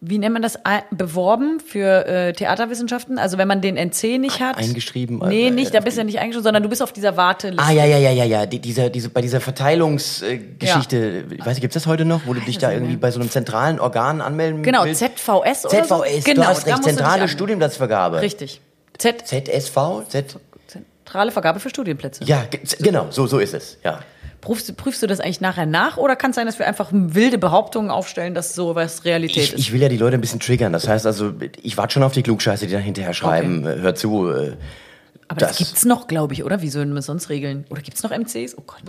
wie 0.00 0.18
nennt 0.18 0.32
man 0.32 0.42
das, 0.42 0.58
beworben 0.92 1.58
für 1.58 2.06
äh, 2.06 2.32
Theaterwissenschaften. 2.32 3.18
Also 3.18 3.36
wenn 3.36 3.48
man 3.48 3.60
den 3.60 3.76
NC 3.76 4.18
nicht 4.20 4.40
hat. 4.40 4.56
Eingeschrieben, 4.56 5.20
Nee, 5.26 5.48
äh, 5.48 5.50
nicht, 5.50 5.74
da 5.74 5.80
bist 5.80 5.96
du 5.96 6.02
ja 6.02 6.04
nicht 6.04 6.18
eingeschrieben, 6.20 6.44
sondern 6.44 6.62
du 6.62 6.68
bist 6.68 6.82
auf 6.82 6.92
dieser 6.92 7.16
Warteliste. 7.16 7.64
Ah, 7.64 7.72
ja, 7.72 7.84
ja, 7.84 7.98
ja, 7.98 8.10
ja, 8.12 8.24
ja. 8.24 8.46
Die, 8.46 8.60
dieser, 8.60 8.90
diese, 8.90 9.08
bei 9.08 9.20
dieser 9.22 9.40
Verteilungsgeschichte, 9.40 10.36
äh, 10.36 10.58
Geschichte, 10.58 11.24
ich 11.32 11.40
weiß 11.40 11.54
nicht, 11.54 11.60
gibt's 11.62 11.74
das 11.74 11.86
heute 11.86 12.04
noch, 12.04 12.22
wo 12.26 12.34
du 12.34 12.40
dich 12.40 12.58
da 12.58 12.70
irgendwie 12.70 12.96
bei 12.96 13.10
so 13.10 13.18
einem 13.20 13.28
zentralen 13.30 13.80
Organ 13.80 14.20
anmelden 14.20 14.62
Genau, 14.62 14.84
willst? 14.84 15.00
ZVS 15.00 15.66
oder 15.66 15.84
so? 15.84 16.02
ZVS, 16.02 16.24
Genau, 16.24 16.42
du 16.42 16.48
hast 16.48 16.66
recht, 16.66 16.84
zentrale. 16.84 17.26
Studienplatzvergabe. 17.28 18.20
Richtig. 18.22 18.60
Z 18.98 19.26
ZSV? 19.26 19.76
Z 20.08 20.36
Zentrale 20.68 21.32
Vergabe 21.32 21.58
für 21.58 21.70
Studienplätze. 21.70 22.22
ja, 22.24 22.44
ge- 22.50 22.60
genau, 22.80 23.06
so, 23.10 23.26
so 23.26 23.38
ist 23.38 23.54
es, 23.54 23.78
ja. 23.82 24.00
Prüfst, 24.48 24.66
du- 24.70 24.72
prüfst 24.72 25.02
du 25.02 25.06
das 25.06 25.20
eigentlich 25.20 25.42
nachher 25.42 25.66
nach 25.66 25.98
oder 25.98 26.16
kann 26.16 26.30
es 26.30 26.36
sein, 26.36 26.46
dass 26.46 26.58
wir 26.58 26.66
einfach 26.66 26.88
wilde 26.90 27.36
Behauptungen 27.36 27.90
aufstellen, 27.90 28.32
dass 28.32 28.54
sowas 28.54 29.04
Realität 29.04 29.36
Ich, 29.36 29.52
ist? 29.52 29.58
ich 29.58 29.72
will 29.74 29.82
ja 29.82 29.90
die 29.90 29.98
Leute 29.98 30.14
ein 30.16 30.22
bisschen 30.22 30.40
triggern. 30.40 30.72
Das 30.72 30.88
heißt 30.88 31.04
also, 31.04 31.34
ich 31.62 31.76
warte 31.76 31.92
schon 31.92 32.02
auf 32.02 32.12
die 32.12 32.22
Klugscheiße, 32.22 32.66
die 32.66 32.72
dann 32.72 32.80
hinterher 32.80 33.12
schreiben, 33.12 33.66
äh, 33.66 33.76
hör 33.76 33.94
zu. 33.94 34.30
Äh, 34.30 34.56
Aber 35.28 35.40
das, 35.40 35.50
das- 35.50 35.58
gibt's 35.58 35.84
noch, 35.84 36.06
glaube 36.06 36.32
ich, 36.32 36.44
oder? 36.44 36.62
Wie 36.62 36.70
sollen 36.70 36.90
wir 36.94 37.00
es 37.00 37.06
sonst 37.06 37.28
regeln? 37.28 37.66
Oder 37.68 37.82
gibt's 37.82 38.02
noch 38.02 38.10
MCs? 38.10 38.56
Oh 38.56 38.62
Gott. 38.66 38.80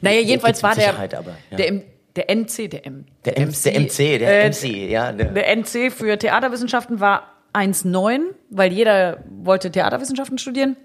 Naja, 0.00 0.20
jedenfalls 0.20 0.62
war 0.62 0.76
der, 0.76 0.84
Sicherheit, 0.84 1.14
aber, 1.16 1.32
ja. 1.50 1.56
der, 1.56 1.82
der 2.14 2.30
NC, 2.30 2.68
der 2.68 2.86
M. 2.86 3.04
der, 3.24 3.36
M 3.36 3.52
der 3.64 3.80
MC, 3.80 4.18
der 4.20 4.44
äh, 4.44 4.48
MC, 4.50 4.90
ja. 4.90 5.10
Der, 5.10 5.26
Der 5.32 5.56
NC 5.56 5.90
für 5.90 6.16
Theaterwissenschaften 6.16 7.00
war 7.00 7.24
1,9, 7.52 8.20
weil 8.50 8.72
jeder 8.72 9.24
wollte 9.42 9.72
Theaterwissenschaften 9.72 10.38
studieren. 10.38 10.76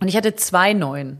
Und 0.00 0.08
ich 0.08 0.16
hatte 0.16 0.30
2,9. 0.30 1.18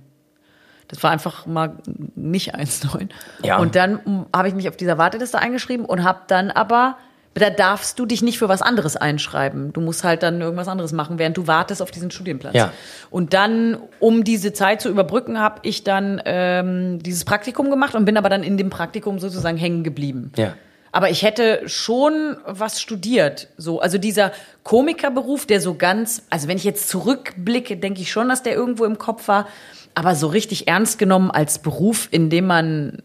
Das 0.94 1.02
war 1.02 1.10
einfach 1.10 1.46
mal 1.46 1.74
nicht 2.14 2.54
1,9. 2.54 3.08
Ja. 3.42 3.58
Und 3.58 3.74
dann 3.74 4.26
habe 4.34 4.48
ich 4.48 4.54
mich 4.54 4.68
auf 4.68 4.76
dieser 4.76 4.96
Warteliste 4.96 5.38
eingeschrieben 5.38 5.84
und 5.84 6.04
habe 6.04 6.20
dann 6.28 6.50
aber, 6.52 6.96
da 7.34 7.50
darfst 7.50 7.98
du 7.98 8.06
dich 8.06 8.22
nicht 8.22 8.38
für 8.38 8.48
was 8.48 8.62
anderes 8.62 8.96
einschreiben. 8.96 9.72
Du 9.72 9.80
musst 9.80 10.04
halt 10.04 10.22
dann 10.22 10.40
irgendwas 10.40 10.68
anderes 10.68 10.92
machen, 10.92 11.18
während 11.18 11.36
du 11.36 11.48
wartest 11.48 11.82
auf 11.82 11.90
diesen 11.90 12.12
Studienplatz. 12.12 12.54
Ja. 12.54 12.72
Und 13.10 13.34
dann, 13.34 13.76
um 13.98 14.22
diese 14.22 14.52
Zeit 14.52 14.80
zu 14.80 14.88
überbrücken, 14.88 15.40
habe 15.40 15.60
ich 15.62 15.82
dann 15.82 16.22
ähm, 16.24 17.02
dieses 17.02 17.24
Praktikum 17.24 17.70
gemacht 17.70 17.96
und 17.96 18.04
bin 18.04 18.16
aber 18.16 18.28
dann 18.28 18.44
in 18.44 18.56
dem 18.56 18.70
Praktikum 18.70 19.18
sozusagen 19.18 19.56
hängen 19.56 19.82
geblieben. 19.82 20.32
ja. 20.36 20.54
Aber 20.94 21.10
ich 21.10 21.24
hätte 21.24 21.62
schon 21.66 22.36
was 22.46 22.80
studiert. 22.80 23.48
So, 23.56 23.80
also 23.80 23.98
dieser 23.98 24.30
Komikerberuf, 24.62 25.44
der 25.44 25.60
so 25.60 25.74
ganz, 25.74 26.22
also 26.30 26.46
wenn 26.46 26.56
ich 26.56 26.62
jetzt 26.62 26.88
zurückblicke, 26.88 27.76
denke 27.76 28.00
ich 28.00 28.12
schon, 28.12 28.28
dass 28.28 28.44
der 28.44 28.54
irgendwo 28.54 28.84
im 28.84 28.96
Kopf 28.96 29.26
war. 29.26 29.48
Aber 29.94 30.14
so 30.14 30.26
richtig 30.26 30.66
ernst 30.68 30.98
genommen 30.98 31.30
als 31.30 31.58
Beruf, 31.60 32.08
in 32.10 32.30
dem 32.30 32.46
man, 32.46 33.02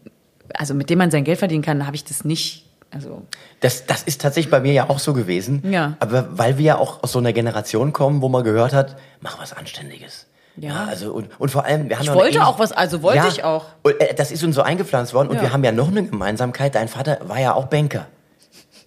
also 0.54 0.74
mit 0.74 0.90
dem 0.90 0.98
man 0.98 1.10
sein 1.10 1.24
Geld 1.24 1.38
verdienen 1.38 1.62
kann, 1.62 1.86
habe 1.86 1.96
ich 1.96 2.04
das 2.04 2.24
nicht. 2.24 2.66
Also 2.92 3.22
Das, 3.60 3.86
das 3.86 4.02
ist 4.02 4.20
tatsächlich 4.20 4.50
bei 4.50 4.58
mir 4.60 4.72
ja 4.72 4.90
auch 4.90 4.98
so 4.98 5.12
gewesen. 5.12 5.62
Ja. 5.70 5.96
Aber 6.00 6.36
weil 6.36 6.58
wir 6.58 6.64
ja 6.64 6.78
auch 6.78 7.02
aus 7.04 7.12
so 7.12 7.20
einer 7.20 7.32
Generation 7.32 7.92
kommen, 7.92 8.20
wo 8.20 8.28
man 8.28 8.42
gehört 8.42 8.72
hat, 8.72 8.96
mach 9.20 9.40
was 9.40 9.52
Anständiges. 9.56 10.26
Ja. 10.56 10.86
also 10.86 11.12
und, 11.12 11.28
und 11.38 11.50
vor 11.50 11.64
allem, 11.64 11.88
wir 11.88 11.96
haben 11.96 12.02
Ich 12.02 12.08
ja 12.08 12.14
wollte 12.14 12.44
auch 12.44 12.58
was, 12.58 12.72
also 12.72 13.00
wollte 13.02 13.28
ich 13.28 13.44
auch. 13.44 13.66
Und, 13.82 13.98
äh, 14.00 14.12
das 14.14 14.32
ist 14.32 14.42
uns 14.42 14.56
so 14.56 14.62
eingepflanzt 14.62 15.14
worden 15.14 15.28
und 15.28 15.36
Ja. 15.36 15.42
wir 15.42 15.52
haben 15.52 15.62
ja 15.62 15.70
noch 15.72 15.88
eine 15.88 16.04
Gemeinsamkeit. 16.04 16.74
Dein 16.74 16.88
Vater 16.88 17.18
war 17.28 17.38
ja 17.38 17.54
auch 17.54 17.66
Banker. 17.66 18.08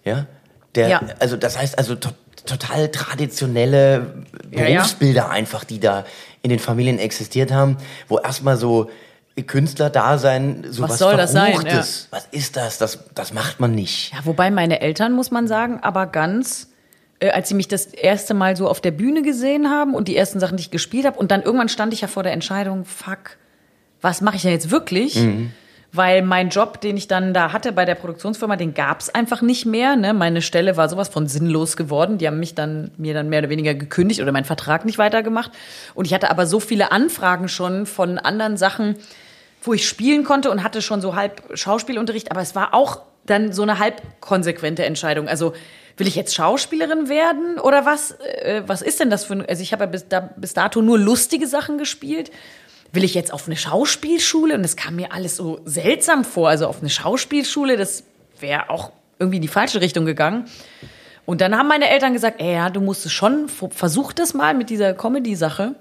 Ja? 0.04 0.26
Der, 0.74 0.88
Ja. 0.88 1.00
also 1.18 1.36
das 1.38 1.56
heißt 1.56 1.78
also 1.78 1.94
to 1.94 2.10
total 2.44 2.90
traditionelle 2.90 4.24
Ja, 4.50 4.66
ja. 4.66 4.76
Berufsbilder 4.76 5.30
einfach, 5.30 5.64
die 5.64 5.80
da 5.80 6.04
in 6.44 6.50
den 6.50 6.58
Familien 6.58 6.98
existiert 6.98 7.50
haben, 7.50 7.78
wo 8.06 8.18
erstmal 8.18 8.58
so 8.58 8.90
Künstlerdasein 9.46 10.66
so 10.68 10.82
Was 10.82 10.92
was, 10.92 10.98
soll 10.98 11.16
das 11.16 11.32
sein, 11.32 11.54
Verruchtes. 11.54 12.08
Was 12.10 12.28
ist 12.30 12.56
das? 12.56 12.78
Das, 12.78 12.98
das 13.14 13.32
macht 13.32 13.60
man 13.60 13.72
nicht. 13.72 14.12
Ja, 14.12 14.18
wobei 14.24 14.50
meine 14.50 14.80
Eltern, 14.82 15.14
muss 15.14 15.30
man 15.30 15.48
sagen, 15.48 15.80
aber 15.80 16.06
ganz, 16.06 16.68
äh, 17.18 17.30
als 17.30 17.48
sie 17.48 17.54
mich 17.54 17.66
das 17.66 17.86
erste 17.86 18.34
Mal 18.34 18.56
so 18.56 18.68
auf 18.68 18.82
der 18.82 18.90
Bühne 18.90 19.22
gesehen 19.22 19.70
haben 19.70 19.94
und 19.94 20.06
die 20.06 20.16
ersten 20.16 20.38
Sachen, 20.38 20.58
die 20.58 20.60
ich 20.60 20.70
gespielt 20.70 21.06
habe, 21.06 21.18
und 21.18 21.30
dann 21.30 21.42
irgendwann 21.42 21.70
stand 21.70 21.94
ich 21.94 22.02
ja 22.02 22.08
vor 22.08 22.22
der 22.22 22.32
Entscheidung, 22.32 22.84
fuck, 22.84 23.38
was 24.02 24.20
mache 24.20 24.36
ich 24.36 24.42
denn 24.42 24.52
jetzt 24.52 24.70
wirklich? 24.70 25.16
Weil 25.96 26.22
mein 26.22 26.48
Job, 26.48 26.80
den 26.80 26.96
ich 26.96 27.06
dann 27.06 27.32
da 27.32 27.52
hatte 27.52 27.70
bei 27.70 27.84
der 27.84 27.94
Produktionsfirma, 27.94 28.56
den 28.56 28.74
gab's 28.74 29.10
einfach 29.10 29.42
nicht 29.42 29.64
mehr. 29.64 29.94
Ne? 29.94 30.12
Meine 30.12 30.42
Stelle 30.42 30.76
war 30.76 30.88
sowas 30.88 31.08
von 31.08 31.28
sinnlos 31.28 31.76
geworden. 31.76 32.18
Die 32.18 32.26
haben 32.26 32.40
mich 32.40 32.56
dann 32.56 32.90
mir 32.96 33.14
dann 33.14 33.28
mehr 33.28 33.38
oder 33.38 33.48
weniger 33.48 33.74
gekündigt 33.74 34.20
oder 34.20 34.32
meinen 34.32 34.44
Vertrag 34.44 34.84
nicht 34.84 34.98
weitergemacht. 34.98 35.52
Und 35.94 36.06
ich 36.06 36.12
hatte 36.12 36.30
aber 36.32 36.46
so 36.46 36.58
viele 36.58 36.90
Anfragen 36.90 37.48
schon 37.48 37.86
von 37.86 38.18
anderen 38.18 38.56
Sachen, 38.56 38.96
wo 39.62 39.72
ich 39.72 39.88
spielen 39.88 40.24
konnte 40.24 40.50
und 40.50 40.64
hatte 40.64 40.82
schon 40.82 41.00
so 41.00 41.14
halb 41.14 41.42
Schauspielunterricht, 41.56 42.32
aber 42.32 42.40
es 42.40 42.56
war 42.56 42.74
auch 42.74 43.02
dann 43.24 43.52
so 43.52 43.62
eine 43.62 43.78
halb 43.78 44.02
konsequente 44.20 44.84
Entscheidung. 44.84 45.28
Also 45.28 45.54
will 45.96 46.08
ich 46.08 46.16
jetzt 46.16 46.34
Schauspielerin 46.34 47.08
werden 47.08 47.58
oder 47.60 47.86
was? 47.86 48.12
Äh, 48.20 48.62
was 48.66 48.82
ist 48.82 49.00
denn 49.00 49.10
das 49.10 49.24
für 49.24 49.34
ein? 49.34 49.46
Also 49.46 49.62
ich 49.62 49.72
habe 49.72 49.84
ja 49.84 49.90
bis, 49.90 50.08
da, 50.08 50.28
bis 50.36 50.54
dato 50.54 50.82
nur 50.82 50.98
lustige 50.98 51.46
Sachen 51.46 51.78
gespielt. 51.78 52.30
Will 52.94 53.04
ich 53.04 53.14
jetzt 53.14 53.32
auf 53.32 53.46
eine 53.46 53.56
Schauspielschule? 53.56 54.54
Und 54.54 54.62
das 54.62 54.76
kam 54.76 54.96
mir 54.96 55.12
alles 55.12 55.36
so 55.36 55.60
seltsam 55.64 56.24
vor. 56.24 56.48
Also 56.48 56.66
auf 56.66 56.80
eine 56.80 56.90
Schauspielschule, 56.90 57.76
das 57.76 58.04
wäre 58.40 58.70
auch 58.70 58.92
irgendwie 59.18 59.36
in 59.36 59.42
die 59.42 59.48
falsche 59.48 59.80
Richtung 59.80 60.06
gegangen. 60.06 60.46
Und 61.26 61.40
dann 61.40 61.56
haben 61.56 61.68
meine 61.68 61.88
Eltern 61.88 62.12
gesagt, 62.12 62.40
ey, 62.40 62.54
ja, 62.54 62.70
du 62.70 62.80
musst 62.80 63.06
es 63.06 63.12
schon, 63.12 63.48
versuch 63.48 64.12
das 64.12 64.34
mal 64.34 64.54
mit 64.54 64.70
dieser 64.70 64.94
Comedy-Sache. 64.94 65.74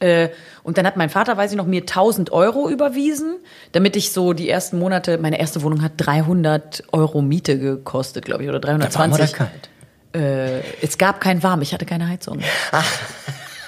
Äh, 0.00 0.30
und 0.62 0.78
dann 0.78 0.86
hat 0.86 0.96
mein 0.96 1.10
Vater, 1.10 1.36
weiß 1.36 1.52
ich 1.52 1.56
noch, 1.56 1.66
mir 1.66 1.82
1000 1.82 2.32
Euro 2.32 2.68
überwiesen, 2.68 3.36
damit 3.72 3.96
ich 3.96 4.12
so 4.12 4.32
die 4.32 4.48
ersten 4.48 4.78
Monate, 4.78 5.18
meine 5.18 5.38
erste 5.38 5.62
Wohnung 5.62 5.82
hat 5.82 5.92
300 5.98 6.84
Euro 6.92 7.22
Miete 7.22 7.58
gekostet, 7.58 8.24
glaube 8.24 8.44
ich, 8.44 8.48
oder 8.48 8.60
Da 8.60 8.68
war 8.68 8.78
320. 8.78 9.36
kalt. 9.36 9.68
Äh, 10.14 10.60
es 10.82 10.98
gab 10.98 11.20
kein 11.20 11.42
Warm, 11.42 11.62
ich 11.62 11.72
hatte 11.72 11.86
keine 11.86 12.08
Heizung. 12.08 12.40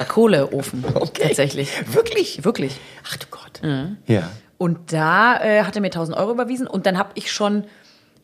Kohleofen, 0.04 0.84
Okay. 0.94 1.22
tatsächlich. 1.28 1.70
Wirklich? 1.94 2.44
Wirklich. 2.44 2.76
Ach 3.08 3.16
du 3.16 3.26
Gott. 3.30 3.60
Mhm. 3.62 3.96
Ja. 4.06 4.30
Und 4.58 4.92
da 4.92 5.40
äh, 5.42 5.62
hat 5.64 5.74
er 5.74 5.80
mir 5.82 5.88
1000 5.88 6.16
Euro 6.16 6.30
überwiesen 6.32 6.66
und 6.66 6.86
dann 6.86 6.96
habe 6.98 7.10
ich 7.14 7.32
schon 7.32 7.64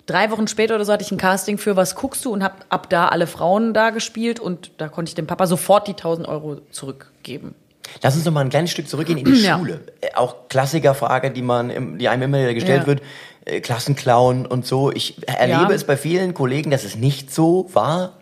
drei 0.06 0.30
Wochen 0.30 0.46
später 0.48 0.74
oder 0.76 0.84
so 0.84 0.92
hatte 0.92 1.02
ich 1.04 1.10
ein 1.10 1.18
Casting 1.18 1.58
für 1.58 1.76
Was 1.76 1.94
guckst 1.94 2.24
du 2.24 2.32
und 2.32 2.42
habe 2.44 2.54
ab 2.68 2.88
da 2.90 3.08
alle 3.08 3.26
Frauen 3.26 3.74
da 3.74 3.90
gespielt 3.90 4.38
und 4.40 4.70
da 4.78 4.88
konnte 4.88 5.10
ich 5.10 5.14
dem 5.14 5.26
Papa 5.26 5.46
sofort 5.46 5.86
die 5.88 5.92
1000 5.92 6.28
Euro 6.28 6.60
zurückgeben. 6.70 7.54
Lass 8.02 8.14
uns 8.16 8.24
noch 8.24 8.32
mal 8.32 8.40
ein 8.42 8.50
kleines 8.50 8.70
Stück 8.70 8.88
zurückgehen 8.88 9.18
in 9.18 9.24
die 9.24 9.32
Ja. 9.42 9.58
Schule. 9.58 9.80
Äh, 10.00 10.14
Auch 10.14 10.48
Klassikerfrage, 10.48 11.30
die 11.30 11.42
man, 11.42 11.98
die 11.98 12.08
einem 12.08 12.22
immer 12.22 12.38
wieder 12.38 12.54
gestellt 12.54 12.82
Ja. 12.82 12.86
wird. 12.86 13.02
Äh, 13.44 13.60
Klassenclown 13.60 14.46
und 14.46 14.66
so. 14.66 14.92
Ich 14.92 15.16
erlebe 15.26 15.60
Ja. 15.60 15.70
es 15.70 15.84
bei 15.84 15.96
vielen 15.96 16.34
Kollegen, 16.34 16.70
dass 16.70 16.84
es 16.84 16.96
nicht 16.96 17.32
so 17.34 17.68
war, 17.72 18.12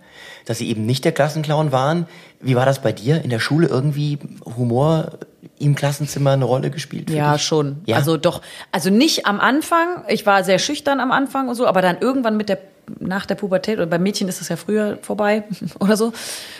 dass 0.46 0.58
sie 0.58 0.70
eben 0.70 0.86
nicht 0.86 1.04
der 1.04 1.12
Klassenclown 1.12 1.72
waren. 1.72 2.06
Wie 2.40 2.56
war 2.56 2.64
das 2.64 2.80
bei 2.80 2.92
dir 2.92 3.22
in 3.22 3.30
der 3.30 3.40
Schule? 3.40 3.66
Irgendwie 3.66 4.18
Humor 4.56 5.18
im 5.58 5.74
Klassenzimmer 5.74 6.30
eine 6.30 6.44
Rolle 6.44 6.70
gespielt? 6.70 7.10
Ja, 7.10 7.34
dich? 7.34 7.42
schon. 7.42 7.82
Ja? 7.84 7.96
Also 7.96 8.16
doch, 8.16 8.40
also 8.72 8.88
nicht 8.88 9.26
am 9.26 9.40
Anfang. 9.40 10.04
Ich 10.08 10.24
war 10.24 10.44
sehr 10.44 10.58
schüchtern 10.58 11.00
am 11.00 11.12
Anfang 11.12 11.48
und 11.48 11.56
so, 11.56 11.66
aber 11.66 11.82
dann 11.82 11.98
irgendwann 12.00 12.36
mit 12.36 12.48
der 12.48 12.58
nach 13.00 13.26
der 13.26 13.34
Pubertät 13.34 13.78
oder 13.78 13.86
bei 13.86 13.98
Mädchen 13.98 14.28
ist 14.28 14.40
das 14.40 14.48
ja 14.48 14.54
früher 14.54 14.98
vorbei 15.02 15.42
oder 15.80 15.96
so. 15.96 16.12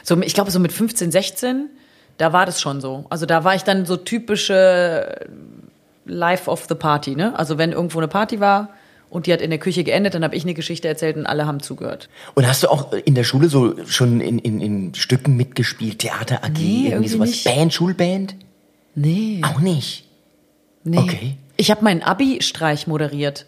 So, 0.03 0.21
ich 0.21 0.35
glaube 0.35 0.51
so 0.51 0.59
mit 0.59 0.73
15, 0.73 1.13
16, 1.13 1.71
da 2.19 2.33
war 2.33 2.47
das 2.47 2.61
schon 2.61 2.81
so. 2.81 3.07
Also 3.11 3.27
da 3.27 3.45
war 3.45 3.55
ich 3.55 3.63
dann 3.63 3.87
so 3.87 3.97
typische 3.97 5.27
Life 6.05 6.51
of 6.51 6.67
the 6.69 6.75
Party, 6.75 7.15
ne? 7.15 7.39
Also 7.39 7.59
wenn 7.59 7.71
irgendwo 7.71 7.99
eine 7.99 8.09
Party 8.09 8.41
war 8.41 8.71
und 9.11 9.27
die 9.27 9.33
hat 9.33 9.41
in 9.41 9.51
der 9.51 9.59
Küche 9.59 9.85
geendet, 9.85 10.15
dann 10.15 10.25
habe 10.25 10.35
ich 10.37 10.43
eine 10.45 10.55
Geschichte 10.55 10.89
erzählt 10.89 11.17
und 11.17 11.27
alle 11.27 11.47
haben 11.47 11.61
zugehört. 11.61 12.09
Und 12.35 12.47
hast 12.47 12.63
du 12.63 12.69
auch 12.69 12.93
in 12.93 13.15
der 13.15 13.25
Schule 13.25 13.49
so 13.49 13.75
schon 13.87 14.21
in, 14.21 14.39
in, 14.39 14.61
in 14.61 14.95
Stücken 14.95 15.37
mitgespielt? 15.37 16.01
Theater 16.01 16.43
AG, 16.45 16.51
Nee, 16.59 16.59
irgendwie 16.59 16.89
irgendwie 16.91 17.09
sowas? 17.09 17.29
nicht. 17.31 17.45
Band, 17.45 17.73
Schulband? 17.75 18.37
Nee. 18.95 19.41
Auch 19.45 19.61
nicht. 19.61 20.09
nee. 20.85 20.99
okay. 20.99 21.37
Ich 21.59 21.71
habe 21.71 21.83
meinen 21.85 22.03
Abi-Streich 22.03 22.87
moderiert. 22.87 23.47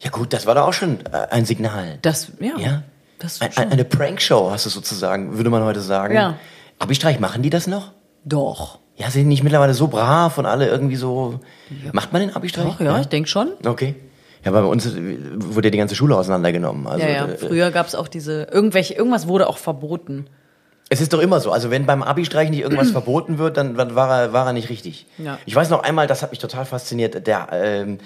Ja 0.00 0.10
gut, 0.10 0.32
das 0.32 0.46
war 0.46 0.54
doch 0.54 0.68
auch 0.68 0.72
schon 0.72 1.00
äh, 1.12 1.26
ein 1.30 1.44
Signal. 1.44 1.98
Das, 2.02 2.32
ja. 2.40 2.58
Ja. 2.58 2.82
Das 3.18 3.38
schon. 3.38 3.48
ein, 3.56 3.72
eine 3.72 3.84
Prankshow 3.84 4.50
hast 4.50 4.66
du 4.66 4.70
sozusagen, 4.70 5.36
würde 5.36 5.50
man 5.50 5.62
heute 5.62 5.80
sagen. 5.80 6.14
Ja. 6.14 6.38
Abi-Streich, 6.78 7.20
machen 7.20 7.42
die 7.42 7.50
das 7.50 7.66
noch? 7.66 7.92
Doch. 8.24 8.78
Ja, 8.96 9.10
sind 9.10 9.28
nicht 9.28 9.42
mittlerweile 9.42 9.74
so 9.74 9.88
brav 9.88 10.38
und 10.38 10.46
alle 10.46 10.68
irgendwie 10.68 10.96
so. 10.96 11.40
Macht 11.92 12.12
man 12.12 12.22
den 12.22 12.34
Abi-Streich? 12.34 12.64
Doch, 12.64 12.80
ja, 12.80 13.00
ich 13.00 13.06
denke 13.06 13.28
schon. 13.28 13.48
Okay. 13.64 13.94
Ja, 14.46 14.52
weil 14.52 14.62
bei 14.62 14.68
uns 14.68 14.86
wurde 14.94 15.66
ja 15.66 15.70
die 15.72 15.78
ganze 15.78 15.96
Schule 15.96 16.16
auseinandergenommen. 16.16 16.86
Also, 16.86 17.04
Ja, 17.04 17.12
ja. 17.12 17.26
äh, 17.26 17.36
Früher 17.36 17.72
gab 17.72 17.86
es 17.88 17.96
auch 17.96 18.06
diese, 18.06 18.44
irgendwelche, 18.44 18.94
irgendwas 18.94 19.26
wurde 19.26 19.48
auch 19.48 19.58
verboten. 19.58 20.28
Es 20.88 21.00
ist 21.00 21.12
doch 21.12 21.18
immer 21.18 21.40
so. 21.40 21.50
Also 21.50 21.72
wenn 21.72 21.84
beim 21.84 22.04
Abi-Streich 22.04 22.48
nicht 22.50 22.60
irgendwas 22.60 22.90
verboten 22.92 23.38
wird, 23.38 23.56
dann, 23.56 23.74
dann 23.74 23.96
war, 23.96 24.20
er, 24.22 24.32
war 24.32 24.46
er 24.46 24.52
nicht 24.52 24.70
richtig. 24.70 25.06
Ja. 25.18 25.38
Ich 25.46 25.54
weiß 25.56 25.68
noch 25.70 25.82
einmal, 25.82 26.06
das 26.06 26.22
hat 26.22 26.30
mich 26.30 26.38
total 26.38 26.64
fasziniert. 26.64 27.26
Der, 27.26 27.48
ähm, 27.50 27.98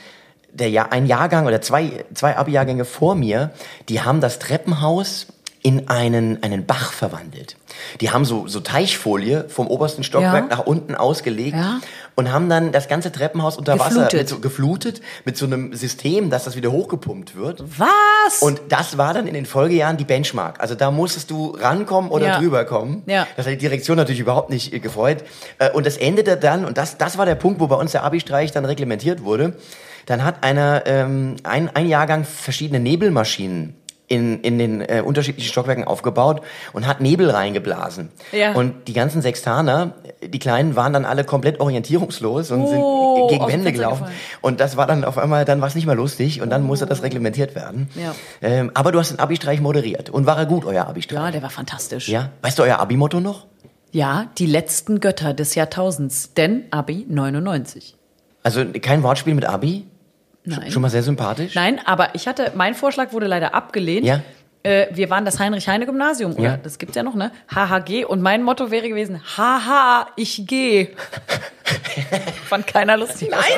der 0.52 0.70
Jahr, 0.70 0.90
ein 0.92 1.04
Jahrgang 1.06 1.46
oder 1.46 1.60
zwei, 1.60 2.04
zwei 2.14 2.38
Abi-Jahrgänge 2.38 2.86
vor 2.86 3.14
mir, 3.14 3.50
die 3.90 4.00
haben 4.00 4.22
das 4.22 4.38
Treppenhaus 4.38 5.26
in 5.62 5.88
einen, 5.90 6.42
einen 6.42 6.64
Bach 6.64 6.92
verwandelt. 6.92 7.56
Die 8.00 8.10
haben 8.10 8.24
so, 8.24 8.46
so 8.48 8.60
Teichfolie 8.60 9.44
vom 9.48 9.66
obersten 9.68 10.02
Stockwerk 10.04 10.50
Ja. 10.50 10.56
nach 10.56 10.66
unten 10.66 10.94
ausgelegt 10.94 11.54
Ja. 11.56 11.80
und 12.16 12.32
haben 12.32 12.48
dann 12.48 12.72
das 12.72 12.88
ganze 12.88 13.12
Treppenhaus 13.12 13.58
unter 13.58 13.78
Wasser 13.78 13.88
Geflutet. 14.04 14.18
mit 14.20 14.28
so, 14.28 14.38
geflutet 14.40 15.00
mit 15.26 15.36
so 15.36 15.44
einem 15.44 15.74
System, 15.74 16.30
dass 16.30 16.44
das 16.44 16.56
wieder 16.56 16.72
hochgepumpt 16.72 17.36
wird. 17.36 17.62
Was? 17.78 18.40
Und 18.40 18.60
das 18.70 18.96
war 18.96 19.12
dann 19.12 19.26
in 19.26 19.34
den 19.34 19.44
Folgejahren 19.44 19.98
die 19.98 20.04
Benchmark. 20.04 20.60
Also 20.60 20.74
da 20.74 20.90
musstest 20.90 21.30
du 21.30 21.50
rankommen 21.50 22.10
oder 22.10 22.26
Ja. 22.26 22.38
drüber 22.38 22.64
kommen. 22.64 23.02
Ja. 23.06 23.26
Das 23.36 23.44
hat 23.46 23.52
die 23.52 23.58
Direktion 23.58 23.98
natürlich 23.98 24.20
überhaupt 24.20 24.48
nicht 24.50 24.72
äh, 24.72 24.78
gefreut. 24.80 25.24
Äh, 25.58 25.70
Und 25.72 25.84
das 25.86 25.98
endete 25.98 26.36
dann, 26.38 26.64
und 26.64 26.78
das, 26.78 26.96
das 26.96 27.18
war 27.18 27.26
der 27.26 27.34
Punkt, 27.34 27.60
wo 27.60 27.66
bei 27.66 27.76
uns 27.76 27.92
der 27.92 28.02
Abi-Streich 28.04 28.52
dann 28.52 28.64
reglementiert 28.64 29.24
wurde. 29.24 29.54
Dann 30.06 30.24
hat 30.24 30.42
einer, 30.42 30.84
ähm, 30.86 31.36
ein, 31.44 31.68
ein 31.76 31.86
Jahrgang 31.86 32.24
verschiedene 32.24 32.80
Nebelmaschinen 32.80 33.74
in, 34.10 34.40
in 34.40 34.58
den 34.58 34.80
äh, 34.82 35.02
unterschiedlichen 35.06 35.48
Stockwerken 35.50 35.84
aufgebaut 35.84 36.42
und 36.74 36.86
hat 36.86 37.00
Nebel 37.00 37.30
reingeblasen. 37.30 38.10
Ja. 38.32 38.52
Und 38.54 38.88
die 38.88 38.92
ganzen 38.92 39.22
Sextaner, 39.22 39.92
die 40.22 40.38
Kleinen, 40.40 40.74
waren 40.76 40.92
dann 40.92 41.04
alle 41.04 41.24
komplett 41.24 41.60
orientierungslos 41.60 42.50
und 42.50 42.60
Oh, 42.62 43.28
sind 43.28 43.38
gegen 43.38 43.46
Wände 43.50 43.72
gelaufen. 43.72 44.00
gefallen. 44.02 44.18
Und 44.42 44.60
das 44.60 44.76
war 44.76 44.86
dann 44.88 45.04
auf 45.04 45.16
einmal, 45.16 45.44
dann 45.44 45.60
war 45.60 45.68
es 45.68 45.74
nicht 45.76 45.86
mehr 45.86 45.94
lustig 45.94 46.42
und 46.42 46.50
dann 46.50 46.64
musste 46.64 46.86
das 46.86 47.02
reglementiert 47.02 47.54
werden. 47.54 47.88
Ja. 47.94 48.12
Ähm, 48.42 48.72
aber 48.74 48.90
du 48.92 48.98
hast 48.98 49.10
den 49.12 49.20
Abi-Streich 49.20 49.60
moderiert. 49.60 50.10
Und 50.10 50.26
war 50.26 50.36
er 50.36 50.46
gut, 50.46 50.64
euer 50.66 50.86
Abi-Streich? 50.88 51.16
ja, 51.18 51.30
der 51.30 51.42
war 51.42 51.50
fantastisch. 51.50 52.08
Ja? 52.08 52.30
Weißt 52.42 52.58
du 52.58 52.64
euer 52.64 52.80
Abi-Motto 52.80 53.20
noch? 53.20 53.46
Ja, 53.92 54.26
die 54.38 54.46
letzten 54.46 54.98
Götter 55.00 55.34
des 55.34 55.54
Jahrtausends. 55.54 56.34
Denn 56.34 56.64
Abi 56.72 57.06
99. 57.08 57.96
Also 58.42 58.64
kein 58.80 59.02
Wortspiel 59.04 59.34
mit 59.34 59.44
Abi? 59.44 59.86
Nein. 60.50 60.70
Schon 60.70 60.82
mal 60.82 60.90
sehr 60.90 61.02
sympathisch? 61.02 61.54
Nein, 61.54 61.80
aber 61.84 62.14
ich 62.14 62.26
hatte, 62.26 62.52
mein 62.54 62.74
Vorschlag 62.74 63.12
wurde 63.12 63.26
leider 63.26 63.54
abgelehnt. 63.54 64.04
Ja. 64.04 64.20
Äh, 64.62 64.88
wir 64.92 65.08
waren 65.08 65.24
das 65.24 65.38
Heinrich-Heine-Gymnasium, 65.38 66.34
oder? 66.34 66.42
Ja. 66.42 66.56
Das 66.56 66.78
gibt's 66.78 66.96
ja 66.96 67.02
noch, 67.02 67.14
ne? 67.14 67.32
HHG. 67.54 68.04
Und 68.04 68.20
mein 68.20 68.42
Motto 68.42 68.70
wäre 68.70 68.88
gewesen, 68.88 69.22
haha, 69.36 70.08
ich 70.16 70.46
gehe. 70.46 70.88
Fand 72.46 72.66
keiner 72.66 72.96
lustig. 72.96 73.30
Nein. 73.30 73.42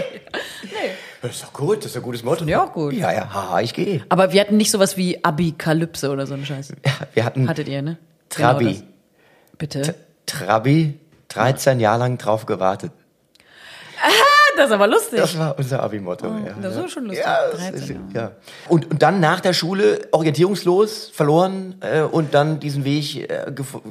Das 1.22 1.37
ist 1.37 1.44
doch 1.44 1.52
gut, 1.52 1.78
das 1.78 1.92
ist 1.92 1.96
ein 1.96 2.02
gutes 2.02 2.24
Motto. 2.24 2.44
Auch 2.57 2.72
gut. 2.72 2.94
Ja, 2.94 3.12
ja, 3.12 3.33
haha, 3.33 3.61
ich 3.61 3.72
gehe. 3.72 4.05
Aber 4.09 4.33
wir 4.33 4.40
hatten 4.40 4.57
nicht 4.57 4.72
sowas 4.72 4.96
wie 4.96 5.24
Abi-Kalypse 5.24 6.11
oder 6.11 6.26
so 6.26 6.35
eine 6.35 6.44
Scheiße. 6.44 6.74
Ja, 6.85 6.92
wir 7.14 7.24
hatten 7.24 7.48
Hattet 7.48 7.68
ihr, 7.68 7.81
ne? 7.81 7.96
Trabi. 8.28 8.74
Genau. 8.74 8.87
Bitte? 9.57 9.94
Trabi, 10.26 10.98
13 11.28 11.78
Jahre 11.78 12.00
lang 12.00 12.18
drauf 12.18 12.44
gewartet. 12.44 12.90
Das 14.57 14.67
ist 14.67 14.73
aber 14.73 14.87
lustig. 14.87 15.19
Das 15.19 15.38
war 15.38 15.57
unser 15.59 15.83
Abi-Motto. 15.83 16.27
ja, 16.27 16.55
Oh, 16.57 16.61
das 16.62 16.75
ja. 16.77 16.83
ist 16.85 16.93
schon 16.93 17.05
lustig. 17.07 17.25
Ja, 17.25 17.38
das 17.51 17.61
13 17.61 17.75
ist, 17.75 17.88
Jahre. 17.88 18.03
ja. 18.15 18.31
Und, 18.69 18.91
und 18.91 19.03
dann 19.03 19.21
nach 19.21 19.41
der 19.41 19.53
Schule 19.53 20.09
orientierungslos 20.12 21.11
verloren 21.12 21.77
äh, 21.81 22.01
und 22.03 22.35
dann 22.35 22.61
diesen 22.61 22.85
Weg 22.85 23.31
äh, 23.31 23.47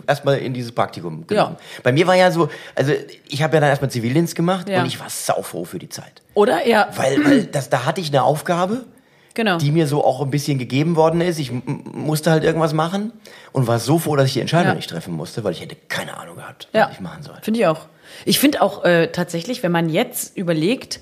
erstmal 0.07 0.37
in 0.39 0.53
dieses 0.53 0.71
Praktikum 0.71 1.25
genommen. 1.27 1.57
Bei 1.83 1.91
mir 1.91 2.07
war 2.07 2.15
ja 2.15 2.31
so, 2.31 2.49
also 2.75 2.93
ich 3.27 3.41
habe 3.43 3.55
ja 3.55 3.61
dann 3.61 3.69
erstmal 3.69 3.89
Zivildienst 3.91 4.35
gemacht 4.35 4.69
und 4.69 4.85
ich 4.85 4.99
war 4.99 5.09
saufroh 5.09 5.65
für 5.65 5.79
die 5.79 5.89
Zeit. 5.89 6.21
Oder? 6.33 6.67
Ja, 6.67 6.89
Weil, 6.95 7.23
weil 7.25 7.43
das, 7.45 7.69
da 7.69 7.85
hatte 7.85 8.01
ich 8.01 8.09
eine 8.09 8.23
Aufgabe, 8.23 8.85
genau. 9.33 9.57
die 9.57 9.71
mir 9.71 9.87
so 9.87 10.03
auch 10.03 10.21
ein 10.21 10.29
bisschen 10.29 10.57
gegeben 10.59 10.95
worden 10.95 11.21
ist. 11.21 11.39
Ich 11.39 11.51
musste 11.51 12.31
halt 12.31 12.43
irgendwas 12.43 12.73
machen 12.73 13.11
und 13.51 13.67
war 13.67 13.79
so 13.79 13.97
froh, 13.99 14.15
dass 14.15 14.27
ich 14.27 14.33
die 14.33 14.41
Entscheidung 14.41 14.69
Ja. 14.69 14.75
nicht 14.75 14.89
treffen 14.89 15.13
musste, 15.13 15.43
weil 15.43 15.51
ich 15.53 15.61
hätte 15.61 15.75
keine 15.89 16.17
Ahnung 16.17 16.35
gehabt, 16.37 16.67
ja. 16.73 16.85
was 16.87 16.93
ich 16.93 16.99
machen 17.01 17.23
soll. 17.23 17.35
Finde 17.41 17.59
ich 17.59 17.67
auch. 17.67 17.87
Ich 18.25 18.39
finde 18.39 18.61
auch 18.61 18.83
äh, 18.83 19.07
tatsächlich, 19.07 19.63
wenn 19.63 19.71
man 19.71 19.89
jetzt 19.89 20.37
überlegt, 20.37 20.99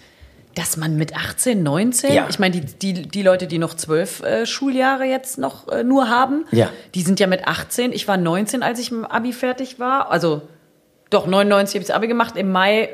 dass 0.56 0.78
man 0.78 0.96
mit 0.98 1.16
18, 1.16 1.62
19, 1.62 2.12
Ja. 2.14 2.28
ich 2.30 2.40
meine, 2.40 2.60
die, 2.60 2.94
die, 2.94 3.08
die 3.08 3.22
Leute, 3.22 3.48
die 3.48 3.60
noch 3.60 3.76
zwölf 3.76 4.22
äh, 4.24 4.46
Schuljahre 4.46 5.06
jetzt 5.06 5.38
noch 5.38 5.68
äh, 5.70 5.84
nur 5.84 6.10
haben, 6.10 6.46
Ja. 6.52 6.70
die 6.96 7.02
sind 7.02 7.20
ja 7.20 7.28
mit 7.28 7.48
18. 7.48 7.94
Ich 7.94 8.08
war 8.08 8.18
19, 8.18 8.64
als 8.64 8.80
ich 8.80 8.92
im 8.92 9.06
Abi 9.06 9.32
fertig 9.32 9.80
war. 9.80 10.10
Also 10.12 10.42
doch, 11.12 11.28
99 11.28 11.76
habe 11.76 11.82
ich 11.84 11.88
das 11.88 11.96
Abi 11.96 12.08
gemacht. 12.08 12.36
Im 12.36 12.52
Mai 12.52 12.90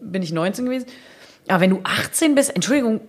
bin 0.00 0.22
ich 0.22 0.32
19 0.32 0.64
gewesen. 0.64 0.86
Aber 1.48 1.60
wenn 1.60 1.70
du 1.70 1.80
18 1.84 2.34
bist, 2.34 2.54
Entschuldigung, 2.54 3.00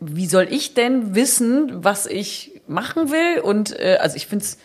wie 0.00 0.26
soll 0.26 0.46
ich 0.50 0.74
denn 0.74 1.14
wissen, 1.14 1.84
was 1.84 2.06
ich 2.06 2.60
machen 2.66 3.10
will? 3.10 3.40
Und 3.42 3.78
äh, 3.78 3.98
also 4.00 4.16
ich 4.16 4.26
finde 4.26 4.44
es 4.44 4.58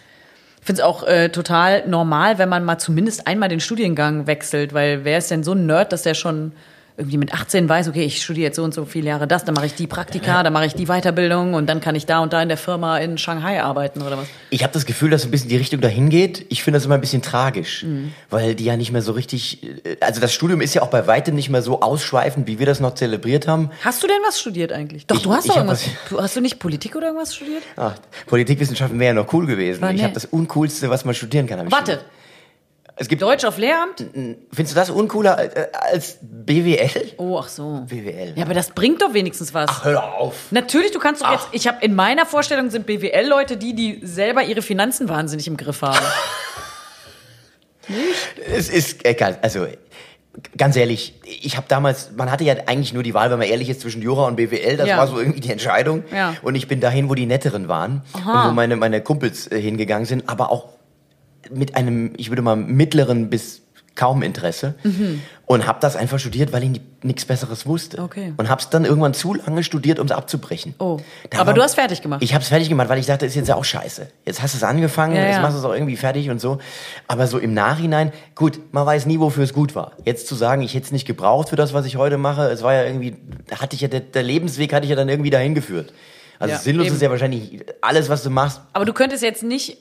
finde 0.65 0.81
es 0.81 0.85
auch 0.87 1.03
äh, 1.03 1.29
total 1.29 1.87
normal, 1.87 2.37
wenn 2.37 2.49
man 2.49 2.65
mal 2.65 2.79
zumindest 2.79 3.27
einmal 3.27 3.49
den 3.49 3.59
Studiengang 3.59 4.27
wechselt, 4.27 4.73
weil 4.73 5.05
wer 5.05 5.19
ist 5.19 5.29
denn 5.29 5.43
so 5.43 5.53
ein 5.53 5.65
Nerd, 5.65 5.93
dass 5.93 6.01
der 6.01 6.15
schon 6.15 6.53
irgendwie 6.97 7.17
mit 7.17 7.33
18 7.33 7.67
weiß, 7.67 7.89
okay, 7.89 8.03
ich 8.05 8.21
studiere 8.21 8.45
jetzt 8.45 8.55
so 8.55 8.63
und 8.63 8.73
so 8.73 8.85
viele 8.85 9.07
Jahre 9.09 9.27
das, 9.27 9.43
dann 9.43 9.53
mache 9.53 9.65
ich 9.65 9.73
die 9.75 9.85
Praktika, 9.85 10.43
dann 10.43 10.53
mache 10.53 10.65
ich 10.65 10.75
die 10.75 10.85
Weiterbildung 10.85 11.53
und 11.53 11.67
dann 11.67 11.81
kann 11.81 11.93
ich 11.95 12.05
da 12.05 12.19
und 12.19 12.31
da 12.31 12.41
in 12.41 12.47
der 12.47 12.57
Firma 12.57 12.97
in 12.99 13.17
Shanghai 13.17 13.61
arbeiten 13.61 14.01
oder 14.01 14.17
was. 14.17 14.27
Ich 14.49 14.63
habe 14.63 14.71
das 14.71 14.85
Gefühl, 14.85 15.09
dass 15.09 15.25
ein 15.25 15.31
bisschen 15.31 15.49
die 15.49 15.57
Richtung 15.57 15.81
dahin 15.81 16.09
geht. 16.09 16.45
Ich 16.49 16.63
finde 16.63 16.77
das 16.77 16.85
immer 16.85 16.95
ein 16.95 17.01
bisschen 17.01 17.21
tragisch, 17.21 17.83
Mhm. 17.83 18.13
weil 18.29 18.55
die 18.55 18.63
ja 18.63 18.77
nicht 18.77 18.91
mehr 18.93 19.01
so 19.01 19.11
richtig. 19.11 19.59
Also 19.99 20.21
das 20.21 20.33
Studium 20.33 20.61
ist 20.61 20.73
ja 20.73 20.83
auch 20.83 20.89
bei 20.89 21.05
weitem 21.05 21.35
nicht 21.35 21.49
mehr 21.49 21.61
so 21.61 21.81
ausschweifend, 21.81 22.47
wie 22.47 22.59
wir 22.59 22.65
das 22.65 22.79
noch 22.79 22.95
zelebriert 22.95 23.47
haben. 23.47 23.71
Hast 23.83 24.01
du 24.01 24.07
denn 24.07 24.17
was 24.25 24.39
studiert 24.39 24.71
eigentlich? 24.71 25.05
Doch, 25.05 25.17
Ich- 25.17 25.23
du 25.23 25.33
hast 25.33 25.49
doch 25.49 25.55
irgendwas. 25.57 25.83
Du, 26.09 26.21
hast 26.21 26.35
du 26.35 26.41
nicht 26.41 26.59
Politik 26.59 26.95
oder 26.95 27.07
irgendwas 27.07 27.35
studiert? 27.35 27.63
Ach, 27.75 27.93
Politikwissenschaften 28.27 28.99
wäre 28.99 29.15
ja 29.15 29.21
noch 29.21 29.31
cool 29.33 29.45
gewesen. 29.45 29.81
War 29.81 29.91
ich 29.93 30.01
habe 30.03 30.13
das 30.13 30.25
Uncoolste, 30.25 30.89
was 30.89 31.03
man 31.05 31.13
studieren 31.15 31.47
kann. 31.47 31.59
Warte, 31.71 31.93
studiert. 31.93 32.05
Es 32.97 33.09
gibt, 33.09 33.21
Deutsch 33.21 33.43
auf 33.43 33.57
Lehramt? 33.57 34.05
findest 34.53 34.71
du 34.71 34.75
das 34.75 34.89
uncooler 34.89 35.37
äh, 35.57 35.67
als 35.73 36.17
BWL? 36.21 37.11
Oh, 37.17 37.37
ach 37.37 37.49
so. 37.49 37.83
BWL. 37.87 38.33
Ja, 38.37 38.45
aber 38.45 38.53
das 38.53 38.69
bringt 38.71 39.01
doch 39.01 39.13
wenigstens 39.13 39.53
was. 39.53 39.69
Ach, 39.69 39.83
hör 39.83 40.13
auf. 40.13 40.35
Natürlich, 40.51 40.91
du 40.91 40.99
kannst 40.99 41.21
doch 41.21 41.31
jetzt. 41.31 41.47
Ich 41.51 41.67
habe 41.67 41.83
in 41.83 41.93
meiner 41.93 42.25
Vorstellung 42.25 42.69
sind 42.69 42.85
BWL-Leute 42.85 43.57
die, 43.57 43.73
die 43.75 43.99
selber 44.03 44.43
ihre 44.43 44.61
Finanzen 44.61 45.09
wahnsinnig 45.09 45.47
im 45.47 45.57
Griff 45.57 45.81
haben. 45.81 45.97
Es 48.51 48.69
ist 48.69 49.05
egal. 49.05 49.37
Also 49.41 49.67
ganz 50.57 50.75
ehrlich, 50.75 51.13
ich 51.23 51.55
habe 51.55 51.67
damals, 51.69 52.09
man 52.15 52.31
hatte 52.31 52.43
ja 52.43 52.55
eigentlich 52.65 52.93
nur 52.93 53.03
die 53.03 53.13
Wahl, 53.13 53.29
wenn 53.31 53.37
man 53.39 53.47
ehrlich 53.47 53.69
ist, 53.69 53.81
zwischen 53.81 54.01
Jura 54.01 54.25
und 54.27 54.35
BWL. 54.37 54.77
Das 54.77 54.87
Ja. 54.87 54.97
war 54.97 55.07
so 55.07 55.19
irgendwie 55.19 55.39
die 55.39 55.51
Entscheidung. 55.51 56.03
Ja. 56.11 56.35
Und 56.41 56.55
ich 56.55 56.67
bin 56.67 56.79
dahin, 56.81 57.09
wo 57.09 57.15
die 57.15 57.25
netteren 57.25 57.67
waren 57.67 58.01
Aha. 58.13 58.43
und 58.45 58.49
wo 58.49 58.53
meine 58.53 58.75
meine 58.75 59.01
Kumpels 59.01 59.47
äh, 59.51 59.61
hingegangen 59.61 60.05
sind, 60.05 60.27
aber 60.27 60.51
auch 60.51 60.69
mit 61.51 61.75
einem, 61.75 62.13
ich 62.17 62.29
würde 62.29 62.41
mal 62.41 62.55
mittleren 62.55 63.29
bis 63.29 63.61
kaum 63.95 64.23
Interesse 64.23 64.75
und 65.45 65.67
habe 65.67 65.77
das 65.79 65.95
einfach 65.95 66.19
studiert, 66.19 66.51
weil 66.51 66.63
ich 66.65 66.81
nichts 67.01 67.23
Besseres 67.23 67.65
wusste. 67.65 67.99
Okay. 68.01 68.33
Und 68.35 68.49
habe 68.49 68.59
es 68.59 68.69
dann 68.69 68.83
irgendwann 68.83 69.13
zu 69.13 69.35
lange 69.35 69.63
studiert, 69.63 69.99
um 69.99 70.05
es 70.07 70.11
abzubrechen. 70.11 70.75
Oh. 70.79 70.99
Da 71.29 71.37
Aber 71.39 71.47
war- 71.47 71.53
du 71.53 71.61
hast 71.61 71.75
fertig 71.75 72.01
gemacht. 72.01 72.21
Ich 72.21 72.33
habe 72.33 72.41
es 72.41 72.49
fertig 72.49 72.67
gemacht, 72.67 72.89
weil 72.89 72.99
ich 72.99 73.05
dachte, 73.05 73.25
ist 73.25 73.35
jetzt 73.35 73.47
ja 73.47 73.55
auch 73.55 73.63
scheiße. 73.63 74.07
Jetzt 74.25 74.41
hast 74.41 74.53
du 74.53 74.57
es 74.57 74.63
angefangen, 74.63 75.15
Ja, 75.15 75.23
jetzt 75.23 75.35
ja. 75.35 75.41
machst 75.41 75.55
du 75.55 75.59
es 75.59 75.65
auch 75.65 75.73
irgendwie 75.73 75.95
fertig 75.95 76.29
und 76.29 76.41
so. 76.41 76.57
Aber 77.07 77.25
so 77.27 77.37
im 77.37 77.53
Nachhinein, 77.53 78.11
gut, 78.35 78.59
man 78.73 78.85
weiß 78.85 79.05
nie, 79.05 79.17
wofür 79.21 79.45
es 79.45 79.53
gut 79.53 79.75
war. 79.75 79.93
Jetzt 80.03 80.27
zu 80.27 80.35
sagen, 80.35 80.61
ich 80.61 80.73
hätte 80.73 80.87
es 80.87 80.91
nicht 80.91 81.05
gebraucht 81.07 81.47
für 81.47 81.55
das, 81.55 81.73
was 81.73 81.85
ich 81.85 81.95
heute 81.95 82.17
mache, 82.17 82.49
es 82.49 82.63
war 82.63 82.73
ja 82.73 82.83
irgendwie, 82.83 83.15
da 83.47 83.61
hatte 83.61 83.77
ich 83.77 83.81
ja, 83.81 83.87
der, 83.87 84.01
der 84.01 84.23
Lebensweg 84.23 84.73
hatte 84.73 84.83
ich 84.83 84.89
ja 84.89 84.97
dann 84.97 85.07
irgendwie 85.07 85.29
dahin 85.29 85.55
geführt. 85.55 85.93
Also 86.37 86.53
Ja, 86.53 86.59
sinnlos 86.59 86.87
eben. 86.87 86.95
ist 86.97 87.01
ja 87.01 87.09
wahrscheinlich 87.09 87.63
alles, 87.79 88.09
was 88.09 88.23
du 88.23 88.29
machst. 88.29 88.59
Aber 88.73 88.83
du 88.83 88.91
könntest 88.91 89.23
jetzt 89.23 89.41
nicht 89.41 89.77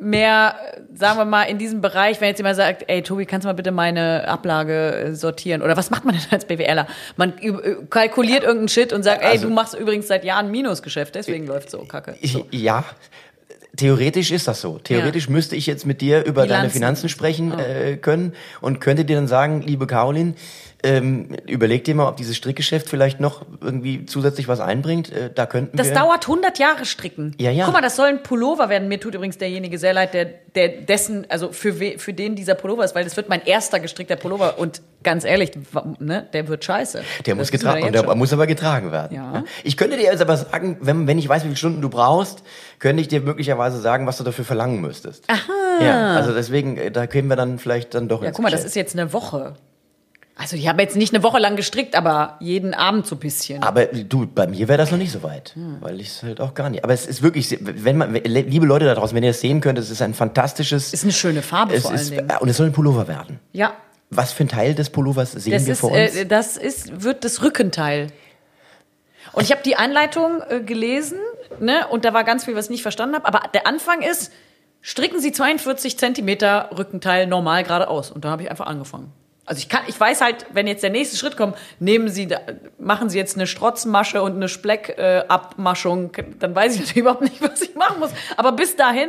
mehr, 0.00 0.54
äh, 0.74 0.80
sagen 0.96 1.18
wir 1.18 1.24
mal, 1.24 1.44
in 1.44 1.58
diesem 1.58 1.80
Bereich, 1.80 2.20
wenn 2.20 2.28
jetzt 2.28 2.38
jemand 2.38 2.56
sagt, 2.56 2.84
ey 2.88 3.02
Tobi, 3.02 3.26
kannst 3.26 3.44
du 3.44 3.48
mal 3.48 3.54
bitte 3.54 3.72
meine 3.72 4.26
Ablage 4.28 4.92
äh, 4.94 5.14
sortieren? 5.14 5.62
Oder 5.62 5.76
was 5.76 5.90
macht 5.90 6.04
man 6.04 6.14
denn 6.20 6.24
als 6.30 6.44
BWLer? 6.44 6.86
Man 7.16 7.36
äh, 7.38 7.52
kalkuliert 7.90 8.42
irgendeinen 8.42 8.68
Shit 8.68 8.92
und 8.92 9.02
sagt, 9.02 9.22
ey, 9.22 9.30
Also- 9.32 9.48
du 9.48 9.54
machst 9.54 9.74
übrigens 9.74 10.08
seit 10.08 10.24
Jahren 10.24 10.50
Minusgeschäft, 10.50 11.14
deswegen 11.14 11.46
läuft 11.46 11.70
so 11.70 11.78
kacke. 11.84 12.16
So. 12.22 12.46
Ja, 12.50 12.84
theoretisch 13.76 14.30
ist 14.30 14.48
das 14.48 14.60
so. 14.60 14.78
Theoretisch 14.78 15.28
müsste 15.28 15.56
ich 15.56 15.66
jetzt 15.66 15.86
mit 15.86 16.00
dir 16.00 16.24
über 16.24 16.42
deine 16.42 16.48
Bilanzen. 16.68 16.70
Finanzen 16.70 17.08
sprechen 17.08 17.58
äh, 17.58 17.96
können 17.96 18.34
und 18.60 18.80
könnte 18.80 19.04
dir 19.04 19.16
dann 19.16 19.28
sagen, 19.28 19.62
liebe 19.62 19.86
Caroline, 19.86 20.34
ähm, 20.84 21.30
überleg 21.46 21.82
dir 21.84 21.94
mal, 21.96 22.08
ob 22.08 22.16
dieses 22.16 22.36
Strickgeschäft 22.36 22.88
vielleicht 22.88 23.18
noch 23.18 23.44
irgendwie 23.60 24.06
zusätzlich 24.06 24.46
was 24.46 24.60
einbringt. 24.60 25.10
Äh, 25.10 25.30
da 25.34 25.44
könnten 25.46 25.76
Das 25.76 25.88
wir. 25.88 25.94
dauert 25.96 26.24
100 26.28 26.58
Jahre 26.60 26.84
stricken. 26.84 27.34
Ja, 27.40 27.50
ja. 27.50 27.64
Guck 27.64 27.74
mal, 27.74 27.80
das 27.80 27.96
soll 27.96 28.06
ein 28.08 28.22
Pullover 28.22 28.68
werden. 28.68 28.86
Mir 28.86 29.00
tut 29.00 29.14
übrigens 29.16 29.38
derjenige 29.38 29.76
sehr 29.78 29.92
leid, 29.92 30.14
der, 30.14 30.26
der 30.54 30.68
dessen, 30.68 31.26
also 31.30 31.50
für, 31.50 31.80
we, 31.80 31.98
für 31.98 32.12
den 32.12 32.36
dieser 32.36 32.54
Pullover 32.54 32.84
ist, 32.84 32.94
weil 32.94 33.02
das 33.02 33.16
wird 33.16 33.28
mein 33.28 33.44
erster 33.44 33.80
gestrickter 33.80 34.14
Pullover. 34.14 34.58
Und 34.60 34.80
ganz 35.02 35.24
ehrlich, 35.24 35.50
ne, 35.98 36.28
der 36.32 36.46
wird 36.46 36.64
scheiße. 36.64 37.02
Der 37.26 37.34
Das 37.34 37.38
muss 37.38 37.52
wir 37.52 37.58
getragen, 37.58 37.92
der 37.92 38.14
muss 38.14 38.32
aber 38.32 38.46
getragen 38.46 38.92
werden. 38.92 39.16
Ja. 39.16 39.42
Ich 39.64 39.76
könnte 39.76 39.96
dir 39.96 40.04
jetzt 40.04 40.22
aber 40.22 40.36
sagen, 40.36 40.76
wenn, 40.80 41.08
wenn 41.08 41.18
ich 41.18 41.28
weiß, 41.28 41.42
wie 41.42 41.46
viele 41.48 41.56
Stunden 41.56 41.80
du 41.82 41.88
brauchst, 41.88 42.44
könnte 42.78 43.00
ich 43.00 43.08
dir 43.08 43.20
möglicherweise 43.20 43.80
sagen, 43.80 44.06
was 44.06 44.18
du 44.18 44.22
dafür 44.24 44.44
verlangen 44.44 44.80
müsstest. 44.80 45.24
Aha. 45.28 45.84
Ja, 45.84 46.14
also 46.16 46.32
deswegen, 46.32 46.76
äh, 46.76 46.90
da 46.92 47.08
kämen 47.08 47.28
wir 47.28 47.36
dann 47.36 47.58
vielleicht 47.58 47.94
dann 47.94 48.08
doch 48.08 48.22
Ja, 48.22 48.28
ins 48.28 48.36
guck 48.36 48.44
mal, 48.44 48.50
das 48.50 48.60
Geschäft. 48.60 48.70
ist 48.70 48.74
jetzt 48.76 48.98
eine 48.98 49.12
Woche. 49.12 49.54
Also 50.40 50.54
ich 50.56 50.68
habe 50.68 50.80
jetzt 50.82 50.94
nicht 50.96 51.12
eine 51.12 51.24
Woche 51.24 51.38
lang 51.40 51.56
gestrickt, 51.56 51.96
aber 51.96 52.36
jeden 52.38 52.72
Abend 52.72 53.06
so 53.08 53.16
ein 53.16 53.18
bisschen. 53.18 53.60
Aber 53.64 53.86
du, 53.86 54.24
bei 54.26 54.46
mir 54.46 54.68
wäre 54.68 54.78
das 54.78 54.92
noch 54.92 54.98
nicht 54.98 55.10
so 55.10 55.22
weit, 55.24 55.50
Hm. 55.56 55.78
weil 55.80 56.00
ich 56.00 56.08
es 56.08 56.22
halt 56.22 56.40
auch 56.40 56.54
gar 56.54 56.70
nicht. 56.70 56.84
Aber 56.84 56.92
es 56.92 57.06
ist 57.06 57.22
wirklich, 57.22 57.58
wenn 57.60 57.96
man, 57.98 58.14
liebe 58.14 58.64
Leute 58.64 58.84
da 58.84 58.94
draußen, 58.94 59.16
wenn 59.16 59.24
ihr 59.24 59.30
es 59.30 59.40
sehen 59.40 59.60
könnt, 59.60 59.78
es 59.80 59.90
ist 59.90 60.00
ein 60.00 60.14
fantastisches. 60.14 60.92
Ist 60.94 61.02
eine 61.02 61.12
schöne 61.12 61.42
Farbe 61.42 61.74
es 61.74 61.82
vor 61.82 61.92
ist, 61.92 62.12
allen 62.12 62.26
Dingen. 62.28 62.38
Und 62.40 62.48
es 62.48 62.56
soll 62.56 62.66
ein 62.66 62.72
Pullover 62.72 63.08
werden. 63.08 63.40
Ja, 63.52 63.72
Was 64.10 64.32
für 64.32 64.44
ein 64.44 64.48
Teil 64.48 64.74
des 64.76 64.90
Pullovers 64.90 65.32
sehen 65.32 65.52
das 65.52 65.66
wir 65.66 65.72
ist, 65.72 65.80
vor 65.80 65.90
uns? 65.90 66.14
äh, 66.14 66.24
das 66.24 66.56
ist, 66.56 67.02
wird 67.02 67.24
das 67.24 67.42
Rückenteil. 67.42 68.06
Und 69.32 69.42
ich 69.42 69.50
habe 69.50 69.62
die 69.64 69.74
Einleitung 69.76 70.40
äh, 70.48 70.60
gelesen, 70.60 71.18
ne, 71.58 71.86
und 71.90 72.04
da 72.04 72.14
war 72.14 72.22
ganz 72.24 72.44
viel, 72.44 72.54
was 72.54 72.66
ich 72.66 72.70
nicht 72.70 72.82
verstanden 72.82 73.16
habe. 73.16 73.26
Aber 73.26 73.42
der 73.52 73.66
Anfang 73.66 74.02
ist, 74.02 74.30
stricken 74.82 75.20
Sie 75.20 75.32
42 75.32 75.98
Zentimeter 75.98 76.70
Rückenteil 76.78 77.26
normal 77.26 77.64
geradeaus. 77.64 78.12
Und 78.12 78.24
da 78.24 78.30
habe 78.30 78.44
ich 78.44 78.50
einfach 78.52 78.66
angefangen. 78.66 79.12
Also 79.48 79.58
ich 79.60 79.68
kann, 79.68 79.80
ich 79.86 79.98
weiß 79.98 80.20
halt, 80.20 80.44
wenn 80.52 80.66
jetzt 80.66 80.82
der 80.82 80.90
nächste 80.90 81.16
Schritt 81.16 81.36
kommt, 81.36 81.56
nehmen 81.80 82.08
Sie, 82.08 82.28
machen 82.78 83.08
Sie 83.08 83.16
jetzt 83.18 83.34
eine 83.36 83.46
Strotzmasche 83.46 84.20
und 84.22 84.36
eine 84.36 84.48
Speckabmaschung, 84.48 86.12
dann 86.38 86.54
weiß 86.54 86.74
ich 86.74 86.80
natürlich 86.80 86.96
überhaupt 86.98 87.22
nicht, 87.22 87.40
was 87.42 87.62
ich 87.62 87.74
machen 87.74 87.98
muss. 88.00 88.10
Aber 88.36 88.52
bis 88.52 88.76
dahin, 88.76 89.08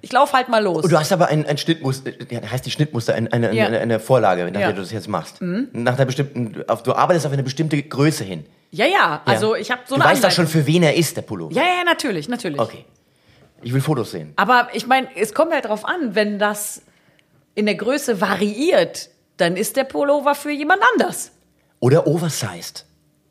ich 0.00 0.10
laufe 0.12 0.32
halt 0.36 0.48
mal 0.48 0.62
los. 0.62 0.84
Und 0.84 0.90
du 0.92 0.98
hast 0.98 1.12
aber 1.12 1.28
ein, 1.28 1.46
ein 1.46 1.58
Schnittmuster, 1.58 2.10
ja, 2.30 2.40
heißt 2.42 2.66
die 2.66 2.70
Schnittmuster, 2.72 3.14
ein, 3.14 3.32
eine, 3.32 3.54
Ja. 3.54 3.66
eine, 3.66 3.78
eine 3.78 4.00
Vorlage, 4.00 4.44
nach 4.50 4.52
Ja. 4.52 4.58
Mhm. 4.58 4.60
der 4.60 4.72
du 4.72 4.80
das 4.82 4.90
jetzt 4.92 5.08
machst. 5.08 5.36
Nach 5.40 5.94
einer 5.96 6.06
bestimmten, 6.06 6.64
auf, 6.68 6.82
du 6.82 6.92
arbeitest 6.94 7.26
auf 7.26 7.32
eine 7.32 7.42
bestimmte 7.44 7.80
Größe 7.80 8.24
hin. 8.24 8.44
ja, 8.72 8.86
ja, 8.86 9.22
also 9.26 9.54
Ja. 9.54 9.60
ich 9.60 9.70
habe 9.70 9.82
so 9.86 9.94
Du 9.94 10.00
eine 10.02 10.10
weißt 10.10 10.24
doch 10.24 10.30
schon, 10.32 10.48
für 10.48 10.66
wen 10.66 10.82
er 10.82 10.94
ist, 10.96 11.16
der 11.16 11.22
Pullover. 11.22 11.54
Ja, 11.54 11.62
ja, 11.62 11.84
natürlich, 11.84 12.28
natürlich. 12.28 12.60
Okay. 12.60 12.84
Ich 13.62 13.72
will 13.72 13.80
Fotos 13.80 14.10
sehen. 14.10 14.32
Aber 14.34 14.70
ich 14.72 14.88
meine, 14.88 15.06
es 15.14 15.34
kommt 15.34 15.52
halt 15.52 15.66
drauf 15.66 15.84
an, 15.84 16.16
wenn 16.16 16.40
das 16.40 16.82
in 17.54 17.66
der 17.66 17.76
Größe 17.76 18.20
variiert, 18.20 19.08
dann 19.36 19.56
ist 19.56 19.76
der 19.76 19.84
Pullover 19.84 20.34
für 20.34 20.50
jemand 20.50 20.82
anders. 20.92 21.32
Oder 21.80 22.06
oversized. 22.06 22.86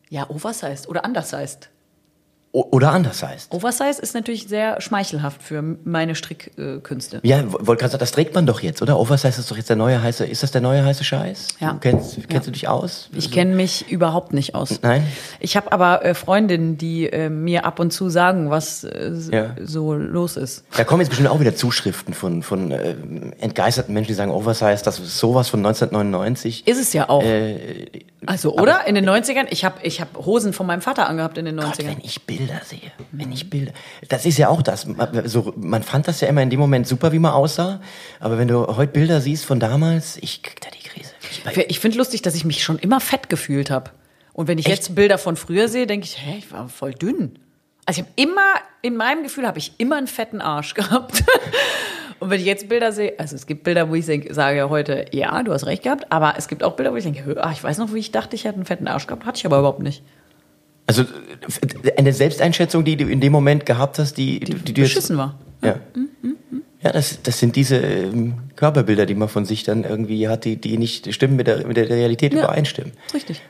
Ja, 0.09 0.29
oversized 0.29 0.87
oder 0.89 1.05
undersized. 1.05 1.69
Oder 2.53 2.93
undersized. 2.93 3.47
Oversized 3.51 3.99
ist 4.01 4.13
natürlich 4.13 4.45
sehr 4.49 4.81
schmeichelhaft 4.81 5.41
für 5.41 5.61
meine 5.61 6.15
Strickkünste. 6.15 7.21
Ja, 7.23 7.43
wollte 7.49 7.79
gerade 7.79 7.91
sagen, 7.93 7.99
das 8.01 8.11
trägt 8.11 8.35
man 8.35 8.45
doch 8.45 8.59
jetzt, 8.59 8.81
oder? 8.81 8.99
Oversized 8.99 9.39
ist 9.39 9.49
doch 9.49 9.55
jetzt 9.55 9.69
der 9.69 9.77
neue 9.77 10.03
heiße, 10.03 10.25
ist 10.25 10.43
das 10.43 10.51
der 10.51 10.59
neue 10.59 10.83
heiße 10.83 11.05
Scheiß? 11.05 11.47
Ja. 11.61 11.71
Du 11.71 11.79
kennst, 11.79 12.15
kennst 12.15 12.31
Ja. 12.33 12.39
du 12.41 12.51
dich 12.51 12.67
aus? 12.67 13.09
Ich 13.15 13.31
kenne 13.31 13.55
mich 13.55 13.89
überhaupt 13.89 14.33
nicht 14.33 14.53
aus. 14.53 14.79
Nein? 14.81 15.07
Ich 15.39 15.55
habe 15.55 15.71
aber 15.71 16.03
äh, 16.03 16.13
Freundinnen, 16.13 16.77
die 16.77 17.05
äh, 17.07 17.29
mir 17.29 17.63
ab 17.65 17.79
und 17.79 17.91
zu 17.93 18.09
sagen, 18.09 18.49
was 18.49 18.83
äh, 18.83 19.11
Ja. 19.31 19.55
so 19.63 19.93
los 19.93 20.35
ist. 20.35 20.65
Da 20.75 20.83
kommen 20.83 20.99
jetzt 20.99 21.09
bestimmt 21.09 21.29
auch 21.29 21.39
wieder 21.39 21.55
Zuschriften 21.55 22.13
von, 22.13 22.43
von 22.43 22.71
äh, 22.71 22.95
entgeisterten 23.39 23.93
Menschen, 23.93 24.09
die 24.09 24.13
sagen, 24.15 24.31
Oversized, 24.31 24.85
das 24.85 24.99
ist 24.99 25.17
sowas 25.17 25.47
von 25.47 25.61
1999. 25.65 26.67
Ist 26.67 26.81
es 26.81 26.91
ja 26.91 27.07
auch. 27.07 27.23
Also, 28.27 28.53
oder? 28.55 28.85
In 28.85 28.95
den 28.95 29.09
90ern? 29.09 29.47
Ich 29.49 29.65
habe 29.65 29.79
ich 29.81 29.99
hab 29.99 30.15
Hosen 30.15 30.53
von 30.53 30.67
meinem 30.67 30.81
Vater 30.81 31.09
angehabt 31.09 31.37
in 31.37 31.45
den 31.45 31.59
90ern. 31.59 31.65
Gott, 31.65 31.77
wenn 31.79 32.01
ich 32.03 32.21
Bilder 32.23 32.61
sehe, 32.63 32.91
wenn 33.11 33.31
ich 33.31 33.49
Bilder, 33.49 33.71
das 34.09 34.25
ist 34.25 34.37
ja 34.37 34.49
auch 34.49 34.61
das. 34.61 34.85
Man, 34.85 35.27
so, 35.27 35.53
man 35.57 35.81
fand 35.81 36.07
das 36.07 36.21
ja 36.21 36.27
immer 36.27 36.41
in 36.43 36.49
dem 36.51 36.59
Moment 36.59 36.87
super, 36.87 37.11
wie 37.11 37.19
man 37.19 37.31
aussah, 37.33 37.81
aber 38.19 38.37
wenn 38.37 38.47
du 38.47 38.67
heute 38.77 38.91
Bilder 38.91 39.21
siehst 39.21 39.45
von 39.45 39.59
damals, 39.59 40.17
ich 40.17 40.43
krieg 40.43 40.61
da 40.61 40.69
die 40.69 40.87
Krise. 40.87 41.11
Ich, 41.49 41.57
Ich 41.69 41.79
finde 41.79 41.97
lustig, 41.97 42.21
dass 42.21 42.35
ich 42.35 42.45
mich 42.45 42.63
schon 42.63 42.77
immer 42.77 42.99
fett 42.99 43.27
gefühlt 43.29 43.71
habe. 43.71 43.91
Und 44.33 44.47
wenn 44.47 44.57
ich 44.57 44.67
Echt? 44.67 44.75
jetzt 44.77 44.95
Bilder 44.95 45.17
von 45.17 45.35
früher 45.35 45.67
sehe, 45.67 45.87
denke 45.87 46.05
ich, 46.05 46.17
hä, 46.17 46.35
ich 46.37 46.51
war 46.51 46.69
voll 46.69 46.93
dünn. 46.93 47.39
Also 47.85 48.01
ich 48.01 48.07
habe 48.07 48.13
immer, 48.15 48.53
in 48.81 48.95
meinem 48.95 49.23
Gefühl 49.23 49.47
habe 49.47 49.57
ich 49.57 49.73
immer 49.77 49.97
einen 49.97 50.07
fetten 50.07 50.41
Arsch 50.41 50.73
gehabt. 50.75 51.23
Und 52.21 52.29
wenn 52.29 52.39
ich 52.39 52.45
jetzt 52.45 52.69
Bilder 52.69 52.91
sehe, 52.91 53.13
also 53.17 53.35
es 53.35 53.47
gibt 53.47 53.63
Bilder, 53.63 53.89
wo 53.89 53.95
ich 53.95 54.05
denke, 54.05 54.31
sage 54.33 54.57
ja 54.57 54.69
heute, 54.69 55.05
ja, 55.11 55.41
du 55.41 55.51
hast 55.51 55.65
recht 55.65 55.81
gehabt, 55.81 56.05
aber 56.11 56.35
es 56.37 56.47
gibt 56.47 56.63
auch 56.63 56.75
Bilder, 56.75 56.91
wo 56.93 56.95
ich 56.95 57.03
denke, 57.03 57.35
ah, 57.43 57.51
ich 57.51 57.63
weiß 57.63 57.79
noch, 57.79 57.93
wie 57.93 57.99
ich 57.99 58.11
dachte, 58.11 58.35
ich 58.35 58.45
hätte 58.45 58.55
einen 58.57 58.65
fetten 58.65 58.87
Arsch 58.87 59.07
gehabt, 59.07 59.25
hatte 59.25 59.37
ich 59.39 59.45
aber 59.47 59.57
überhaupt 59.57 59.81
nicht. 59.81 60.03
also 60.85 61.03
eine 61.97 62.13
Selbsteinschätzung, 62.13 62.83
die 62.85 62.95
du 62.95 63.05
in 63.05 63.21
dem 63.21 63.31
Moment 63.31 63.65
gehabt 63.65 63.97
hast, 63.97 64.17
die, 64.17 64.39
die, 64.39 64.53
die 64.53 64.73
du 64.73 64.81
jetzt, 64.81 64.91
Beschissen 64.93 65.17
war. 65.17 65.39
Ja. 65.63 65.77
Ja, 66.83 66.91
das, 66.91 67.21
das 67.21 67.39
sind 67.39 67.55
diese 67.55 67.77
ähm, 67.77 68.35
Körperbilder, 68.55 69.05
die 69.05 69.13
man 69.13 69.27
von 69.27 69.45
sich 69.45 69.63
dann 69.63 69.83
irgendwie 69.83 70.27
hat, 70.27 70.45
die, 70.45 70.55
die 70.57 70.77
nicht 70.79 71.13
stimmen 71.13 71.35
mit 71.35 71.45
der, 71.45 71.67
mit 71.67 71.77
der 71.77 71.89
Realität 71.89 72.33
Ja. 72.33 72.39
übereinstimmen. 72.43 72.93
Richtig. 73.13 73.41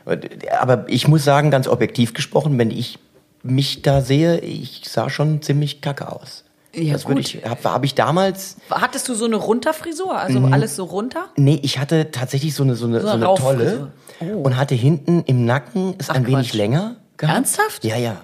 Aber 0.60 0.86
ich 0.90 1.08
muss 1.08 1.24
sagen, 1.24 1.50
ganz 1.52 1.68
objektiv 1.70 2.14
gesprochen, 2.14 2.58
wenn 2.58 2.72
ich 2.72 3.00
mich 3.44 3.82
da 3.84 4.02
sehe, 4.02 4.40
ich 4.40 4.82
sah 4.86 5.10
schon 5.10 5.42
ziemlich 5.42 5.80
kacke 5.82 6.12
aus. 6.12 6.44
Ja, 6.74 6.94
das 6.94 7.06
würde 7.08 7.22
gut. 7.22 7.36
ich, 7.36 7.46
habe 7.46 7.64
hab 7.64 7.84
ich 7.84 7.96
damals, 7.96 8.56
Hattest 8.70 9.10
du 9.10 9.14
so 9.14 9.26
eine 9.26 9.36
Runterfrisur? 9.36 10.18
Also 10.18 10.40
Mhm. 10.40 10.54
alles 10.54 10.76
so 10.76 10.86
runter? 10.86 11.26
nee, 11.36 11.60
ich 11.64 11.80
hatte 11.80 12.12
tatsächlich 12.12 12.54
so 12.56 12.64
eine, 12.64 12.76
so 12.76 12.86
eine, 12.88 13.02
So 13.02 13.08
so 13.08 13.14
eine 13.14 13.28
eine 13.28 13.38
tolle. 13.38 13.92
Oh. 14.22 14.26
und 14.44 14.56
hatte 14.58 14.76
hinten 14.76 15.24
im 15.26 15.46
Nacken 15.46 15.96
es 15.98 16.10
Ach, 16.10 16.16
ein 16.16 16.26
wenig 16.28 16.50
Quatsch. 16.50 16.54
länger 16.58 16.96
gehabt. 17.18 17.36
Ernsthaft? 17.36 17.84
Ja, 17.84 17.98
ja. 17.98 18.18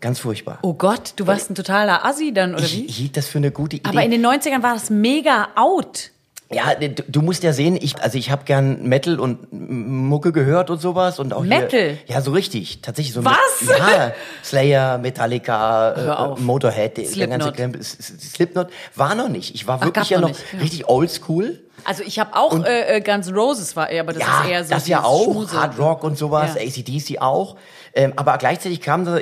Ganz 0.00 0.20
furchtbar. 0.20 0.58
Oh 0.62 0.74
Gott, 0.74 1.14
du 1.16 1.26
warst 1.26 1.50
ein 1.50 1.54
totaler 1.56 2.04
Assi 2.04 2.32
dann, 2.32 2.54
oder 2.54 2.62
ich 2.64 2.76
wie? 2.76 2.86
hielt 2.86 3.16
das 3.16 3.26
für 3.26 3.38
eine 3.38 3.50
gute 3.50 3.76
Idee. 3.76 3.88
Aber 3.88 4.02
in 4.04 4.10
den 4.12 4.24
90ern 4.24 4.62
war 4.62 4.74
das 4.74 4.90
mega 4.90 5.48
out. 5.56 6.10
Ja, 6.50 6.74
du, 6.74 6.88
du 6.88 7.20
musst 7.20 7.42
ja 7.42 7.52
sehen, 7.52 7.76
ich, 7.78 8.00
also 8.00 8.16
ich 8.16 8.30
habe 8.30 8.44
gern 8.44 8.82
Metal 8.88 9.20
und 9.20 9.52
Mucke 9.52 10.32
gehört 10.32 10.70
und 10.70 10.80
sowas 10.80 11.18
und 11.18 11.34
auch 11.34 11.42
Metal? 11.42 11.98
Hier, 12.06 12.14
ja, 12.16 12.22
so 12.22 12.30
richtig, 12.30 12.80
tatsächlich 12.80 13.12
so. 13.12 13.22
Was? 13.22 13.36
Mit, 13.60 13.76
ja, 13.76 14.12
Slayer, 14.42 14.96
Metallica, 14.96 16.34
äh, 16.36 16.40
Motorhead, 16.40 16.96
der 16.96 17.04
Slipknot. 17.04 17.38
ganze 17.40 17.52
Krempel. 17.52 17.80
S- 17.82 17.98
S- 17.98 18.32
Slipknot 18.32 18.68
war 18.96 19.14
noch 19.14 19.28
nicht. 19.28 19.54
Ich 19.54 19.66
war 19.66 19.76
Ach, 19.80 19.84
wirklich 19.84 20.08
gab 20.08 20.10
ja 20.10 20.20
noch 20.20 20.30
noch 20.30 20.36
ja. 20.54 20.58
richtig 20.60 20.88
oldschool. 20.88 21.60
Also 21.84 22.02
ich 22.02 22.18
habe 22.18 22.30
auch 22.34 22.64
äh, 22.64 22.96
äh, 22.96 23.00
Guns 23.02 23.28
N' 23.28 23.34
Roses 23.34 23.76
war 23.76 23.90
eher, 23.90 24.00
aber 24.02 24.14
das 24.14 24.22
ja, 24.22 24.40
ist 24.42 24.48
eher 24.50 24.64
so 24.64 24.70
das 24.74 24.88
ja 24.88 25.04
auch, 25.04 25.24
Schmuse. 25.24 25.60
Hard 25.60 25.78
Rock 25.78 26.02
und 26.02 26.16
sowas, 26.16 26.52
Ja. 26.54 26.62
ACDC 26.62 27.20
auch. 27.20 27.56
Ähm, 27.92 28.14
aber 28.16 28.38
gleichzeitig 28.38 28.80
kam 28.80 29.04
da, 29.04 29.18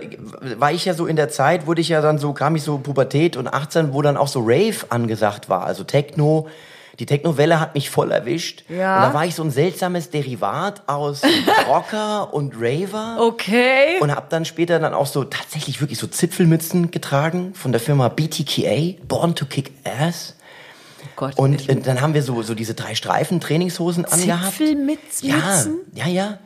war 0.58 0.70
ich 0.70 0.84
ja 0.84 0.94
so 0.94 1.06
in 1.06 1.16
der 1.16 1.28
Zeit, 1.28 1.66
wurde 1.66 1.80
ich 1.80 1.88
ja 1.88 2.00
dann 2.00 2.18
so, 2.18 2.32
kam 2.34 2.54
ich 2.54 2.62
so 2.62 2.78
Pubertät 2.78 3.36
und 3.36 3.48
18, 3.52 3.92
wo 3.92 4.00
dann 4.00 4.16
auch 4.16 4.28
so 4.28 4.40
Rave 4.40 4.76
angesagt 4.90 5.48
war, 5.48 5.64
also 5.66 5.82
Techno. 5.82 6.46
Die 6.98 7.06
Techno-Welle 7.06 7.60
hat 7.60 7.74
mich 7.74 7.90
voll 7.90 8.10
erwischt. 8.10 8.64
Ja. 8.68 8.96
Und 8.96 9.02
da 9.02 9.14
war 9.14 9.26
ich 9.26 9.34
so 9.34 9.42
ein 9.42 9.50
seltsames 9.50 10.10
Derivat 10.10 10.88
aus 10.88 11.22
Rocker 11.68 12.32
und 12.32 12.54
Raver. 12.58 13.18
Okay. 13.20 13.98
Und 14.00 14.10
hab 14.10 14.30
dann 14.30 14.44
später 14.44 14.78
dann 14.78 14.94
auch 14.94 15.06
so 15.06 15.24
tatsächlich 15.24 15.80
wirklich 15.80 15.98
so 15.98 16.06
Zipfelmützen 16.06 16.90
getragen 16.90 17.54
von 17.54 17.72
der 17.72 17.80
Firma 17.80 18.08
BTKA, 18.08 18.94
Born 19.06 19.34
to 19.34 19.44
Kick 19.44 19.72
Ass. 19.84 20.34
oh 21.02 21.08
Gott. 21.16 21.38
Und 21.38 21.68
äh, 21.68 21.76
dann 21.76 22.00
haben 22.00 22.14
wir 22.14 22.22
so, 22.22 22.42
so 22.42 22.54
diese 22.54 22.74
drei 22.74 22.94
Streifen 22.94 23.40
Trainingshosen 23.40 24.06
angehabt. 24.06 24.56
Zipfelmützen? 24.56 25.28
Ja, 25.28 25.66
ja, 25.94 26.06
ja. 26.06 26.38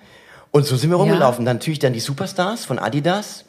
Und 0.51 0.67
so 0.67 0.77
sind 0.77 0.91
wir 0.91 0.97
rumgelaufen. 0.97 1.45
Dann 1.45 1.59
natürlich 1.59 1.79
dann 1.79 1.93
die 1.93 2.01
Superstars 2.01 2.65
von 2.65 2.81
Adidas. 2.81 3.45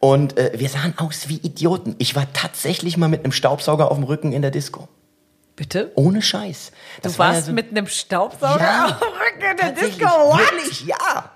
Und 0.00 0.38
äh, 0.38 0.52
wir 0.54 0.68
sahen 0.68 0.94
aus 0.96 1.28
wie 1.28 1.36
Idioten. 1.36 1.94
Ich 1.98 2.14
war 2.14 2.32
tatsächlich 2.32 2.96
mal 2.96 3.08
mit 3.08 3.24
einem 3.24 3.32
Staubsauger 3.32 3.90
auf 3.90 3.98
dem 3.98 4.04
Rücken 4.04 4.32
in 4.32 4.42
der 4.42 4.50
Disco. 4.50 4.88
Bitte? 5.58 5.90
Ohne 5.96 6.22
Scheiß. 6.22 6.70
Das 7.02 7.14
Du 7.14 7.18
war 7.18 7.26
warst 7.30 7.40
ja 7.40 7.46
so- 7.46 7.52
mit 7.52 7.70
einem 7.70 7.88
Staubsauger 7.88 8.60
Ja, 8.60 8.84
auf 8.86 9.02
Rücken 9.02 9.50
in 9.50 9.56
der 9.56 9.72
Disco. 9.72 10.06
What? 10.06 10.38
Wirklich, 10.38 10.86
ja. 10.86 11.30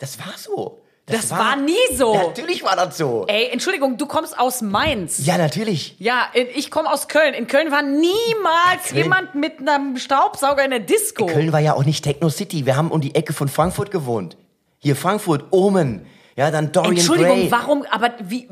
Das 0.00 0.18
war 0.18 0.34
so. 0.36 0.82
Das 1.06 1.30
war 1.30 1.56
nie 1.56 1.72
so. 1.94 2.12
Ja, 2.12 2.22
natürlich 2.26 2.62
war 2.64 2.76
das 2.76 2.98
so. 2.98 3.24
Ey, 3.28 3.48
Entschuldigung, 3.50 3.96
du 3.96 4.06
kommst 4.06 4.38
aus 4.38 4.60
Mainz. 4.62 5.24
Ja, 5.24 5.38
natürlich. 5.38 5.94
Ja, 6.00 6.26
in- 6.34 6.48
ich 6.54 6.70
komme 6.70 6.92
aus 6.92 7.06
Köln. 7.08 7.32
In 7.34 7.46
Köln 7.46 7.70
war 7.70 7.80
niemals 7.82 8.88
Köln- 8.88 8.96
jemand 9.04 9.34
mit 9.36 9.60
einem 9.60 9.96
Staubsauger 9.96 10.64
in 10.64 10.70
der 10.70 10.80
Disco. 10.80 11.24
Köln 11.26 11.52
war 11.52 11.60
ja 11.60 11.74
auch 11.74 11.84
nicht 11.84 12.02
Techno 12.04 12.28
City. 12.30 12.66
Wir 12.66 12.76
haben 12.76 12.90
um 12.90 13.00
die 13.00 13.14
Ecke 13.14 13.32
von 13.32 13.48
Frankfurt 13.48 13.90
gewohnt. 13.92 14.36
Hier 14.80 14.96
Frankfurt, 14.96 15.46
Omen. 15.50 16.04
Ja, 16.36 16.50
dann 16.50 16.72
Dorian 16.72 16.96
Entschuldigung, 16.96 17.38
Gray. 17.38 17.50
warum, 17.52 17.86
aber 17.90 18.10
wie, 18.24 18.48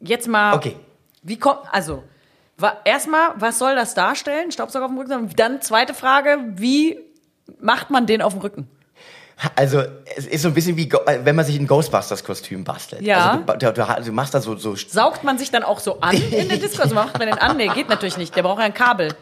jetzt 0.00 0.26
mal. 0.26 0.54
Okay. 0.54 0.74
Wie 1.22 1.38
kommt, 1.38 1.60
also, 1.70 2.02
erstmal, 2.84 3.30
was 3.36 3.58
soll 3.58 3.74
das 3.74 3.94
darstellen? 3.94 4.50
Staubsauger 4.50 4.86
auf 4.86 4.90
dem 4.90 4.98
Rücken. 4.98 5.30
Dann 5.36 5.60
zweite 5.62 5.94
Frage, 5.94 6.38
wie 6.56 6.98
macht 7.60 7.90
man 7.90 8.06
den 8.06 8.22
auf 8.22 8.32
dem 8.34 8.42
Rücken? 8.42 8.68
Also, 9.54 9.84
es 10.16 10.26
ist 10.26 10.42
so 10.42 10.48
ein 10.48 10.54
bisschen 10.54 10.76
wie, 10.76 10.90
äh, 10.90 11.20
wenn 11.22 11.36
man 11.36 11.44
sich 11.44 11.56
ein 11.58 11.68
Ghostbusters-Kostüm 11.68 12.64
bastelt. 12.64 13.02
Ja. 13.02 13.30
Also, 13.30 13.44
du, 13.44 13.72
du, 13.72 13.72
du, 13.72 14.02
du 14.06 14.12
machst 14.12 14.34
da 14.34 14.40
so, 14.40 14.56
so 14.56 14.74
Saugt 14.74 15.22
man 15.22 15.38
sich 15.38 15.52
dann 15.52 15.62
auch 15.62 15.78
so 15.78 16.00
an 16.00 16.16
in 16.16 16.48
der 16.48 16.58
Disco? 16.58 16.82
Also 16.82 16.96
macht 16.96 17.16
man 17.18 17.28
den 17.28 17.38
an? 17.38 17.56
Nee, 17.56 17.68
geht 17.68 17.88
natürlich 17.88 18.16
nicht. 18.16 18.34
Der 18.34 18.42
braucht 18.42 18.58
ja 18.58 18.64
ein 18.64 18.74
Kabel. 18.74 19.14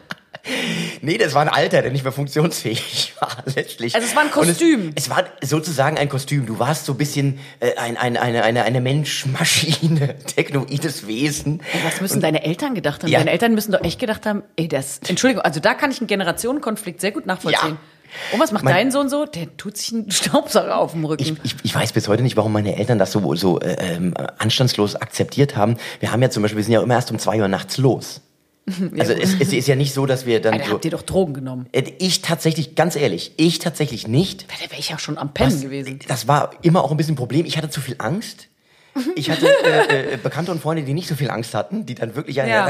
Nee, 1.01 1.17
das 1.17 1.33
war 1.33 1.41
ein 1.41 1.49
Alter, 1.49 1.81
der 1.81 1.91
nicht 1.91 2.03
mehr 2.03 2.11
funktionsfähig 2.11 3.13
war, 3.19 3.29
letztlich. 3.55 3.95
Also 3.95 4.07
es 4.07 4.15
war 4.15 4.21
ein 4.23 4.27
Und 4.29 4.33
Kostüm. 4.33 4.91
Es, 4.95 5.03
es 5.05 5.09
war 5.09 5.25
sozusagen 5.41 5.97
ein 5.97 6.09
Kostüm. 6.09 6.45
Du 6.45 6.59
warst 6.59 6.85
so 6.85 6.93
ein 6.93 6.97
bisschen 6.97 7.39
äh, 7.59 7.75
ein, 7.77 7.97
ein, 7.97 8.17
eine, 8.17 8.43
eine, 8.43 8.63
eine 8.63 8.81
Mensch-Maschine, 8.81 10.17
technoides 10.35 11.07
Wesen. 11.07 11.61
Was 11.83 12.01
müssen 12.01 12.21
deine 12.21 12.43
Eltern 12.43 12.75
gedacht 12.75 13.03
haben? 13.03 13.09
Ja. 13.09 13.19
Deine 13.19 13.31
Eltern 13.31 13.53
müssen 13.53 13.71
doch 13.71 13.83
echt 13.83 13.99
gedacht 13.99 14.25
haben, 14.25 14.43
ey, 14.55 14.67
das, 14.67 14.99
Entschuldigung, 15.07 15.43
also 15.43 15.59
da 15.59 15.73
kann 15.73 15.91
ich 15.91 15.99
einen 15.99 16.07
Generationenkonflikt 16.07 17.01
sehr 17.01 17.11
gut 17.11 17.25
nachvollziehen. 17.25 17.71
Ja. 17.71 17.77
Und 18.33 18.39
was 18.39 18.53
macht 18.53 18.63
Mein- 18.63 18.73
dein 18.73 18.91
Sohn 18.91 19.09
so? 19.09 19.25
Der 19.25 19.55
tut 19.57 19.75
sich 19.77 19.93
einen 19.93 20.09
Staubsauger 20.11 20.77
auf 20.77 20.93
dem 20.93 21.03
Ich, 21.03 21.09
Rücken. 21.09 21.39
ich, 21.43 21.55
ich 21.63 21.75
weiß 21.75 21.91
bis 21.91 22.07
heute 22.07 22.23
nicht, 22.23 22.37
warum 22.37 22.53
meine 22.53 22.75
Eltern 22.77 22.97
das 22.97 23.11
so, 23.11 23.35
so 23.35 23.59
äh, 23.59 23.75
ähm, 23.95 24.13
anstandslos 24.37 24.95
akzeptiert 24.95 25.55
haben. 25.57 25.75
Wir 25.99 26.11
haben 26.11 26.21
ja 26.21 26.29
zum 26.29 26.41
Beispiel, 26.41 26.57
wir 26.57 26.63
sind 26.63 26.73
ja 26.73 26.81
immer 26.81 26.93
erst 26.95 27.11
um 27.11 27.19
zwei 27.19 27.39
Uhr 27.41 27.47
nachts 27.49 27.77
los. 27.77 28.21
Also 28.97 29.13
es, 29.13 29.35
es 29.39 29.53
ist 29.53 29.67
ja 29.67 29.75
nicht 29.75 29.93
so, 29.93 30.05
dass 30.05 30.25
wir 30.25 30.41
dann 30.41 30.53
Alter, 30.53 30.65
so... 30.65 30.73
habt 30.73 30.85
ihr 30.85 30.91
doch 30.91 31.01
Drogen 31.01 31.33
genommen. 31.33 31.67
Äh, 31.71 31.83
Ich 31.99 32.21
tatsächlich, 32.21 32.75
ganz 32.75 32.95
ehrlich, 32.95 33.31
ich 33.37 33.59
tatsächlich 33.59 34.07
nicht. 34.07 34.45
Da 34.49 34.69
wäre 34.69 34.79
ich 34.79 34.89
ja 34.89 34.99
schon 34.99 35.17
am 35.17 35.33
Pennen 35.33 35.61
gewesen. 35.61 35.99
Das 36.07 36.27
war 36.27 36.51
immer 36.61 36.83
auch 36.83 36.91
ein 36.91 36.97
bisschen 36.97 37.13
ein 37.13 37.17
Problem. 37.17 37.45
Ich 37.45 37.57
hatte 37.57 37.69
zu 37.69 37.81
viel 37.81 37.95
Angst. 37.99 38.49
Ich 39.15 39.29
hatte 39.29 39.47
äh, 39.47 40.13
äh, 40.13 40.17
Bekannte 40.17 40.51
und 40.51 40.61
Freunde, 40.61 40.83
die 40.83 40.93
nicht 40.93 41.07
so 41.07 41.15
viel 41.15 41.29
Angst 41.29 41.53
hatten, 41.53 41.85
die 41.85 41.95
dann 41.95 42.15
wirklich 42.15 42.37
Ja. 42.37 42.65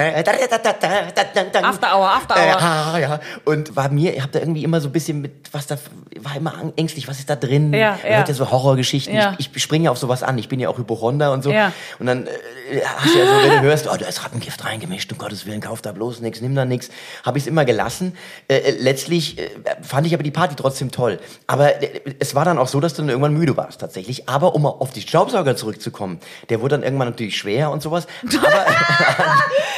After 1.63 1.97
Hour, 1.97 2.09
After 2.09 2.35
Hour. 2.35 2.43
Äh, 2.43 2.55
ah, 2.59 2.97
ja. 2.99 3.19
Und 3.45 3.75
war 3.75 3.89
mir, 3.89 4.15
ich 4.15 4.21
habe 4.21 4.31
da 4.31 4.39
irgendwie 4.39 4.63
immer 4.63 4.81
so 4.81 4.89
ein 4.89 4.91
bisschen 4.91 5.21
mit, 5.21 5.49
was 5.51 5.67
da, 5.67 5.77
war 6.19 6.35
immer 6.35 6.71
ängstlich, 6.75 7.07
was 7.07 7.19
ist 7.19 7.29
da 7.29 7.35
drin? 7.35 7.73
Ja, 7.73 7.91
Man 7.91 8.11
ja. 8.11 8.17
hört 8.17 8.29
ja 8.29 8.33
so 8.33 8.49
Horrorgeschichten. 8.49 9.15
Ja. 9.15 9.35
Ich, 9.37 9.49
ich 9.53 9.63
springe 9.63 9.85
ja 9.85 9.91
auf 9.91 9.97
sowas 9.97 10.23
an. 10.23 10.37
Ich 10.37 10.49
bin 10.49 10.59
ja 10.59 10.69
auch 10.69 10.77
Hypochonder 10.77 11.31
und 11.31 11.43
so. 11.43 11.51
Ja. 11.51 11.71
Und 11.99 12.07
dann 12.07 12.27
äh, 12.27 12.81
hast 12.97 13.13
du 13.13 13.19
ja 13.19 13.25
so, 13.25 13.49
wenn 13.49 13.61
du 13.61 13.61
hörst, 13.61 13.87
oh, 13.87 13.95
da 13.97 14.05
ist 14.05 14.23
Rattengift 14.23 14.63
reingemischt, 14.63 15.11
um 15.11 15.17
Gottes 15.17 15.45
Willen, 15.45 15.61
kauf 15.61 15.81
da 15.81 15.91
bloß 15.91 16.21
nichts, 16.21 16.41
nimm 16.41 16.55
da 16.55 16.65
nichts. 16.65 16.89
Habe 17.23 17.37
ich 17.37 17.43
es 17.43 17.47
immer 17.47 17.65
gelassen. 17.65 18.15
Äh, 18.47 18.57
äh, 18.57 18.71
letztlich 18.79 19.37
äh, 19.37 19.49
fand 19.81 20.07
ich 20.07 20.13
aber 20.13 20.23
die 20.23 20.31
Party 20.31 20.55
trotzdem 20.55 20.91
toll. 20.91 21.19
Aber 21.47 21.81
äh, 21.81 22.01
es 22.19 22.35
war 22.35 22.45
dann 22.45 22.57
auch 22.57 22.67
so, 22.67 22.79
dass 22.79 22.93
du 22.93 23.01
dann 23.01 23.09
irgendwann 23.09 23.33
müde 23.33 23.55
warst, 23.57 23.81
tatsächlich. 23.81 24.27
Aber 24.29 24.55
um 24.55 24.65
auf 24.65 24.91
die 24.91 25.01
Staubsauger 25.01 25.55
zurückzukommen, 25.55 26.16
der 26.49 26.61
wurde 26.61 26.75
dann 26.75 26.83
irgendwann 26.83 27.09
natürlich 27.09 27.37
schwer 27.37 27.71
und 27.71 27.81
sowas. 27.81 28.07
Aber 28.37 28.65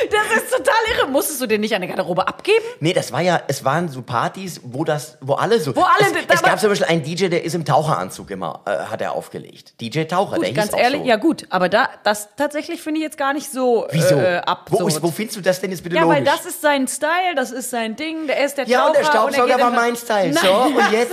Das 0.09 0.37
ist 0.37 0.51
total 0.51 0.68
irre. 0.93 1.07
Musstest 1.07 1.41
du 1.41 1.45
den 1.47 1.61
nicht 1.61 1.73
an 1.75 1.81
der 1.81 1.87
Garderobe 1.89 2.27
abgeben? 2.27 2.63
nee, 2.79 2.93
das 2.93 3.11
war 3.11 3.21
ja, 3.21 3.41
es 3.47 3.63
waren 3.65 3.89
so 3.89 4.01
Partys, 4.01 4.61
wo 4.63 4.83
das, 4.83 5.17
wo 5.21 5.33
alle 5.33 5.59
so. 5.59 5.75
Wo 5.75 5.81
alle- 5.81 6.11
es, 6.17 6.35
es 6.35 6.41
gab 6.41 6.59
zum 6.59 6.69
Beispiel 6.69 6.87
einen 6.87 7.03
DJ, 7.03 7.27
der 7.29 7.43
ist 7.43 7.55
im 7.55 7.65
Taucheranzug 7.65 8.31
immer, 8.31 8.61
äh, 8.65 8.71
hat 8.89 9.01
er 9.01 9.13
aufgelegt. 9.13 9.79
DJ 9.81 10.03
Taucher, 10.03 10.31
der 10.31 10.37
Gut, 10.39 10.45
hieß 10.47 10.55
ganz 10.55 10.73
ehrlich, 10.81 11.01
so. 11.01 11.07
ja 11.07 11.15
gut. 11.17 11.45
Aber 11.49 11.69
da, 11.69 11.89
das 12.03 12.29
tatsächlich 12.35 12.81
finde 12.81 12.99
ich 12.99 13.03
jetzt 13.05 13.17
gar 13.17 13.33
nicht 13.33 13.51
so 13.51 13.87
Wieso? 13.91 14.15
äh, 14.15 14.37
absurd. 14.45 14.81
wo, 14.81 14.87
ist, 14.87 15.03
wo 15.03 15.11
findest 15.11 15.37
du 15.37 15.41
das 15.41 15.59
denn 15.61 15.71
jetzt 15.71 15.83
bitte 15.83 15.95
ja, 15.95 16.01
logisch? 16.03 16.17
weil 16.17 16.23
das 16.25 16.45
ist 16.45 16.61
sein 16.61 16.87
Style, 16.87 17.35
das 17.35 17.51
ist 17.51 17.69
sein 17.69 17.95
Ding, 17.95 18.27
der 18.27 18.43
ist 18.45 18.57
der 18.57 18.67
Ja, 18.67 18.87
und 18.87 18.93
Taucher. 18.95 18.99
der 18.99 19.05
Staubsauger 19.11 19.53
er 19.53 19.59
war 19.59 19.71
mein 19.71 19.95
Style. 19.95 20.31
Nein, 20.33 20.43
So, 20.43 20.53
und 20.79 20.91
jetzt? 20.91 21.11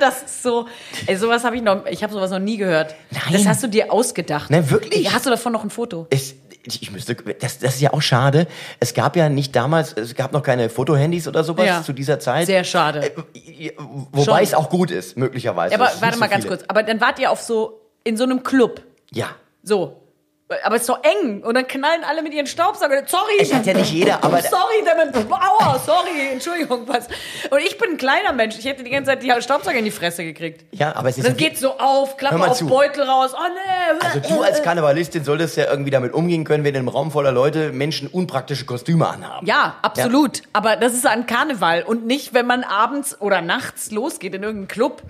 Das 0.00 0.22
ist 0.24 0.42
so, 0.42 0.66
ey, 1.06 1.16
sowas 1.16 1.44
habe 1.44 1.54
ich 1.56 1.62
noch, 1.62 1.86
ich 1.86 2.02
habe 2.02 2.12
sowas 2.12 2.30
noch 2.32 2.40
nie 2.40 2.56
gehört. 2.56 2.96
Nein. 3.12 3.22
Das 3.32 3.46
hast 3.46 3.62
du 3.62 3.68
dir 3.68 3.92
ausgedacht. 3.92 4.50
Nein, 4.50 4.68
wirklich? 4.68 5.04
Ja, 5.04 5.12
Hast 5.12 5.26
du 5.26 5.30
davon 5.30 5.52
noch 5.52 5.62
ein 5.62 5.70
Foto? 5.70 6.08
Es, 6.10 6.34
ich 6.66 6.90
müsste, 6.90 7.14
das, 7.14 7.58
das 7.58 7.74
ist 7.76 7.80
ja 7.80 7.92
auch 7.92 8.02
schade. 8.02 8.46
Es 8.80 8.92
gab 8.94 9.16
ja 9.16 9.28
nicht 9.28 9.54
damals, 9.54 9.92
es 9.92 10.14
gab 10.14 10.32
noch 10.32 10.42
keine 10.42 10.68
Fotohandys 10.68 11.28
oder 11.28 11.44
sowas 11.44 11.66
Ja. 11.66 11.82
zu 11.82 11.92
dieser 11.92 12.18
Zeit. 12.20 12.46
Sehr 12.46 12.64
schade. 12.64 13.04
Äh, 13.06 13.72
wobei 14.12 14.24
Schon. 14.24 14.42
es 14.42 14.54
auch 14.54 14.68
gut 14.70 14.90
ist, 14.90 15.16
möglicherweise. 15.16 15.74
Ja, 15.74 15.80
aber 15.80 15.90
warte 16.00 16.18
mal 16.18 16.26
so 16.26 16.32
ganz 16.32 16.46
kurz. 16.46 16.64
Aber 16.68 16.82
dann 16.82 17.00
wart 17.00 17.18
ihr 17.18 17.30
auf 17.30 17.40
so, 17.40 17.80
in 18.04 18.16
so 18.16 18.24
einem 18.24 18.42
Club. 18.42 18.82
Ja. 19.12 19.28
So. 19.62 20.02
Aber 20.62 20.76
es 20.76 20.82
ist 20.82 20.88
doch 20.88 21.00
eng. 21.02 21.42
Und 21.42 21.54
dann 21.54 21.66
knallen 21.66 22.04
alle 22.08 22.22
mit 22.22 22.32
ihren 22.32 22.46
Staubsauger. 22.46 23.02
Sorry. 23.06 23.32
Es 23.40 23.52
hat 23.52 23.66
ja 23.66 23.74
nicht 23.74 23.92
jeder, 23.92 24.14
aber- 24.22 24.40
Sorry, 24.42 24.84
damit. 24.84 25.14
Aua, 25.28 25.76
sorry. 25.84 26.28
Entschuldigung, 26.32 26.86
was. 26.86 27.08
Und 27.50 27.58
ich 27.66 27.76
bin 27.78 27.90
ein 27.92 27.96
kleiner 27.96 28.32
Mensch. 28.32 28.56
Ich 28.56 28.64
hätte 28.64 28.84
die 28.84 28.90
ganze 28.90 29.10
Zeit 29.10 29.24
die 29.24 29.32
Staubsauger 29.42 29.76
in 29.78 29.84
die 29.84 29.90
Fresse 29.90 30.22
gekriegt. 30.22 30.64
Ja, 30.70 30.94
aber 30.94 31.08
es 31.08 31.18
ist 31.18 31.24
Und 31.26 31.32
dann 31.32 31.38
ja- 31.42 31.48
geht's 31.48 31.60
so 31.60 31.76
auf, 31.78 32.16
Klappe 32.16 32.38
auf 32.48 32.56
zu. 32.58 32.66
Beutel 32.68 33.02
raus. 33.02 33.32
Oh 33.34 33.40
nee. 33.48 33.98
Also 34.06 34.20
du 34.20 34.40
als 34.42 34.62
Karnevalistin 34.62 35.24
solltest 35.24 35.56
ja 35.56 35.64
irgendwie 35.68 35.90
damit 35.90 36.14
umgehen 36.14 36.44
können, 36.44 36.62
wenn 36.62 36.74
in 36.74 36.80
einem 36.80 36.88
Raum 36.88 37.10
voller 37.10 37.32
Leute 37.32 37.72
Menschen 37.72 38.06
unpraktische 38.06 38.66
Kostüme 38.66 39.08
anhaben. 39.08 39.46
Ja, 39.48 39.74
absolut. 39.82 40.42
Aber 40.52 40.76
das 40.76 40.94
ist 40.94 41.06
ein 41.06 41.26
Karneval 41.26 41.82
und 41.82 42.06
nicht, 42.06 42.34
wenn 42.34 42.46
man 42.46 42.62
abends 42.62 43.20
oder 43.20 43.40
nachts 43.40 43.90
losgeht 43.90 44.32
in 44.34 44.44
irgendeinen 44.44 44.68
Club. 44.68 45.02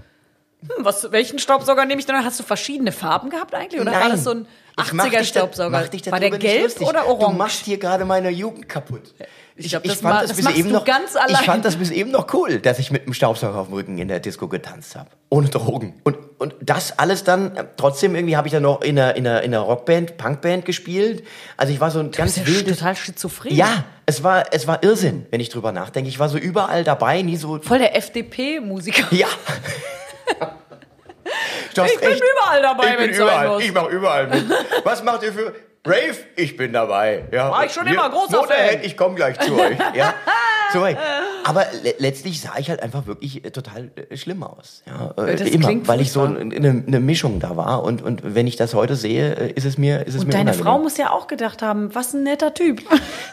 Hm, 0.63 0.85
was, 0.85 1.11
welchen 1.13 1.39
Staubsauger 1.39 1.85
nehme 1.85 2.01
ich 2.01 2.07
denn? 2.07 2.17
Hast 2.25 2.41
du 2.41 2.45
verschiedene 2.45 2.93
Farben 2.93 3.31
gehabt 3.31 3.55
eigentlich? 3.55 3.81
Oder 3.81 3.93
war 3.93 4.09
das 4.09 4.25
so 4.25 4.31
ein 4.31 4.47
Ich 4.83 4.93
mach 4.93 5.05
80er 5.07 5.11
dich 5.11 5.19
da- 5.33 5.41
Staubsauger? 5.41 5.71
mach 5.71 5.89
dich 5.89 6.11
war 6.11 6.19
der 6.21 6.31
gelb 6.31 6.81
oder 6.81 7.03
Du 7.03 7.09
orange? 7.09 7.37
machst 7.39 7.65
hier 7.65 7.79
gerade 7.79 8.05
meine 8.05 8.31
Jugend 8.31 8.69
kaputt. 8.69 9.15
Ich 9.59 9.71
glaub, 9.71 9.85
das 9.85 10.01
fand 10.01 10.15
ma- 10.15 10.23
das, 10.23 10.37
bis 10.37 10.47
eben 10.55 10.69
du 10.69 10.75
noch, 10.75 10.87
Ich 10.87 11.37
fand 11.47 11.65
das 11.65 11.77
bis 11.77 11.91
eben 11.91 12.11
noch 12.11 12.33
cool, 12.35 12.59
dass 12.59 12.79
ich 12.79 12.91
mit 12.91 13.03
einem 13.05 13.15
Staubsauger 13.15 13.57
auf 13.59 13.69
dem 13.69 13.75
Rücken 13.75 13.97
in 13.99 14.09
der 14.09 14.21
Disco 14.21 14.49
getanzt 14.49 14.97
habe. 14.97 15.09
Ohne 15.31 15.49
Drogen. 15.49 15.95
Und, 16.05 16.19
und 16.39 16.55
das 16.61 16.99
alles 16.99 17.25
dann, 17.25 17.57
äh, 17.57 17.65
trotzdem 17.79 18.15
irgendwie 18.15 18.37
habe 18.37 18.49
ich 18.49 18.53
dann 18.53 18.63
noch 18.65 18.83
in 18.83 18.99
einer, 18.99 19.15
in 19.17 19.27
einer, 19.27 19.43
in 19.43 19.55
einer 19.55 19.63
Rockband, 19.63 20.19
Punkband 20.19 20.67
gespielt. 20.67 21.25
Also 21.57 21.73
ich 21.73 21.81
war 21.81 21.91
so 21.91 22.01
ein 22.01 22.11
Das 22.11 22.19
ganz 22.19 22.37
ist 22.37 22.47
ja 22.47 22.55
wildes... 22.55 22.79
total 22.79 22.97
schizophren. 22.97 23.55
Ja, 23.55 23.85
es 24.05 24.23
war, 24.23 24.45
es 24.53 24.67
war 24.67 24.83
Irrsinn, 24.83 25.25
wenn 25.31 25.41
ich 25.41 25.49
drüber 25.49 25.73
nachdenke. 25.73 26.09
Ich 26.11 26.19
war 26.19 26.29
so 26.29 26.37
überall 26.37 26.85
dabei, 26.85 27.23
nie 27.23 27.37
so... 27.39 27.59
Voll 27.63 27.79
der 27.79 27.97
FDP-Musiker. 27.97 29.07
Ja. 29.15 29.27
Ich 31.85 32.01
bin 32.01 32.19
überall 32.19 32.63
dabei, 32.63 32.97
bin 32.97 33.09
wenn's 33.09 33.19
sein 33.19 33.49
muss. 33.49 33.63
Ich 33.63 33.73
mache 33.73 33.89
überall 33.91 34.27
mit. 34.29 34.45
Was 34.85 35.03
macht 35.03 35.23
ihr 35.23 35.33
für 35.33 35.53
Rave? 35.87 36.17
Ich 36.37 36.57
bin 36.57 36.73
dabei. 36.73 37.25
Ja. 37.33 37.51
War 37.51 37.65
ich 37.65 37.73
schon 37.73 37.87
immer 37.87 38.11
großer 38.11 38.39
Motorhead, 38.39 38.71
Fan. 38.73 38.85
Ich 38.85 38.97
komme 38.97 39.15
gleich 39.15 39.39
zu 39.41 39.59
euch. 39.59 39.79
Ja. 39.95 40.15
So, 40.73 40.85
aber 41.45 41.67
le 41.85 41.95
letztlich 41.99 42.41
sah 42.41 42.55
ich 42.59 42.69
halt 42.71 42.83
einfach 42.83 43.07
wirklich 43.07 43.45
äh, 43.45 43.51
total 43.51 43.91
äh, 44.11 44.17
schlimm 44.17 44.43
aus. 44.43 44.83
Ja, 44.87 45.15
äh, 45.25 45.37
Das 45.37 45.49
immer, 45.49 45.71
weil 45.87 46.01
ich 46.01 46.11
so 46.11 46.23
eine, 46.23 46.85
eine 46.87 47.01
Mischung 47.01 47.39
da 47.39 47.57
war. 47.57 47.85
Und, 47.85 48.03
und 48.03 48.35
wenn 48.35 48.47
ich 48.47 48.57
das 48.57 48.75
heute 48.75 48.97
sehe, 48.97 49.35
äh, 49.35 49.53
ist 49.53 49.65
es 49.65 49.79
mir, 49.79 50.07
ist 50.07 50.15
es 50.15 50.23
Und 50.23 50.27
mir 50.27 50.33
deine 50.33 50.51
unangenehm. 50.51 50.65
Frau 50.65 50.79
muss 50.81 50.97
ja 50.97 51.11
auch 51.13 51.29
gedacht 51.29 51.63
haben, 51.63 51.95
was 51.95 52.15
ein 52.15 52.25
netter 52.25 52.53
Typ. 52.53 52.83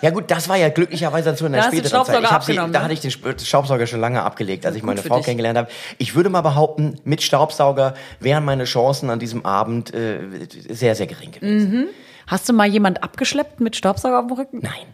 Ja 0.02 0.12
gut, 0.12 0.30
das 0.30 0.48
war 0.48 0.58
ja 0.58 0.70
glücklicherweise 0.70 1.30
dann 1.30 1.38
zu 1.38 1.46
einer 1.46 1.58
Da 1.58 1.64
späteren 1.64 2.06
Zeit. 2.06 2.22
Ich 2.40 2.46
sie, 2.46 2.56
da 2.56 2.68
ne? 2.68 2.84
hatte 2.84 2.94
ich 2.94 3.02
den 3.02 3.12
Staubsauger 3.12 3.88
schon 3.88 4.00
lange 4.00 4.22
abgelegt, 4.22 4.66
als 4.66 4.76
ich 4.76 4.84
meine 4.84 5.02
Frau 5.02 5.18
dich. 5.18 5.26
kennengelernt 5.26 5.58
habe. 5.58 5.70
Ich 5.98 6.14
würde 6.14 6.30
mal 6.30 6.42
behaupten, 6.42 7.00
mit 7.04 7.24
Staubsauger 7.24 7.96
wären 8.20 8.46
meine 8.46 8.66
Chancen 8.66 9.10
an 9.10 9.20
diesem 9.20 9.46
Abend 9.46 9.94
äh, 9.94 10.20
sehr, 10.70 10.96
sehr 10.96 11.08
gering 11.08 11.32
gewesen. 11.32 11.88
Hast 12.28 12.48
du 12.50 12.54
mal 12.54 12.68
jemand 12.68 13.04
abgeschleppt 13.04 13.60
mit 13.60 13.76
Staubsauger 13.76 14.20
auf 14.20 14.28
dem 14.28 14.38
Rücken? 14.38 14.60
Nein. 14.62 14.86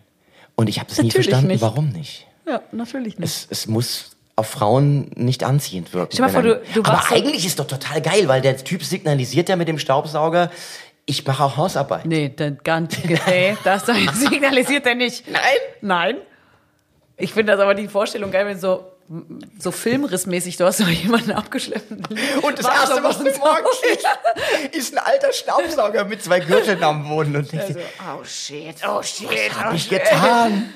Und 0.56 0.68
ich 0.70 0.80
habe 0.80 0.90
das 0.90 1.02
nie 1.02 1.12
verstanden, 1.12 1.48
nicht. 1.48 1.62
warum 1.62 1.90
nicht. 1.90 2.28
Ja, 2.48 2.62
natürlich 2.72 3.18
nicht. 3.20 3.28
Es, 3.30 3.48
es 3.50 3.68
muss 3.68 4.16
auf 4.36 4.48
Frauen 4.48 5.12
nicht 5.16 5.44
anziehend 5.44 5.94
wirken. 5.94 6.12
Stell 6.14 6.26
mal 6.26 6.32
vor, 6.32 6.42
du- 6.42 6.62
du 6.74 6.84
Aber 6.84 7.12
eigentlich 7.12 7.46
ist 7.46 7.60
doch 7.60 7.68
total 7.68 8.02
geil, 8.02 8.28
weil 8.28 8.42
der 8.42 8.58
Typ 8.58 8.84
signalisiert 8.84 9.50
ja 9.50 9.56
mit 9.56 9.68
dem 9.68 9.80
Staubsauger, 9.80 10.50
ich 11.06 11.26
mache 11.26 11.44
auch 11.44 11.58
Hausarbeit. 11.58 12.06
Nee, 12.06 12.32
dann 12.36 12.58
nicht. 12.64 13.10
Nee, 13.28 13.58
das 13.64 13.86
signalisiert 14.14 14.86
er 14.86 14.96
nicht. 14.96 15.30
Nein? 15.30 15.42
Nein. 15.82 16.16
Ich 17.18 17.34
finde 17.34 17.52
das 17.54 17.62
aber 17.62 17.76
die 17.76 17.88
Vorstellung 17.88 18.32
geil, 18.32 18.46
wenn 18.46 18.60
so, 18.60 18.84
so 19.58 19.72
filmrissmäßig, 19.72 20.58
du 20.58 20.66
hast 20.66 20.78
so 20.78 20.84
jemanden 20.86 21.32
abgeschleppt. 21.32 21.90
Und 21.90 22.60
das 22.60 22.66
War 22.66 22.74
Erste, 22.76 23.04
was 23.04 23.18
du 23.18 23.26
was 23.26 23.40
morgen 23.40 23.66
siehst, 23.82 24.08
ist 24.78 24.94
ein 24.98 25.04
alter 25.04 25.34
Staubsauger 25.34 26.06
mit 26.06 26.24
zwei 26.24 26.40
Gürteln 26.40 26.84
am 26.84 27.08
Boden. 27.10 27.36
Und 27.36 27.52
dir, 27.52 27.62
Also, 27.62 27.80
oh 27.80 28.24
shit, 28.24 28.76
oh 28.88 29.02
shit, 29.02 29.28
oh 29.28 29.60
hab 29.60 29.74
ich 29.74 29.84
shit. 29.84 29.92
getan? 30.04 30.72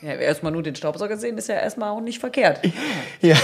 Ja, 0.00 0.14
erstmal 0.14 0.52
nur 0.52 0.62
den 0.62 0.74
Staubsauger 0.74 1.18
sehen, 1.18 1.36
ist 1.36 1.48
ja 1.48 1.56
erstmal 1.56 1.90
auch 1.90 2.00
nicht 2.00 2.18
verkehrt. 2.18 2.60
Ja. 3.20 3.36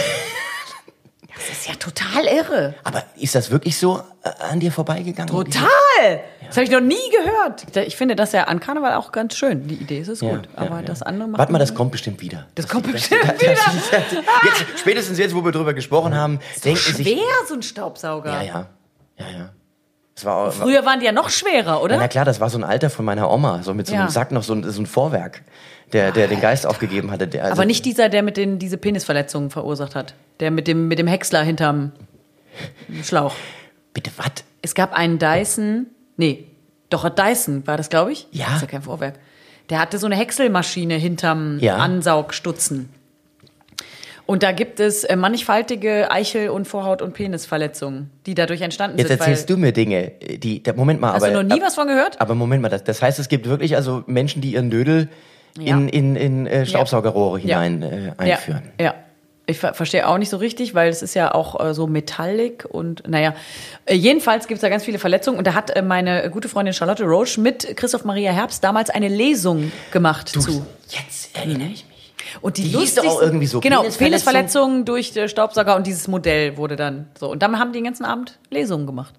Das 1.48 1.58
ist 1.58 1.68
ja 1.68 1.74
total 1.74 2.24
irre. 2.24 2.74
Aber 2.84 3.02
ist 3.16 3.34
das 3.34 3.50
wirklich 3.50 3.76
so 3.78 4.00
äh, 4.22 4.30
an 4.50 4.60
dir 4.60 4.70
vorbeigegangen? 4.72 5.28
Total! 5.32 6.20
Das 6.46 6.56
habe 6.56 6.64
ich 6.64 6.70
noch 6.70 6.80
nie 6.80 6.94
gehört. 7.10 7.76
Ich 7.86 7.96
finde 7.96 8.14
das 8.14 8.32
ja 8.32 8.44
an 8.44 8.60
Karneval 8.60 8.94
auch 8.94 9.10
ganz 9.12 9.36
schön. 9.36 9.66
Die 9.66 9.74
Idee 9.74 10.00
ist 10.00 10.08
es 10.08 10.20
Ja, 10.20 10.30
gut. 10.36 10.48
ja, 10.56 10.62
aber 10.62 10.76
ja. 10.76 10.82
das 10.82 11.02
andere 11.02 11.28
macht. 11.28 11.38
Warte 11.38 11.52
mal, 11.52 11.58
das 11.58 11.74
kommt 11.74 11.92
bestimmt 11.92 12.20
wieder. 12.20 12.46
Das 12.54 12.68
kommt 12.68 12.90
bestimmt 12.92 13.22
wieder. 13.40 13.52
Jetzt, 14.44 14.78
spätestens 14.78 15.18
jetzt, 15.18 15.34
wo 15.34 15.44
wir 15.44 15.52
drüber 15.52 15.74
gesprochen 15.74 16.14
haben, 16.14 16.40
denken 16.64 16.78
sich. 16.78 17.06
Schwer, 17.06 17.24
so 17.48 17.54
ein 17.54 17.62
Staubsauger. 17.62 18.30
Ja, 18.30 18.42
ja. 18.42 18.66
Ja, 19.18 19.26
ja. 19.38 19.48
Das 20.14 20.24
war 20.26 20.36
auch, 20.36 20.52
Früher 20.52 20.84
waren 20.84 21.00
die 21.00 21.06
ja 21.06 21.12
noch 21.12 21.30
schwerer, 21.30 21.82
oder? 21.82 21.96
Na 21.96 22.06
klar, 22.06 22.24
das 22.26 22.38
war 22.38 22.50
so 22.50 22.58
ein 22.58 22.64
Alter 22.64 22.90
von 22.90 23.04
meiner 23.04 23.30
Oma, 23.30 23.62
so 23.62 23.72
mit 23.72 23.86
so 23.86 23.94
einem 23.94 24.04
Ja. 24.04 24.10
Sack 24.10 24.30
noch 24.30 24.42
so 24.42 24.52
ein, 24.54 24.70
so 24.70 24.80
ein 24.82 24.86
Vorwerk, 24.86 25.42
der, 25.92 26.12
der 26.12 26.28
den 26.28 26.40
Geist 26.40 26.66
aufgegeben 26.66 27.10
hatte. 27.10 27.28
Der, 27.28 27.44
also, 27.44 27.54
Aber 27.54 27.64
nicht 27.64 27.84
dieser, 27.84 28.08
der 28.08 28.22
mit 28.22 28.36
den 28.36 28.58
diese 28.58 28.76
Penisverletzungen 28.76 29.50
verursacht 29.50 29.94
hat. 29.94 30.14
Der 30.40 30.50
mit 30.50 30.66
dem, 30.66 30.88
mit 30.88 30.98
dem 30.98 31.06
Häcksler 31.06 31.42
hinterm 31.42 31.92
Schlauch. 33.02 33.34
Bitte, 33.94 34.10
was? 34.16 34.30
Es 34.62 34.74
gab 34.74 34.92
einen 34.94 35.18
Dyson, 35.18 35.86
nee, 36.16 36.44
doch 36.88 37.08
Dyson 37.08 37.66
war 37.66 37.76
das, 37.76 37.88
glaube 37.88 38.12
ich. 38.12 38.26
Ja. 38.30 38.46
Das 38.46 38.56
ist 38.56 38.62
ja 38.62 38.68
kein 38.68 38.82
Vorwerk. 38.82 39.18
Der 39.70 39.78
hatte 39.80 39.98
so 39.98 40.06
eine 40.06 40.16
Häckselmaschine 40.16 40.94
hinterm 40.96 41.58
Ja. 41.58 41.76
Ansaugstutzen. 41.76 42.88
Und 44.24 44.42
da 44.42 44.52
gibt 44.52 44.78
es 44.80 45.04
äh, 45.04 45.16
mannigfaltige 45.16 46.10
Eichel- 46.10 46.48
und 46.50 46.66
Vorhaut- 46.68 47.02
und 47.02 47.12
Penisverletzungen, 47.12 48.10
die 48.24 48.34
dadurch 48.34 48.60
entstanden 48.60 48.98
Jetzt 48.98 49.08
sind. 49.08 49.18
erzählst 49.20 49.50
du 49.50 49.56
mir 49.56 49.72
Dinge, 49.72 50.12
die, 50.38 50.62
der, 50.62 50.74
Moment 50.74 51.00
mal, 51.00 51.12
Hast 51.12 51.24
aber. 51.24 51.32
du 51.32 51.42
noch 51.42 51.54
nie 51.56 51.60
was 51.60 51.74
von 51.74 51.88
gehört? 51.88 52.20
Aber 52.20 52.34
Moment 52.34 52.62
mal, 52.62 52.68
das, 52.68 52.84
das 52.84 53.02
heißt, 53.02 53.18
es 53.18 53.28
gibt 53.28 53.46
wirklich 53.48 53.74
also 53.76 54.04
Menschen, 54.06 54.40
die 54.40 54.52
ihren 54.52 54.70
Dödel 54.70 55.08
Ja. 55.58 55.76
in, 55.76 55.88
in, 55.88 56.16
in 56.16 56.46
äh, 56.46 56.64
Staubsaugerrohre 56.66 57.38
Ja. 57.40 57.60
hinein 57.62 57.82
äh, 57.82 58.12
einführen. 58.16 58.62
Ja, 58.78 58.84
ja. 58.86 58.94
Ich 59.44 59.58
ver 59.58 59.74
verstehe 59.74 60.06
auch 60.08 60.18
nicht 60.18 60.30
so 60.30 60.36
richtig, 60.36 60.72
weil 60.74 60.88
es 60.88 61.02
ist 61.02 61.14
ja 61.14 61.34
auch 61.34 61.60
äh, 61.62 61.74
so 61.74 61.86
metallic 61.88 62.64
und 62.70 63.02
naja. 63.08 63.34
Äh, 63.86 63.94
jedenfalls 63.96 64.46
gibt 64.46 64.58
es 64.58 64.62
da 64.62 64.68
ganz 64.68 64.84
viele 64.84 64.98
Verletzungen 65.00 65.36
und 65.36 65.46
da 65.46 65.54
hat 65.54 65.70
äh, 65.70 65.82
meine 65.82 66.30
gute 66.30 66.48
Freundin 66.48 66.72
Charlotte 66.72 67.02
Roche 67.04 67.40
mit 67.40 67.76
Christoph 67.76 68.04
Maria 68.04 68.30
Herbst 68.32 68.62
damals 68.62 68.88
eine 68.88 69.08
Lesung 69.08 69.72
gemacht 69.90 70.28
zu. 70.28 70.64
Jetzt 70.88 71.36
erinnere 71.36 71.68
ich 71.72 71.84
mich. 71.86 72.12
Und 72.40 72.56
die, 72.56 72.62
Die 72.62 72.78
hieß 72.78 73.00
auch 73.00 73.20
irgendwie 73.20 73.46
so, 73.46 73.60
Genau, 73.60 73.80
Penisverletzung. 73.82 74.06
Penisverletzungen 74.06 74.84
durch 74.84 75.16
äh, 75.16 75.28
Staubsauger 75.28 75.74
und 75.76 75.86
dieses 75.88 76.06
Modell 76.06 76.56
wurde 76.56 76.76
dann 76.76 77.08
so. 77.18 77.28
Und 77.28 77.42
dann 77.42 77.58
haben 77.58 77.72
die 77.72 77.80
den 77.80 77.84
ganzen 77.84 78.04
Abend 78.04 78.38
Lesungen 78.48 78.86
gemacht. 78.86 79.12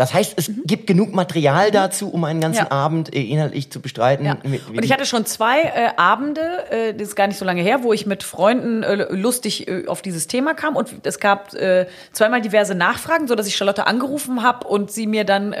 Das 0.00 0.14
heißt, 0.14 0.32
es 0.38 0.50
gibt 0.64 0.86
genug 0.86 1.12
Material 1.12 1.70
dazu, 1.70 2.08
um 2.08 2.24
einen 2.24 2.40
ganzen 2.40 2.62
Mhm. 2.62 2.68
Ja. 2.70 2.70
Abend 2.70 3.14
äh, 3.14 3.20
inhaltlich 3.20 3.70
zu 3.70 3.82
bestreiten. 3.82 4.24
Ja. 4.24 4.38
Und 4.42 4.82
ich 4.82 4.92
hatte 4.92 5.04
schon 5.04 5.26
zwei 5.26 5.60
äh, 5.60 5.90
Abende, 5.98 6.40
äh, 6.70 6.94
das 6.94 7.08
ist 7.08 7.16
gar 7.16 7.26
nicht 7.26 7.36
so 7.36 7.44
lange 7.44 7.60
her, 7.60 7.82
wo 7.82 7.92
ich 7.92 8.06
mit 8.06 8.22
Freunden 8.22 8.82
äh, 8.82 8.94
lustig 9.14 9.68
äh, 9.68 9.86
auf 9.88 10.00
dieses 10.00 10.26
Thema 10.26 10.54
kam. 10.54 10.74
Und 10.74 10.90
es 11.02 11.20
gab 11.20 11.52
äh, 11.52 11.86
zweimal 12.12 12.40
diverse 12.40 12.74
Nachfragen, 12.74 13.28
so 13.28 13.34
dass 13.34 13.46
ich 13.46 13.56
Charlotte 13.56 13.86
angerufen 13.86 14.42
habe 14.42 14.66
und 14.66 14.90
sie 14.90 15.06
mir 15.06 15.24
dann 15.24 15.54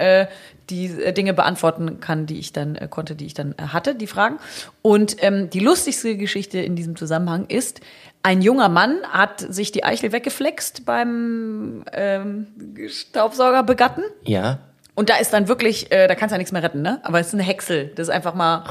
die 0.70 1.12
Dinge 1.12 1.34
beantworten 1.34 2.00
kann, 2.00 2.26
die 2.26 2.38
ich 2.38 2.52
dann 2.52 2.78
konnte, 2.90 3.16
die 3.16 3.26
ich 3.26 3.34
dann 3.34 3.54
hatte, 3.58 3.94
die 3.94 4.06
Fragen. 4.06 4.38
Und 4.82 5.16
ähm, 5.18 5.50
die 5.50 5.58
lustigste 5.58 6.16
Geschichte 6.16 6.60
in 6.60 6.76
diesem 6.76 6.96
Zusammenhang 6.96 7.46
ist, 7.48 7.80
ein 8.22 8.42
junger 8.42 8.68
Mann 8.68 8.98
hat 9.10 9.40
sich 9.40 9.72
die 9.72 9.82
Eichel 9.84 10.12
weggeflext 10.12 10.84
beim 10.84 11.84
ähm, 11.92 12.46
Staubsauger 12.88 13.62
begatten. 13.62 14.02
ja. 14.24 14.58
Und 14.96 15.08
da 15.08 15.16
ist 15.16 15.32
dann 15.32 15.48
wirklich, 15.48 15.90
äh, 15.92 16.08
da 16.08 16.14
kannst 16.14 16.32
du 16.32 16.34
ja 16.34 16.38
nichts 16.38 16.52
mehr 16.52 16.62
retten, 16.62 16.82
ne? 16.82 17.00
Aber 17.04 17.20
es 17.20 17.28
ist 17.28 17.32
ein 17.32 17.40
Häcksel. 17.40 17.86
Das 17.94 18.08
ist 18.08 18.12
einfach 18.14 18.34
mal, 18.34 18.64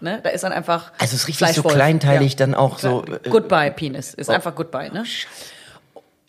ne? 0.00 0.20
Da 0.22 0.30
ist 0.30 0.44
dann 0.44 0.52
einfach. 0.52 0.92
Also 1.00 1.16
es 1.16 1.22
ist 1.22 1.26
richtig 1.28 1.48
so 1.52 1.62
kleinteilig 1.64 2.36
dann 2.36 2.54
auch 2.54 2.78
so. 2.78 3.02
äh, 3.04 3.18
Oh. 3.26 3.30
Goodbye, 3.30 3.72
Penis. 3.72 4.14
Ist 4.14 4.30
einfach 4.30 4.54
Goodbye, 4.54 4.90
ne? 4.92 5.02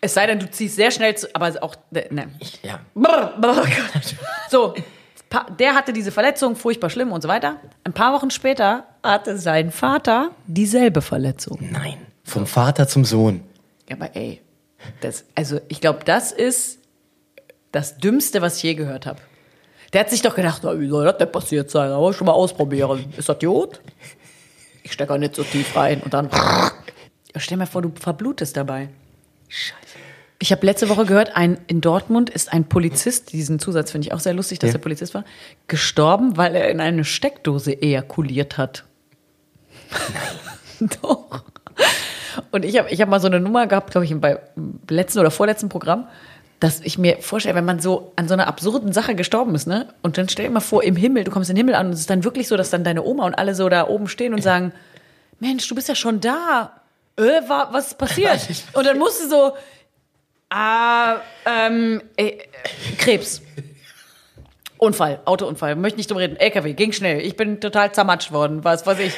Es 0.02 0.14
sei 0.16 0.26
denn, 0.26 0.40
du 0.40 0.50
ziehst 0.50 0.78
sehr 0.78 0.90
schnell 0.90 1.16
zu, 1.16 1.28
aber 1.34 1.52
auch, 1.62 1.76
ne. 1.92 2.28
Ja. 2.64 2.80
Brr, 2.96 3.34
brr. 3.40 3.64
So, 4.50 4.74
pa- 5.30 5.46
der 5.60 5.76
hatte 5.76 5.94
diese 5.94 6.12
Verletzung, 6.12 6.56
furchtbar 6.56 6.90
schlimm 6.90 7.12
und 7.12 7.22
so 7.22 7.28
weiter. 7.28 7.58
Ein 7.84 7.94
paar 7.94 8.14
Wochen 8.14 8.32
später 8.32 8.86
hatte 9.04 9.38
sein 9.38 9.70
Vater 9.70 10.32
dieselbe 10.48 11.02
Verletzung. 11.02 11.60
Nein. 11.72 11.98
Vom 12.26 12.46
Vater 12.48 12.88
zum 12.88 13.06
Sohn. 13.06 13.42
Ja, 13.88 13.96
aber 13.96 14.16
ey, 14.16 14.42
das, 15.02 15.24
also 15.36 15.62
ich 15.70 15.80
glaube, 15.80 16.00
das 16.04 16.32
ist 16.34 16.80
das 17.72 17.98
Dümmste, 17.98 18.42
was 18.42 18.58
ich 18.58 18.64
je 18.64 18.74
gehört 18.74 19.06
habe. 19.06 19.22
Der 19.94 20.02
hat 20.02 20.10
sich 20.10 20.22
doch 20.22 20.36
gedacht, 20.36 20.62
na, 20.64 20.78
wie 20.80 20.90
soll 20.90 21.06
das 21.06 21.18
denn 21.18 21.32
passiert 21.32 21.70
sein? 21.72 21.92
Aber 21.92 22.14
schon 22.14 22.26
mal 22.26 22.34
ausprobieren. 22.34 23.14
Ist 23.16 23.30
das 23.30 23.38
Jod? 23.42 23.80
Ich 24.84 24.92
stecke 24.92 25.14
auch 25.14 25.18
nicht 25.18 25.36
so 25.36 25.44
tief 25.44 25.76
rein. 25.76 26.02
Und 26.02 26.14
dann. 26.14 26.30
Stell 27.38 27.58
mir 27.58 27.68
vor, 27.68 27.82
du 27.82 27.92
verblutest 28.00 28.58
dabei. 28.58 28.90
Scheiße. 29.48 29.76
Ich 30.40 30.52
habe 30.52 30.66
letzte 30.66 30.90
Woche 30.90 31.06
gehört, 31.06 31.36
ein, 31.38 31.58
in 31.68 31.80
Dortmund 31.80 32.30
ist 32.30 32.52
ein 32.52 32.68
Polizist, 32.68 33.32
diesen 33.32 33.58
Zusatz 33.60 33.92
finde 33.92 34.08
ich 34.08 34.14
auch 34.14 34.20
sehr 34.20 34.34
lustig, 34.34 34.60
dass 34.60 34.72
Ja. 34.72 34.76
er 34.76 34.80
Polizist 34.82 35.14
war, 35.14 35.24
gestorben, 35.68 36.36
weil 36.36 36.56
er 36.56 36.70
in 36.70 36.82
eine 36.82 37.06
Steckdose 37.06 37.72
ejakuliert 37.82 38.58
hat. 38.58 38.84
Nein. 40.80 40.90
Doch. 41.02 41.44
Und 42.52 42.66
ich 42.66 42.78
habe 42.78 42.90
ich 42.90 43.02
hab 43.02 43.10
mal 43.10 43.20
so 43.20 43.28
eine 43.28 43.40
Nummer 43.40 43.68
gehabt, 43.68 43.92
glaube 43.92 44.06
ich, 44.06 44.20
beim 44.20 44.38
letzten 44.90 45.20
oder 45.20 45.32
vorletzten 45.32 45.70
Programm, 45.70 46.08
dass 46.60 46.80
ich 46.82 46.98
mir 46.98 47.18
vorstelle, 47.22 47.56
wenn 47.56 47.66
man 47.66 47.80
so 47.80 48.14
an 48.16 48.28
so 48.28 48.34
einer 48.34 48.48
absurden 48.48 48.94
Sache 48.94 49.14
gestorben 49.16 49.54
ist, 49.56 49.68
ne? 49.68 49.94
Und 50.02 50.18
dann 50.18 50.30
stell 50.30 50.46
dir 50.46 50.52
mal 50.52 50.60
vor, 50.62 50.84
im 50.84 50.96
Himmel, 50.96 51.24
du 51.26 51.32
kommst 51.32 51.50
in 51.50 51.56
den 51.56 51.60
Himmel 51.66 51.76
an 51.76 51.88
und 51.88 51.94
es 51.94 52.00
ist 52.02 52.10
dann 52.10 52.24
wirklich 52.24 52.48
so, 52.48 52.56
dass 52.58 52.70
dann 52.70 52.84
deine 52.84 53.04
Oma 53.04 53.26
und 53.26 53.36
alle 53.36 53.54
so 53.56 53.68
da 53.70 53.88
oben 53.88 54.08
stehen 54.08 54.34
und 54.34 54.42
sagen, 54.42 54.72
Mensch, 55.40 55.68
du 55.68 55.76
bist 55.76 55.90
ja 55.90 55.96
schon 55.96 56.22
da. 56.22 56.72
Äh, 57.18 57.24
wa- 57.48 57.70
was 57.72 57.88
ist 57.88 57.98
passiert? 57.98 58.40
Und 58.74 58.86
dann 58.88 58.98
musst 58.98 59.22
du 59.24 59.30
so, 59.30 59.54
ah, 60.50 61.18
ähm, 61.46 62.02
äh, 62.16 62.38
Krebs. 62.98 63.42
Unfall, 64.78 65.22
Autounfall, 65.26 65.76
möchte 65.76 65.98
nicht 65.98 66.10
drüber 66.10 66.22
reden. 66.22 66.36
LKW, 66.38 66.74
ging 66.74 66.92
schnell. 66.92 67.22
Ich 67.22 67.38
bin 67.38 67.62
total 67.62 67.94
zermatscht 67.94 68.32
worden, 68.32 68.64
was 68.64 68.86
weiß 68.86 69.00
ich. 69.00 69.14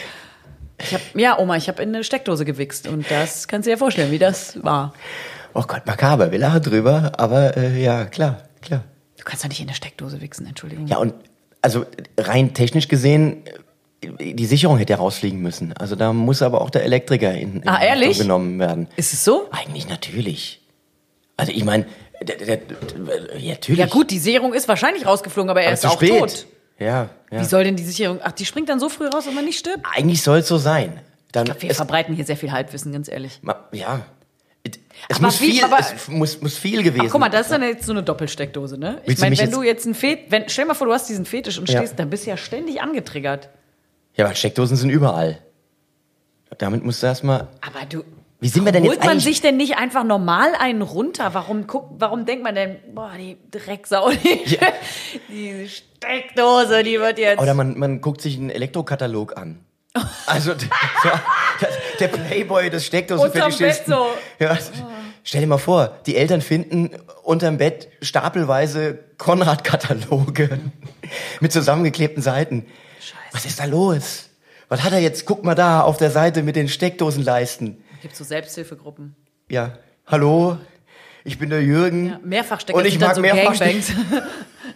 Ich 0.80 0.93
hab, 0.93 1.01
ja, 1.15 1.39
Oma, 1.39 1.57
ich 1.57 1.67
habe 1.67 1.82
in 1.82 1.89
eine 1.89 2.03
Steckdose 2.03 2.45
gewichst 2.45 2.88
und 2.88 3.09
das 3.09 3.47
kannst 3.47 3.65
du 3.67 3.71
dir 3.71 3.78
vorstellen, 3.78 4.11
wie 4.11 4.19
das 4.19 4.63
war. 4.63 4.93
Oh 5.53 5.63
Gott, 5.67 5.86
makaber. 5.86 6.32
Wir 6.32 6.39
lachen 6.39 6.61
drüber, 6.61 7.13
aber 7.17 7.57
äh, 7.57 7.82
ja, 7.82 8.05
klar, 8.05 8.43
klar. 8.61 8.84
Du 9.17 9.23
kannst 9.23 9.43
doch 9.43 9.49
nicht 9.49 9.59
in 9.59 9.67
eine 9.67 9.75
Steckdose 9.75 10.21
wichsen, 10.21 10.45
Entschuldigung. 10.45 10.86
Ja, 10.88 10.97
und 10.97 11.13
also 11.61 11.86
rein 12.17 12.53
technisch 12.53 12.88
gesehen 12.88 13.43
die 14.03 14.45
Sicherung 14.45 14.78
hätte 14.78 14.93
ja 14.93 14.97
rausfliegen 14.97 15.41
müssen. 15.41 15.73
Also 15.73 15.95
da 15.95 16.13
muss 16.13 16.41
aber 16.41 16.61
auch 16.61 16.69
der 16.69 16.84
Elektriker 16.84 17.34
in, 17.34 17.61
in 17.61 17.67
Ah, 17.67 17.82
ehrlich? 17.82 18.19
Genommen 18.19 18.59
werden. 18.59 18.88
Ist 18.95 19.13
es 19.13 19.23
so? 19.23 19.47
Eigentlich 19.51 19.89
natürlich. 19.89 20.61
Also 21.36 21.51
ich 21.51 21.63
meine, 21.65 21.86
der, 22.21 22.36
der, 22.38 22.57
der, 22.57 23.39
ja, 23.39 23.53
natürlich. 23.53 23.80
Ja 23.80 23.86
gut, 23.88 24.11
die 24.11 24.19
Sicherung 24.19 24.53
ist 24.53 24.67
wahrscheinlich 24.67 25.05
rausgeflogen, 25.05 25.49
aber 25.49 25.61
er 25.61 25.67
aber 25.67 25.73
ist 25.73 25.82
zu 25.82 25.88
auch 25.88 25.93
spät. 25.97 26.19
tot. 26.19 26.45
Ja, 26.80 27.09
ja. 27.32 27.39
Wie 27.41 27.45
soll 27.45 27.63
denn 27.63 27.75
die 27.75 27.84
Sicherung? 27.84 28.19
Ach, 28.23 28.32
die 28.32 28.45
springt 28.45 28.69
dann 28.69 28.80
so 28.80 28.89
früh 28.89 29.07
raus, 29.07 29.25
dass 29.25 29.34
man 29.34 29.45
nicht 29.45 29.57
stirbt? 29.59 29.84
Eigentlich 29.95 30.21
soll 30.21 30.39
es 30.39 30.47
so 30.47 30.57
sein. 30.57 30.99
Dann 31.32 31.47
Wir 31.47 31.69
es, 31.71 31.78
verbreiten 31.78 32.15
hier 32.15 32.23
sehr 32.25 32.38
viel 32.38 32.51
Halbwissen, 32.51 32.91
ganz 32.93 33.09
ehrlich. 33.09 33.39
ma- 33.41 33.67
ja. 33.71 34.01
Es 35.09 35.17
Aber 35.17 35.28
muss 35.28 35.39
wie- 35.41 35.51
viel, 35.51 35.63
aber- 35.63 35.80
es 35.80 36.07
muss, 36.07 36.41
muss 36.41 36.57
viel 36.57 36.84
gewesen. 36.84 37.05
Ach, 37.07 37.11
guck 37.11 37.21
mal, 37.21 37.30
das 37.30 37.41
ist 37.47 37.51
dann 37.51 37.61
jetzt 37.61 37.86
so 37.86 37.91
eine 37.93 38.03
Doppelsteckdose, 38.03 38.78
ne? 38.78 39.01
Ich 39.05 39.17
meine, 39.19 39.38
wenn 39.38 39.51
du 39.51 39.61
jetzt 39.63 39.86
einen 39.86 39.95
Fet, 39.95 40.25
wenn, 40.30 40.49
stell 40.49 40.65
dir 40.65 40.69
mal 40.69 40.73
vor, 40.73 40.88
du 40.88 40.93
hast 40.93 41.07
diesen 41.07 41.25
Fetisch 41.25 41.57
und 41.59 41.69
Ja. 41.69 41.80
stehst, 41.80 41.97
dann 41.99 42.09
bist 42.09 42.25
du 42.25 42.32
ja 42.32 42.38
ständig 42.38 42.82
angetriggert. 42.82 43.49
Ja, 44.15 44.25
aber 44.25 44.36
Steckdosen 44.36 44.75
sind 44.75 44.89
überall. 44.89 45.39
Damit 46.57 46.84
musst 46.84 47.03
du 47.03 47.07
erstmal. 47.07 47.47
Aber 47.61 47.86
du. 47.88 48.03
Wie 48.39 48.49
sind 48.49 48.65
wir 48.65 48.71
denn 48.71 48.83
Holt 48.83 48.93
jetzt 48.93 49.01
man 49.03 49.11
eigentlich? 49.13 49.23
sich 49.23 49.41
denn 49.41 49.57
nicht 49.57 49.77
einfach 49.77 50.03
normal 50.03 50.49
einen 50.59 50.83
runter? 50.83 51.33
Warum 51.33 51.65
guckt, 51.65 51.93
warum 51.99 52.25
denkt 52.25 52.43
man 52.43 52.53
denn, 52.53 52.77
boah, 52.93 53.11
die 53.17 53.38
Drecksau, 53.49 54.11
die, 54.11 54.45
die 55.29 55.67
Steckdose, 55.69 56.83
die 56.83 56.99
wird 56.99 57.17
jetzt. 57.17 57.41
Oder 57.41 57.53
man, 57.55 57.77
man 57.79 57.99
guckt 58.01 58.21
sich 58.21 58.38
einen 58.38 58.49
Elektrokatalog 58.49 59.38
an. 59.38 59.59
Also 60.27 60.53
d- 60.53 60.67
ja, 61.03 61.19
der 61.99 62.09
Playboy 62.09 62.69
des 62.69 62.85
Steckdosenfetischisten. 62.85 63.95
Bett 64.38 64.49
Ja, 64.49 64.57
stell 65.23 65.41
dir 65.41 65.47
mal 65.47 65.57
vor, 65.57 65.97
die 66.05 66.15
Eltern 66.15 66.41
finden 66.41 66.91
unterm 67.23 67.57
Bett 67.57 67.88
stapelweise 68.03 68.99
Konrad-Kataloge 69.17 70.59
mit 71.39 71.51
zusammengeklebten 71.51 72.21
Seiten. 72.21 72.67
Was 73.31 73.45
ist 73.45 73.59
da 73.59 73.65
los? 73.65 74.29
Was 74.69 74.83
hat 74.83 74.91
er 74.93 74.99
jetzt? 74.99 75.25
Guck 75.25 75.43
mal 75.43 75.55
da 75.55 75.81
auf 75.81 75.97
der 75.97 76.11
Seite 76.11 76.43
mit 76.43 76.55
den 76.55 76.67
Steckdosenleisten. 76.67 77.83
Gibt 78.02 78.16
so 78.16 78.24
Selbsthilfegruppen. 78.24 79.16
Ja, 79.50 79.74
hallo, 80.06 80.58
ich 81.24 81.39
bin 81.39 81.50
der 81.50 81.62
Jürgen. 81.64 82.08
Ja, 82.10 82.20
Mehrfachstecker 82.24 82.78
Und 82.78 82.86
ich 82.86 83.00
mag 83.00 83.16
so 83.16 83.22
Mehrfachstecker. 83.22 83.72
Gangbangs. 83.72 83.93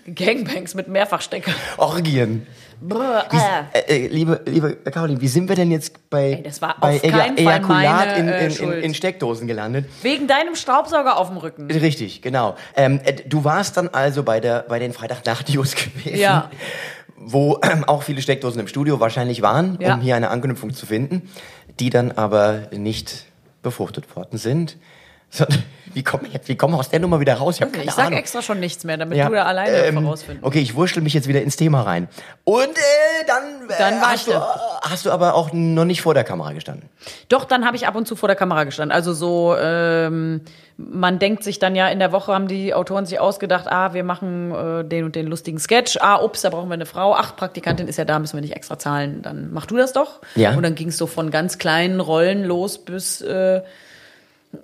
Gangbangs 0.15 0.73
mit 0.75 0.87
Mehrfachstecker. 0.87 1.51
Orgien. 1.77 2.47
Brr, 2.81 3.25
Wie, 3.29 3.37
äh. 3.37 3.81
äh, 3.99 4.05
äh, 4.05 4.07
liebe, 4.07 4.41
liebe 4.47 4.75
Caroline, 4.75 5.21
wie 5.21 5.27
sind 5.27 5.47
wir 5.47 5.55
denn 5.55 5.69
jetzt 5.69 6.09
bei, 6.09 6.31
Ey, 6.31 6.43
das 6.43 6.61
war 6.63 6.75
bei 6.81 6.95
auf 6.95 7.01
keinen 7.03 7.37
Fall 7.37 7.37
Ejakulat 7.37 8.07
meine, 8.07 8.17
in, 8.17 8.27
äh, 8.27 8.39
in, 8.39 8.45
in, 8.45 8.51
Schuld. 8.51 8.83
in 8.83 8.93
Steckdosen 8.95 9.47
gelandet? 9.47 9.85
Wegen 10.01 10.25
deinem 10.27 10.55
Staubsauger 10.55 11.17
auf 11.17 11.27
dem 11.27 11.37
Rücken. 11.37 11.69
Richtig, 11.69 12.23
genau. 12.23 12.55
Ähm, 12.75 12.99
äh, 13.03 13.13
du 13.13 13.43
warst 13.43 13.77
dann 13.77 13.89
also 13.89 14.23
bei, 14.23 14.39
der, 14.39 14.65
bei 14.67 14.79
den 14.79 14.93
Freitagnacht-News 14.93 15.75
gewesen, 15.75 16.17
Ja. 16.17 16.49
wo 17.17 17.59
ähm, 17.61 17.83
auch 17.83 18.01
viele 18.01 18.19
Steckdosen 18.23 18.59
im 18.59 18.67
Studio 18.67 18.99
wahrscheinlich 18.99 19.43
waren, 19.43 19.77
Ja. 19.79 19.93
um 19.93 20.01
hier 20.01 20.15
eine 20.15 20.29
Anknüpfung 20.31 20.73
zu 20.73 20.87
finden, 20.87 21.29
die 21.81 21.89
dann 21.89 22.11
aber 22.11 22.69
nicht 22.71 23.25
befruchtet 23.63 24.15
worden 24.15 24.37
sind. 24.37 24.77
So, 25.31 25.45
wie 25.93 26.03
kommen 26.03 26.25
wir 26.25 26.31
jetzt, 26.31 26.47
wie 26.47 26.55
wir 26.57 26.73
aus 26.73 26.89
der 26.89 26.99
Nummer 26.99 27.19
wieder 27.19 27.33
raus? 27.35 27.59
Ich 27.59 27.71
keine 27.71 27.85
Ich 27.85 27.91
sag 27.91 28.07
Ahnung. 28.07 28.19
extra 28.19 28.41
schon 28.41 28.59
nichts 28.59 28.83
mehr, 28.83 28.97
damit 28.97 29.17
Ja, 29.17 29.27
du 29.29 29.35
da 29.35 29.43
alleine 29.43 29.75
ähm, 29.85 30.03
vorausfinden. 30.03 30.43
Okay, 30.43 30.59
ich 30.59 30.75
wurschtel 30.75 31.01
mich 31.01 31.13
jetzt 31.13 31.27
wieder 31.27 31.41
ins 31.41 31.55
Thema 31.55 31.81
rein. 31.81 32.07
Und 32.43 32.59
äh, 32.77 33.25
dann, 33.27 33.43
äh, 33.69 33.73
Dann 33.77 34.01
war 34.01 34.11
hast, 34.11 34.27
ich 34.27 34.33
du, 34.33 34.39
hast 34.39 35.05
du 35.05 35.11
aber 35.11 35.33
auch 35.35 35.51
noch 35.53 35.85
nicht 35.85 36.01
vor 36.01 36.13
der 36.13 36.23
Kamera 36.23 36.53
gestanden. 36.53 36.89
Doch, 37.29 37.45
dann 37.45 37.65
habe 37.65 37.75
ich 37.75 37.87
ab 37.87 37.95
und 37.95 38.07
zu 38.07 38.15
vor 38.15 38.27
der 38.27 38.35
Kamera 38.35 38.63
gestanden. 38.65 38.93
Also 38.95 39.13
so, 39.13 39.55
ähm, 39.57 40.41
man 40.77 41.19
denkt 41.19 41.43
sich 41.43 41.59
dann 41.59 41.75
ja, 41.75 41.87
in 41.89 41.99
der 41.99 42.11
Woche 42.11 42.33
haben 42.33 42.47
die 42.47 42.73
Autoren 42.73 43.05
sich 43.05 43.19
ausgedacht, 43.19 43.67
ah, 43.67 43.93
wir 43.93 44.03
machen 44.03 44.51
äh, 44.53 44.83
den 44.85 45.05
und 45.05 45.15
den 45.15 45.27
lustigen 45.27 45.59
Sketch. 45.59 45.97
Ah, 46.01 46.21
ups, 46.23 46.41
da 46.41 46.49
brauchen 46.49 46.69
wir 46.69 46.73
eine 46.75 46.85
Frau. 46.85 47.15
Ach, 47.15 47.35
Praktikantin 47.35 47.87
ist 47.87 47.97
ja 47.97 48.05
da, 48.05 48.17
müssen 48.19 48.35
wir 48.35 48.41
nicht 48.41 48.55
extra 48.55 48.79
zahlen. 48.79 49.21
Dann 49.21 49.49
mach 49.51 49.65
du 49.65 49.77
das 49.77 49.93
doch. 49.93 50.21
Ja. 50.35 50.51
Und 50.55 50.63
dann 50.63 50.75
ging 50.75 50.87
es 50.89 50.97
so 50.97 51.05
von 51.07 51.31
ganz 51.31 51.57
kleinen 51.57 51.99
Rollen 51.99 52.43
los 52.43 52.77
bis 52.83 53.21
äh, 53.21 53.61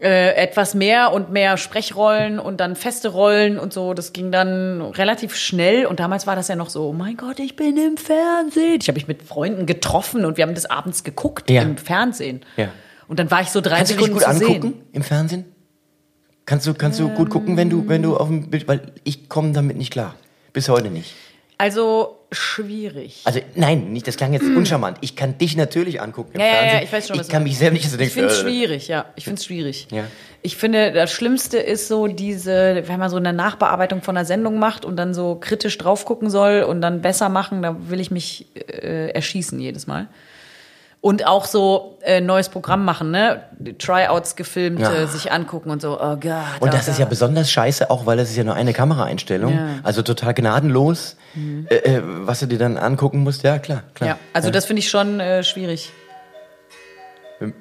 äh, 0.02 0.34
etwas 0.36 0.76
mehr 0.76 1.14
und 1.14 1.32
mehr 1.32 1.58
Sprechrollen 1.58 2.40
und 2.40 2.60
dann 2.60 2.76
feste 2.76 3.10
Rollen 3.10 3.58
und 3.58 3.72
so. 3.74 3.94
Das 3.94 4.12
ging 4.14 4.32
dann 4.32 4.82
relativ 4.82 5.36
schnell. 5.36 5.86
Und 5.86 6.00
damals 6.00 6.28
war 6.28 6.36
das 6.36 6.48
ja 6.50 6.56
noch 6.56 6.70
so, 6.70 6.90
oh 6.90 6.94
mein 6.94 7.16
Gott, 7.18 7.40
ich 7.40 7.56
bin 7.56 7.78
im 7.78 7.98
Fernsehen. 7.98 8.80
Ich 8.82 8.88
habe 8.90 8.96
mich 8.98 9.08
mit 9.08 9.24
Freunden 9.24 9.66
getroffen 9.66 10.26
und 10.26 10.38
wir 10.38 10.44
haben 10.46 10.54
das 10.56 10.66
abends 10.66 11.04
geguckt 11.04 11.50
Ja. 11.50 11.62
im 11.62 11.78
Fernsehen. 11.78 12.42
Ja. 12.58 12.70
Und 13.08 13.20
dann 13.20 13.32
war 13.32 13.42
ich 13.42 13.50
so 13.50 13.62
drei 13.62 13.78
Kannst 13.78 13.94
du 13.94 13.96
dich 13.98 14.06
Sekunden 14.08 14.26
gut 14.26 14.28
angucken 14.36 14.62
sehen. 14.74 14.84
im 14.92 15.02
Fernsehen? 15.04 15.46
Kannst 16.46 16.68
du, 16.68 16.74
kannst 16.74 17.00
du 17.00 17.10
gut 17.10 17.30
gucken, 17.30 17.58
wenn 17.58 17.70
du, 17.70 17.88
wenn 17.88 18.02
du 18.04 18.16
auf 18.18 18.28
dem 18.28 18.50
Bild, 18.50 18.68
weil 18.68 18.82
ich 19.04 19.28
komme 19.30 19.52
damit 19.54 19.78
nicht 19.78 19.92
klar. 19.92 20.16
Bis 20.54 20.70
heute 20.70 20.90
nicht. 20.90 21.14
Also 21.58 22.17
schwierig. 22.32 23.22
Also 23.24 23.40
nein, 23.56 23.92
nicht, 23.94 24.08
das 24.08 24.18
klang 24.18 24.34
jetzt 24.34 24.44
uncharmant. 24.46 24.98
Ich 25.02 25.16
kann 25.16 25.38
dich 25.38 25.56
natürlich 25.56 26.02
angucken 26.02 26.32
im 26.34 26.42
Ja, 26.42 26.46
ja, 26.46 26.52
ja, 26.54 26.60
Fernsehen. 26.60 26.84
ich 26.86 26.94
weiß 26.94 27.08
schon, 27.08 27.20
was 27.20 27.28
Ich 27.28 27.32
kann 27.32 27.44
mich 27.44 27.58
selber 27.58 27.74
nicht 27.74 27.90
so 27.90 27.94
Ich 27.96 27.98
denken. 27.98 28.14
finde 28.14 28.30
es 28.30 28.40
äh, 28.40 28.42
schwierig, 28.42 28.88
ja. 28.88 29.06
Ich 29.16 29.24
finde 29.24 29.40
es 29.40 29.46
schwierig. 29.46 29.88
Ja. 29.92 30.04
Ich 30.42 30.58
finde, 30.58 30.92
das 30.92 31.12
Schlimmste 31.12 31.58
ist 31.58 31.88
so 31.88 32.08
diese, 32.08 32.84
wenn 32.86 33.00
man 33.00 33.10
so 33.10 33.18
eine 33.18 33.34
Nachbearbeitung 33.34 34.02
von 34.02 34.16
einer 34.18 34.26
Sendung 34.26 34.60
macht 34.60 34.86
und 34.86 34.98
dann 34.98 35.14
so 35.14 35.36
kritisch 35.36 35.78
drauf 35.78 36.06
gucken 36.06 36.30
soll 36.30 36.64
und 36.64 36.82
dann 36.82 37.02
besser 37.02 37.30
machen, 37.30 37.62
da 37.62 37.76
will 37.90 38.00
ich 38.00 38.12
mich 38.12 38.46
äh, 38.56 39.10
erschießen 39.10 39.60
jedes 39.60 39.88
Mal. 39.88 40.08
Und 41.00 41.28
auch 41.28 41.46
so 41.46 42.00
äh, 42.02 42.22
neues 42.22 42.50
Programm 42.50 42.84
machen, 42.84 43.12
ne? 43.12 43.44
Tryouts 43.78 44.36
gefilmt, 44.36 44.80
Ja. 44.80 44.92
äh, 44.94 45.08
sich 45.08 45.32
angucken 45.32 45.70
und 45.70 45.82
so, 45.82 45.94
oh 46.02 46.16
Gott. 46.18 46.34
Und 46.60 46.74
das 46.74 46.88
oh 46.88 46.92
ist 46.92 46.98
ja 46.98 47.06
besonders 47.06 47.52
scheiße, 47.52 47.90
auch 47.92 48.06
weil 48.06 48.18
es 48.20 48.32
ist 48.32 48.36
ja 48.36 48.44
nur 48.44 48.56
eine 48.56 48.74
Kameraeinstellung. 48.74 49.54
Ja. 49.54 49.60
Mhm. 49.62 49.80
Also 49.84 50.02
total 50.02 50.34
gnadenlos, 50.34 51.16
äh, 51.70 51.76
äh, 51.76 52.02
was 52.04 52.40
du 52.40 52.48
dir 52.48 52.58
dann 52.58 52.78
angucken 52.78 53.20
musst. 53.20 53.44
Ja, 53.44 53.60
klar, 53.60 53.84
klar. 53.94 54.10
Ja, 54.10 54.18
also 54.34 54.50
das 54.50 54.66
finde 54.66 54.80
ich 54.80 54.90
schon 54.90 55.20
äh, 55.20 55.44
schwierig. 55.44 55.92
Wir 57.40 57.54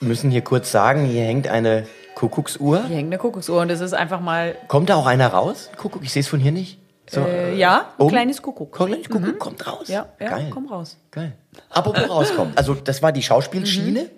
müssen 0.00 0.30
hier 0.30 0.40
kurz 0.42 0.72
sagen, 0.72 1.04
hier 1.04 1.24
hängt 1.24 1.46
eine 1.46 1.86
Kuckucksuhr. 2.14 2.86
Hier 2.86 2.96
hängt 2.96 3.08
eine 3.08 3.18
Kuckucksuhr 3.18 3.60
und 3.60 3.70
es 3.70 3.80
ist 3.80 3.92
einfach 3.92 4.20
mal, 4.20 4.56
Kommt 4.68 4.88
da 4.88 4.96
auch 4.96 5.06
einer 5.06 5.28
raus? 5.28 5.70
Kuckuck, 5.76 6.02
ich 6.02 6.12
sehe 6.12 6.20
es 6.20 6.28
von 6.28 6.40
hier 6.40 6.52
nicht. 6.52 6.78
So, 7.10 7.22
äh, 7.22 7.56
ja, 7.56 7.86
ein 7.98 8.02
oben? 8.04 8.10
kleines 8.10 8.40
Kuckuck. 8.40 8.72
Kleines 8.72 9.08
Kuckuck 9.08 9.38
kommt 9.40 9.66
raus. 9.66 9.88
Ja, 9.88 10.06
ja, 10.20 10.30
Geil. 10.30 10.50
komm 10.50 10.66
raus. 10.68 10.96
Geil. 11.10 11.32
Apropos 11.68 12.08
rauskommen. 12.08 12.52
Also 12.56 12.74
das 12.74 13.02
war 13.02 13.10
die 13.10 13.22
Schauspielschiene. 13.22 14.10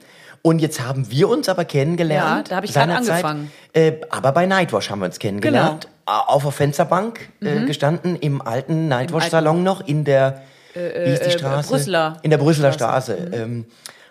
Und 0.42 0.58
jetzt 0.58 0.80
haben 0.86 1.10
wir 1.10 1.28
uns 1.28 1.48
aber 1.48 1.64
kennengelernt. 1.64 2.48
Ja, 2.48 2.50
da 2.50 2.56
hab 2.56 2.64
ich 2.64 2.72
seinerzeit. 2.72 3.24
angefangen. 3.24 3.52
Äh, 3.72 3.92
aber 4.10 4.32
bei 4.32 4.44
Nightwash 4.44 4.90
haben 4.90 4.98
wir 4.98 5.06
uns 5.06 5.18
kennengelernt. 5.18 5.88
Genau. 6.04 6.18
Äh, 6.18 6.24
Auf 6.26 6.42
der 6.42 6.52
Fensterbank 6.52 7.28
äh, 7.40 7.64
gestanden, 7.64 8.16
im 8.16 8.42
alten 8.42 8.88
Nightwash-Salon 8.88 9.62
noch, 9.62 9.86
in 9.86 10.04
der, 10.04 10.42
wie 10.74 10.80
hieß 10.80 11.20
die 11.20 11.26
äh, 11.26 11.30
Straße? 11.30 11.70
Brüsseler 11.70 12.16
In 12.22 12.30
der 12.30 12.38
Brüsseler 12.38 12.72
Straße. 12.72 13.30
Ähm, 13.32 13.66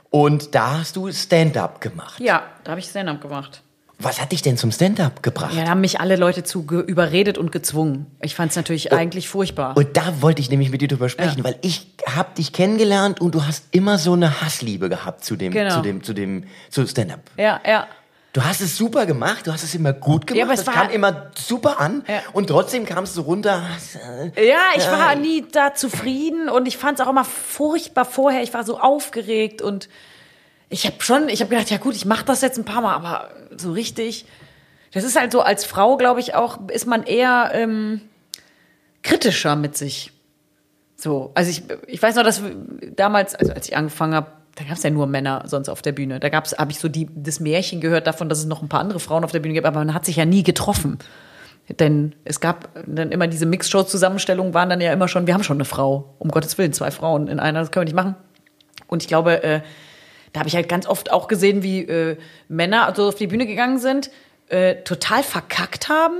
und 0.09 0.55
da 0.55 0.79
hast 0.79 0.95
du 0.95 1.11
Stand-up 1.11 1.81
gemacht. 1.81 2.19
Ja, 2.19 2.43
da 2.63 2.71
habe 2.71 2.79
ich 2.79 2.87
Stand-up 2.87 3.21
gemacht. 3.21 3.61
Was 4.03 4.19
hat 4.21 4.31
dich 4.31 4.41
denn 4.41 4.57
zum 4.57 4.71
Stand-up 4.71 5.21
gebracht? 5.23 5.53
Ja, 5.55 5.63
da 5.63 5.69
haben 5.71 5.81
mich 5.81 5.99
alle 5.99 6.15
Leute 6.15 6.43
zu 6.43 6.61
überredet 6.87 7.37
und 7.37 7.51
gezwungen. 7.51 8.05
Ich 8.21 8.35
fand 8.35 8.51
es 8.51 8.55
natürlich 8.55 8.91
eigentlich 8.93 9.29
furchtbar. 9.29 9.75
Und 9.77 9.95
da 9.97 10.21
wollte 10.21 10.41
ich 10.41 10.49
nämlich 10.49 10.69
mit 10.71 10.81
dir 10.81 10.87
drüber 10.87 11.09
sprechen, 11.09 11.39
Ja. 11.39 11.43
weil 11.43 11.55
ich 11.61 11.87
hab 12.05 12.35
dich 12.35 12.53
kennengelernt 12.53 13.21
und 13.21 13.35
du 13.35 13.45
hast 13.45 13.65
immer 13.71 13.97
so 13.97 14.13
eine 14.13 14.41
Hassliebe 14.41 14.89
gehabt 14.89 15.23
zu 15.23 15.35
dem, 15.35 15.51
Genau. 15.53 15.75
zu 15.75 15.81
dem, 15.81 16.03
zu 16.03 16.13
dem, 16.13 16.45
zu 16.69 16.85
Stand-up. 16.87 17.19
ja, 17.37 17.59
ja. 17.65 17.87
Du 18.33 18.41
hast 18.45 18.61
es 18.61 18.77
super 18.77 19.05
gemacht, 19.05 19.45
du 19.45 19.51
hast 19.51 19.61
es 19.61 19.75
immer 19.75 19.91
gut 19.91 20.25
gemacht, 20.25 20.37
Ja, 20.39 20.45
aber 20.45 20.53
es 20.53 20.63
kam 20.65 20.89
immer 20.89 21.31
super 21.37 21.81
an 21.81 22.03
Ja. 22.07 22.21
und 22.31 22.47
trotzdem 22.47 22.85
kamst 22.85 23.17
du 23.17 23.21
runter. 23.23 23.61
äh, 24.37 24.47
Ja, 24.47 24.59
ich 24.77 24.87
war 24.89 25.15
nie 25.15 25.43
da 25.51 25.73
zufrieden 25.73 26.47
und 26.47 26.65
ich 26.65 26.77
fand 26.77 26.97
es 26.97 27.05
auch 27.05 27.09
immer 27.09 27.25
furchtbar 27.25 28.05
vorher. 28.05 28.41
Ich 28.41 28.53
war 28.53 28.63
so 28.63 28.79
aufgeregt 28.79 29.61
und 29.61 29.89
ich 30.71 30.85
habe 30.85 30.95
schon, 30.99 31.29
ich 31.29 31.41
habe 31.41 31.49
gedacht, 31.49 31.69
ja 31.69 31.77
gut, 31.77 31.95
ich 31.95 32.05
mache 32.05 32.25
das 32.25 32.41
jetzt 32.41 32.57
ein 32.57 32.65
paar 32.65 32.81
Mal, 32.81 32.95
aber 32.95 33.29
so 33.57 33.73
richtig. 33.73 34.25
Das 34.93 35.03
ist 35.03 35.19
halt 35.19 35.31
so, 35.31 35.41
als 35.41 35.65
Frau, 35.65 35.97
glaube 35.97 36.21
ich, 36.21 36.33
auch, 36.33 36.69
ist 36.69 36.87
man 36.87 37.03
eher 37.03 37.51
ähm, 37.53 38.01
kritischer 39.03 39.55
mit 39.55 39.77
sich. 39.77 40.13
So, 40.95 41.31
also 41.35 41.51
ich, 41.51 41.63
ich 41.87 42.01
weiß 42.01 42.15
noch, 42.15 42.23
dass 42.23 42.41
damals, 42.95 43.35
also 43.35 43.53
als 43.53 43.67
ich 43.67 43.75
angefangen 43.75 44.15
habe, 44.15 44.31
da 44.55 44.63
gab 44.63 44.73
es 44.73 44.83
ja 44.83 44.89
nur 44.89 45.07
Männer 45.07 45.43
sonst 45.45 45.67
auf 45.67 45.81
der 45.81 45.91
Bühne. 45.91 46.19
Da 46.19 46.29
gab's, 46.29 46.57
habe 46.57 46.71
ich 46.71 46.79
so 46.79 46.87
die, 46.87 47.09
das 47.13 47.39
Märchen 47.39 47.81
gehört 47.81 48.07
davon, 48.07 48.29
dass 48.29 48.39
es 48.39 48.45
noch 48.45 48.61
ein 48.61 48.69
paar 48.69 48.79
andere 48.79 48.99
Frauen 48.99 49.23
auf 49.23 49.31
der 49.31 49.39
Bühne 49.39 49.53
gibt, 49.53 49.65
aber 49.65 49.79
man 49.79 49.93
hat 49.93 50.05
sich 50.05 50.15
ja 50.17 50.25
nie 50.25 50.43
getroffen. 50.43 50.99
Denn 51.79 52.15
es 52.23 52.39
gab 52.39 52.69
dann 52.85 53.11
immer 53.11 53.27
diese 53.27 53.45
Mixshow-Zusammenstellungen, 53.45 54.53
waren 54.53 54.69
dann 54.69 54.81
ja 54.81 54.93
immer 54.93 55.07
schon, 55.07 55.27
wir 55.27 55.33
haben 55.33 55.43
schon 55.43 55.57
eine 55.57 55.65
Frau, 55.65 56.15
um 56.19 56.31
Gottes 56.31 56.57
Willen, 56.57 56.73
zwei 56.73 56.91
Frauen 56.91 57.27
in 57.27 57.39
einer, 57.39 57.59
das 57.59 57.71
können 57.71 57.81
wir 57.81 57.93
nicht 57.93 57.95
machen. 57.95 58.15
Und 58.87 59.03
ich 59.03 59.07
glaube, 59.07 59.43
äh, 59.43 59.61
da 60.33 60.39
habe 60.39 60.49
ich 60.49 60.55
halt 60.55 60.69
ganz 60.69 60.87
oft 60.87 61.11
auch 61.11 61.27
gesehen, 61.27 61.63
wie 61.63 61.81
äh, 61.81 62.17
Männer 62.47 62.93
so 62.95 63.07
auf 63.07 63.15
die 63.15 63.27
Bühne 63.27 63.45
gegangen 63.45 63.79
sind, 63.79 64.11
äh, 64.47 64.75
total 64.83 65.23
verkackt 65.23 65.89
haben 65.89 66.17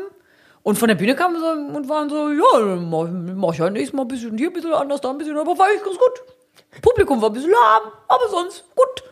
und 0.64 0.78
von 0.78 0.88
der 0.88 0.96
Bühne 0.96 1.16
kamen 1.16 1.40
so, 1.40 1.78
und 1.78 1.90
waren 1.90 2.10
so, 2.10 2.30
ja, 2.30 2.76
mach, 2.76 3.08
mach 3.36 3.54
ich 3.54 3.60
ja 3.60 3.70
nächstes 3.70 3.94
Mal 3.94 4.04
ein 4.04 4.08
bisschen 4.08 4.38
hier, 4.38 4.50
ein 4.50 4.54
bisschen 4.54 4.74
anders, 4.74 5.02
da 5.02 5.10
ein 5.10 5.18
bisschen, 5.18 5.38
aber 5.38 5.58
war 5.58 5.68
ich 5.76 5.84
ganz 5.84 5.98
gut. 5.98 6.82
Publikum 6.82 7.22
war 7.22 7.30
ein 7.30 7.34
bisschen 7.34 7.52
lahm, 7.52 7.92
aber 8.08 8.30
sonst 8.30 8.64
gut. 8.76 9.04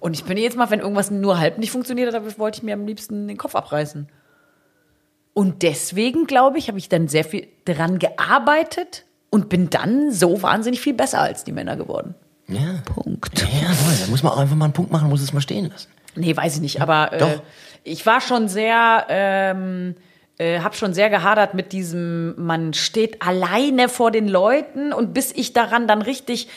Und 0.00 0.14
ich 0.14 0.24
bin 0.24 0.36
jetzt 0.36 0.56
mal, 0.56 0.70
wenn 0.70 0.80
irgendwas 0.80 1.10
nur 1.10 1.38
halb 1.38 1.58
nicht 1.58 1.70
funktioniert 1.70 2.12
hat, 2.12 2.38
wollte 2.38 2.58
ich 2.58 2.62
mir 2.62 2.74
am 2.74 2.86
liebsten 2.86 3.28
den 3.28 3.36
Kopf 3.36 3.54
abreißen. 3.54 4.08
Und 5.32 5.62
deswegen, 5.62 6.26
glaube 6.26 6.58
ich, 6.58 6.68
habe 6.68 6.78
ich 6.78 6.88
dann 6.88 7.08
sehr 7.08 7.24
viel 7.24 7.48
dran 7.64 7.98
gearbeitet 7.98 9.04
und 9.30 9.48
bin 9.48 9.70
dann 9.70 10.10
so 10.10 10.42
wahnsinnig 10.42 10.80
viel 10.80 10.94
besser 10.94 11.20
als 11.20 11.44
die 11.44 11.52
Männer 11.52 11.76
geworden. 11.76 12.14
Ja. 12.48 12.80
Punkt. 12.84 13.40
Ja, 13.40 13.68
toll. 13.68 13.96
Da 14.00 14.06
muss 14.08 14.22
man 14.22 14.32
auch 14.32 14.38
einfach 14.38 14.56
mal 14.56 14.66
einen 14.66 14.74
Punkt 14.74 14.92
machen, 14.92 15.08
muss 15.08 15.22
es 15.22 15.32
mal 15.32 15.40
stehen 15.40 15.68
lassen. 15.70 15.88
Nee, 16.14 16.36
weiß 16.36 16.56
ich 16.56 16.60
nicht, 16.60 16.80
aber 16.80 17.12
äh, 17.12 17.18
Doch. 17.18 17.42
ich 17.84 18.06
war 18.06 18.20
schon 18.20 18.48
sehr, 18.48 19.06
ähm, 19.08 19.94
äh, 20.38 20.60
hab 20.60 20.74
schon 20.74 20.94
sehr 20.94 21.10
gehadert 21.10 21.54
mit 21.54 21.72
diesem, 21.72 22.34
man 22.42 22.72
steht 22.72 23.22
alleine 23.22 23.88
vor 23.88 24.10
den 24.10 24.28
Leuten 24.28 24.92
und 24.92 25.12
bis 25.12 25.32
ich 25.32 25.52
daran 25.52 25.86
dann 25.86 26.02
richtig 26.02 26.48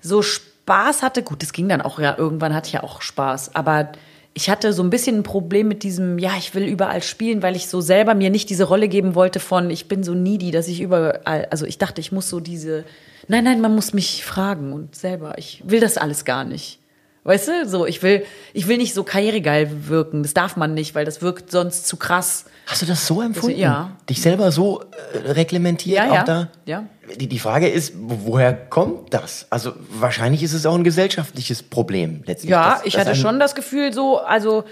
so 0.00 0.22
Spaß 0.22 1.02
hatte, 1.02 1.22
gut, 1.22 1.42
das 1.42 1.52
ging 1.52 1.68
dann 1.68 1.82
auch, 1.82 1.98
ja, 1.98 2.16
irgendwann 2.16 2.54
hatte 2.54 2.68
ich 2.68 2.74
ja 2.74 2.84
auch 2.84 3.02
Spaß, 3.02 3.56
aber 3.56 3.90
ich 4.34 4.48
hatte 4.50 4.72
so 4.72 4.84
ein 4.84 4.90
bisschen 4.90 5.16
ein 5.16 5.22
Problem 5.24 5.66
mit 5.66 5.82
diesem, 5.82 6.18
ja, 6.18 6.32
ich 6.38 6.54
will 6.54 6.64
überall 6.64 7.02
spielen, 7.02 7.42
weil 7.42 7.56
ich 7.56 7.66
so 7.66 7.80
selber 7.80 8.14
mir 8.14 8.30
nicht 8.30 8.50
diese 8.50 8.64
Rolle 8.64 8.86
geben 8.86 9.16
wollte 9.16 9.40
von, 9.40 9.68
ich 9.68 9.88
bin 9.88 10.04
so 10.04 10.14
needy, 10.14 10.52
dass 10.52 10.68
ich 10.68 10.80
überall, 10.80 11.48
also 11.50 11.66
ich 11.66 11.78
dachte, 11.78 12.00
ich 12.00 12.12
muss 12.12 12.28
so 12.28 12.38
diese, 12.38 12.84
nein, 13.28 13.44
nein, 13.44 13.60
man 13.60 13.74
muss 13.74 13.92
mich 13.92 14.24
fragen 14.24 14.72
und 14.72 14.94
selber, 14.96 15.38
ich 15.38 15.62
will 15.66 15.80
das 15.80 15.96
alles 15.98 16.24
gar 16.24 16.44
nicht. 16.44 16.80
Weißt 17.24 17.48
du, 17.48 17.68
so, 17.68 17.84
ich 17.84 18.02
will, 18.02 18.24
ich 18.54 18.68
will 18.68 18.78
nicht 18.78 18.94
so 18.94 19.04
karrieregeil 19.04 19.88
wirken. 19.88 20.22
Das 20.22 20.32
darf 20.32 20.56
man 20.56 20.72
nicht, 20.72 20.94
weil 20.94 21.04
das 21.04 21.20
wirkt 21.20 21.50
sonst 21.50 21.86
zu 21.86 21.98
krass. 21.98 22.46
Hast 22.64 22.80
du 22.80 22.86
das 22.86 23.06
so 23.06 23.20
empfunden? 23.20 23.58
ja. 23.58 23.96
Dich 24.08 24.22
selber 24.22 24.50
so 24.50 24.80
äh, 25.12 25.18
reglementiert 25.32 25.98
Ja, 25.98 26.08
auch 26.10 26.14
ja. 26.14 26.24
da? 26.24 26.48
Ja. 26.64 26.84
Die, 27.20 27.26
die 27.26 27.38
Frage 27.38 27.68
ist, 27.68 27.92
wo- 27.98 28.32
woher 28.32 28.54
kommt 28.54 29.12
das? 29.12 29.46
Also 29.50 29.72
wahrscheinlich 29.90 30.42
ist 30.42 30.54
es 30.54 30.64
auch 30.64 30.74
ein 30.74 30.84
gesellschaftliches 30.84 31.62
Problem 31.62 32.22
letztlich. 32.24 32.50
Ja, 32.50 32.76
dass- 32.76 32.86
ich 32.86 32.94
dass 32.94 33.06
hatte 33.06 33.14
schon 33.16 33.38
das 33.38 33.54
Gefühl, 33.54 33.92
so, 33.92 34.18
also, 34.20 34.64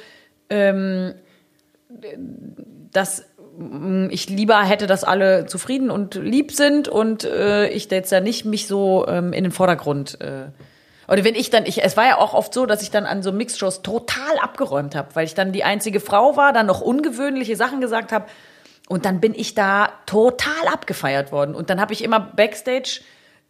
ähm, 0.48 1.12
dass 2.92 3.24
ich 4.10 4.28
lieber 4.28 4.62
hätte, 4.62 4.86
dass 4.86 5.04
alle 5.04 5.46
zufrieden 5.46 5.90
und 5.90 6.14
lieb 6.14 6.52
sind 6.52 6.88
und 6.88 7.24
äh, 7.24 7.68
ich 7.68 7.90
jetzt 7.90 8.12
da 8.12 8.20
nicht 8.20 8.44
mich 8.44 8.66
so 8.66 9.06
ähm, 9.08 9.32
in 9.32 9.44
den 9.44 9.52
Vordergrund. 9.52 10.20
Äh, 10.20 10.48
oder 11.08 11.24
wenn 11.24 11.34
ich 11.34 11.50
dann, 11.50 11.66
ich, 11.66 11.82
es 11.82 11.96
war 11.96 12.06
ja 12.06 12.18
auch 12.18 12.34
oft 12.34 12.52
so, 12.52 12.66
dass 12.66 12.82
ich 12.82 12.90
dann 12.90 13.06
an 13.06 13.22
so 13.22 13.32
Mixshows 13.32 13.82
total 13.82 14.38
abgeräumt 14.42 14.94
habe, 14.94 15.08
weil 15.14 15.24
ich 15.24 15.34
dann 15.34 15.52
die 15.52 15.64
einzige 15.64 16.00
Frau 16.00 16.36
war, 16.36 16.52
dann 16.52 16.66
noch 16.66 16.80
ungewöhnliche 16.80 17.56
Sachen 17.56 17.80
gesagt 17.80 18.12
habe. 18.12 18.26
Und 18.88 19.04
dann 19.04 19.20
bin 19.20 19.34
ich 19.34 19.54
da 19.54 19.90
total 20.06 20.68
abgefeiert 20.72 21.32
worden. 21.32 21.54
Und 21.54 21.70
dann 21.70 21.80
habe 21.80 21.92
ich 21.92 22.04
immer 22.04 22.20
Backstage 22.20 23.00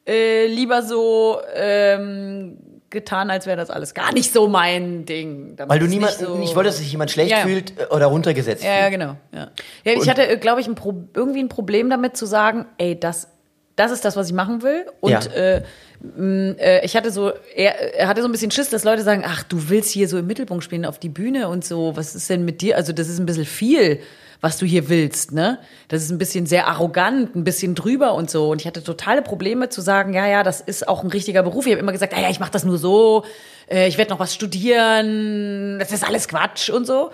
äh, 0.07 0.46
lieber 0.46 0.82
so 0.82 1.40
ähm, 1.54 2.59
getan, 2.91 3.30
als 3.30 3.47
wäre 3.47 3.57
das 3.57 3.70
alles 3.70 3.95
gar 3.95 4.12
nicht 4.12 4.32
so 4.32 4.49
mein 4.49 5.05
Ding. 5.07 5.57
damit 5.57 5.70
Weil 5.70 5.78
du 5.78 5.87
niemand, 5.87 6.18
nicht, 6.18 6.28
so 6.28 6.37
nicht 6.37 6.55
wolltest, 6.57 6.76
dass 6.78 6.82
sich 6.82 6.93
jemand 6.93 7.11
schlecht 7.11 7.30
Ja, 7.30 7.39
ja. 7.39 7.45
fühlt 7.45 7.78
äh, 7.78 7.87
oder 7.95 8.07
runtergesetzt 8.07 8.62
ja, 8.64 8.70
ja, 8.70 8.80
fühlt. 8.82 8.93
genau. 8.93 9.16
Ja, 9.32 9.51
ja 9.84 9.93
ich 10.01 10.09
hatte, 10.09 10.39
glaube 10.39 10.61
ich, 10.61 10.68
ein 10.68 10.76
irgendwie 11.14 11.41
ein 11.41 11.49
Problem 11.49 11.91
damit 11.91 12.16
zu 12.16 12.26
sagen, 12.26 12.66
ey, 12.78 12.99
das, 12.99 13.28
das 13.74 13.91
ist 13.91 14.05
das, 14.05 14.16
was 14.16 14.28
ich 14.28 14.32
machen 14.34 14.62
will. 14.62 14.87
Und 15.01 15.11
Ja. 15.11 15.20
äh, 15.34 15.62
mh, 16.01 16.55
äh, 16.59 16.84
ich 16.84 16.97
hatte 16.97 17.11
so, 17.11 17.32
er, 17.55 17.97
er 17.99 18.09
hatte 18.09 18.22
so 18.22 18.28
ein 18.28 18.32
bisschen 18.32 18.51
Schiss, 18.51 18.70
dass 18.70 18.84
Leute 18.84 19.03
sagen, 19.03 19.24
ach, 19.26 19.43
du 19.43 19.68
willst 19.68 19.91
hier 19.91 20.09
so 20.09 20.18
im 20.18 20.26
Mittelpunkt 20.26 20.64
spielen 20.64 20.84
auf 20.87 20.99
die 20.99 21.09
Bühne 21.09 21.49
und 21.49 21.64
so. 21.64 21.97
Was 21.97 22.14
ist 22.14 22.30
denn 22.30 22.45
mit 22.45 22.62
dir? 22.62 22.76
Also 22.76 22.93
das 22.93 23.09
ist 23.09 23.18
ein 23.18 23.26
bisschen 23.26 23.45
viel, 23.47 24.01
was 24.41 24.59
du 24.59 24.66
hier 24.66 24.89
willst, 24.89 25.32
ne? 25.32 25.59
Das 25.89 26.03
ist 26.03 26.11
ein 26.11 26.18
bisschen 26.18 26.47
sehr 26.47 26.66
arrogant, 26.66 27.34
ein 27.34 27.45
bisschen 27.45 27.74
drüber 27.74 28.14
und 28.14 28.30
so. 28.30 28.51
Und 28.51 28.61
ich 28.61 28.66
hatte 28.66 28.82
totale 28.82 29.22
Probleme 29.22 29.68
zu 29.68 29.80
sagen, 29.80 30.12
ja, 30.12 30.26
ja, 30.26 30.43
das 30.43 30.61
ist 30.61 30.87
auch 30.87 31.03
ein 31.03 31.11
richtiger 31.11 31.43
Beruf. 31.43 31.66
Ich 31.66 31.72
habe 31.72 31.80
immer 31.80 31.93
gesagt, 31.93 32.12
ja, 32.12 32.20
ja, 32.20 32.30
ich 32.30 32.41
mache 32.41 32.53
das 32.53 32.64
nur 32.64 32.78
so. 32.78 33.24
Äh, 33.70 33.89
ich 33.89 33.99
werde 33.99 34.11
noch 34.11 34.20
was 34.20 34.34
studieren. 34.34 35.78
Das 35.78 35.93
ist 35.93 36.07
alles 36.07 36.28
Quatsch 36.28 36.70
und 36.70 36.87
so 36.87 37.11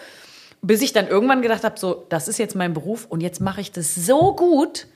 bis 0.62 0.80
ich 0.80 0.92
dann 0.92 1.08
irgendwann 1.08 1.42
gedacht 1.42 1.64
habe, 1.64 1.78
so, 1.78 2.06
das 2.08 2.28
ist 2.28 2.38
jetzt 2.38 2.54
mein 2.54 2.72
Beruf 2.72 3.06
und 3.08 3.20
jetzt 3.20 3.40
mache 3.40 3.60
ich 3.60 3.72
das 3.72 3.94
so 3.94 4.34
gut. 4.34 4.86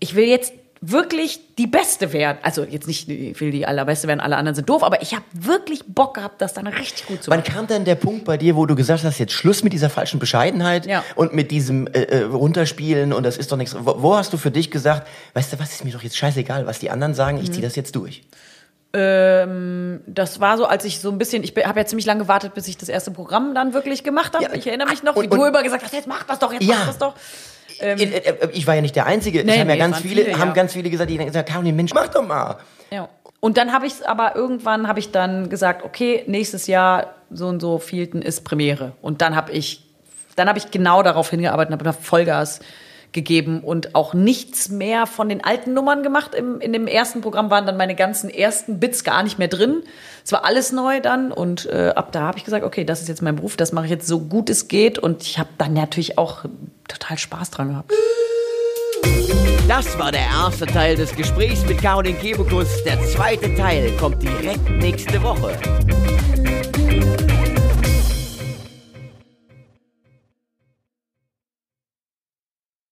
Ich 0.00 0.14
will 0.14 0.24
jetzt 0.24 0.54
wirklich 0.84 1.40
die 1.58 1.68
Beste 1.68 2.12
werden. 2.12 2.38
Also 2.42 2.64
jetzt 2.64 2.88
nicht, 2.88 3.08
ich 3.08 3.40
will 3.40 3.52
die 3.52 3.66
allerbeste 3.66 4.08
werden, 4.08 4.18
alle 4.20 4.36
anderen 4.36 4.56
sind 4.56 4.68
doof, 4.68 4.82
aber 4.82 5.00
ich 5.00 5.14
habe 5.14 5.24
wirklich 5.32 5.84
Bock 5.86 6.14
gehabt, 6.14 6.42
das 6.42 6.54
dann 6.54 6.66
richtig 6.66 7.06
gut 7.06 7.22
zu 7.22 7.30
Wann 7.30 7.38
machen. 7.38 7.54
kam 7.54 7.66
denn 7.68 7.84
der 7.84 7.94
Punkt 7.94 8.24
bei 8.24 8.36
dir, 8.36 8.56
wo 8.56 8.66
du 8.66 8.74
gesagt 8.74 9.04
hast, 9.04 9.18
jetzt 9.20 9.32
Schluss 9.32 9.62
mit 9.62 9.72
dieser 9.72 9.88
falschen 9.90 10.18
Bescheidenheit 10.18 10.84
Ja. 10.86 11.04
und 11.14 11.34
mit 11.34 11.52
diesem 11.52 11.86
äh, 11.86 12.02
äh, 12.02 12.22
Runterspielen 12.24 13.12
und 13.12 13.22
das 13.22 13.36
ist 13.38 13.52
doch 13.52 13.56
nichts. 13.56 13.76
Wo, 13.78 14.02
wo 14.02 14.16
hast 14.16 14.32
du 14.32 14.36
für 14.38 14.50
dich 14.50 14.72
gesagt, 14.72 15.06
weißt 15.34 15.52
du 15.52 15.60
was, 15.60 15.70
ist 15.72 15.84
mir 15.84 15.92
doch 15.92 16.02
jetzt 16.02 16.16
scheißegal, 16.16 16.66
was 16.66 16.80
die 16.80 16.90
anderen 16.90 17.14
sagen, 17.14 17.38
ich 17.38 17.48
Mhm. 17.48 17.52
ziehe 17.52 17.62
das 17.64 17.76
jetzt 17.76 17.94
durch? 17.94 18.24
Das 18.94 20.40
war 20.40 20.58
so, 20.58 20.66
als 20.66 20.84
ich 20.84 21.00
so 21.00 21.10
ein 21.10 21.16
bisschen, 21.16 21.42
ich 21.44 21.54
habe 21.64 21.80
ja 21.80 21.86
ziemlich 21.86 22.04
lange 22.04 22.20
gewartet, 22.24 22.52
bis 22.52 22.68
ich 22.68 22.76
das 22.76 22.90
erste 22.90 23.10
Programm 23.10 23.54
dann 23.54 23.72
wirklich 23.72 24.04
gemacht 24.04 24.34
habe. 24.34 24.44
Ja. 24.44 24.52
Ich 24.54 24.66
erinnere 24.66 24.90
mich 24.90 25.02
noch, 25.02 25.16
Und- 25.16 25.24
wie 25.24 25.28
du 25.28 25.40
und- 25.40 25.48
immer 25.48 25.62
gesagt 25.62 25.82
hast, 25.82 25.94
jetzt 25.94 26.06
mach 26.06 26.24
das 26.24 26.38
doch, 26.40 26.52
jetzt 26.52 26.64
Ja. 26.64 26.74
mach 26.78 26.86
das 26.88 26.98
doch. 26.98 27.14
Äh, 27.82 27.94
äh, 27.94 28.48
ich 28.52 28.66
war 28.66 28.74
ja 28.74 28.80
nicht 28.80 28.96
der 28.96 29.06
Einzige. 29.06 29.40
Ähm. 29.40 29.46
Nee, 29.46 29.52
es 29.52 29.60
haben 29.60 29.70
ja 29.70 29.76
ganz 29.76 29.98
viele, 29.98 30.24
viele, 30.24 30.38
haben 30.38 30.48
ja. 30.48 30.54
ganz 30.54 30.72
viele 30.72 30.90
gesagt, 30.90 31.10
die 31.10 31.18
denken, 31.18 31.44
Caroline, 31.44 31.76
Mensch, 31.76 31.92
mach 31.94 32.08
doch 32.08 32.26
mal. 32.26 32.58
Ja. 32.90 33.08
Und 33.40 33.56
dann 33.56 33.72
habe 33.72 33.86
ich 33.86 33.94
es 33.94 34.02
aber 34.02 34.36
irgendwann 34.36 34.86
habe 34.86 35.00
ich 35.00 35.10
dann 35.10 35.50
gesagt, 35.50 35.84
okay, 35.84 36.22
nächstes 36.28 36.68
Jahr 36.68 37.14
so 37.30 37.48
und 37.48 37.60
so 37.60 37.78
vielten 37.78 38.22
ist 38.22 38.44
Premiere. 38.44 38.92
Und 39.02 39.20
dann 39.20 39.34
habe 39.34 39.50
ich, 39.50 39.84
dann 40.36 40.48
habe 40.48 40.58
ich 40.58 40.70
genau 40.70 41.02
darauf 41.02 41.30
hingearbeitet 41.30 41.72
und 41.72 41.86
habe 41.86 41.98
Vollgas 42.00 42.60
gegeben 43.10 43.60
und 43.60 43.94
auch 43.94 44.14
nichts 44.14 44.68
mehr 44.68 45.06
von 45.06 45.28
den 45.28 45.44
alten 45.44 45.74
Nummern 45.74 46.02
gemacht. 46.02 46.34
Im, 46.34 46.60
in 46.60 46.72
dem 46.72 46.86
ersten 46.86 47.20
Programm 47.20 47.50
waren 47.50 47.66
dann 47.66 47.76
meine 47.76 47.94
ganzen 47.94 48.30
ersten 48.30 48.80
Bits 48.80 49.04
gar 49.04 49.22
nicht 49.22 49.38
mehr 49.38 49.48
drin. 49.48 49.82
Es 50.24 50.32
war 50.32 50.44
alles 50.44 50.72
neu 50.72 51.00
dann 51.00 51.32
und 51.32 51.66
äh, 51.66 51.92
ab 51.94 52.12
da 52.12 52.22
habe 52.22 52.38
ich 52.38 52.44
gesagt, 52.44 52.64
okay, 52.64 52.84
das 52.84 53.02
ist 53.02 53.08
jetzt 53.08 53.22
mein 53.22 53.36
Beruf, 53.36 53.56
das 53.56 53.72
mache 53.72 53.86
ich 53.86 53.90
jetzt 53.90 54.06
so 54.06 54.20
gut 54.20 54.50
es 54.50 54.68
geht 54.68 54.98
und 54.98 55.22
ich 55.22 55.38
habe 55.38 55.50
dann 55.58 55.72
natürlich 55.72 56.18
auch 56.18 56.44
total 56.88 57.18
Spaß 57.18 57.50
dran 57.50 57.70
gehabt. 57.70 57.92
Das 59.68 59.98
war 59.98 60.12
der 60.12 60.20
erste 60.22 60.66
Teil 60.66 60.96
des 60.96 61.14
Gesprächs 61.14 61.64
mit 61.66 61.80
Caroline 61.80 62.18
Kebekus. 62.18 62.66
Der 62.84 63.00
zweite 63.04 63.54
Teil 63.54 63.90
kommt 63.96 64.22
direkt 64.22 64.68
nächste 64.70 65.22
Woche. 65.22 65.58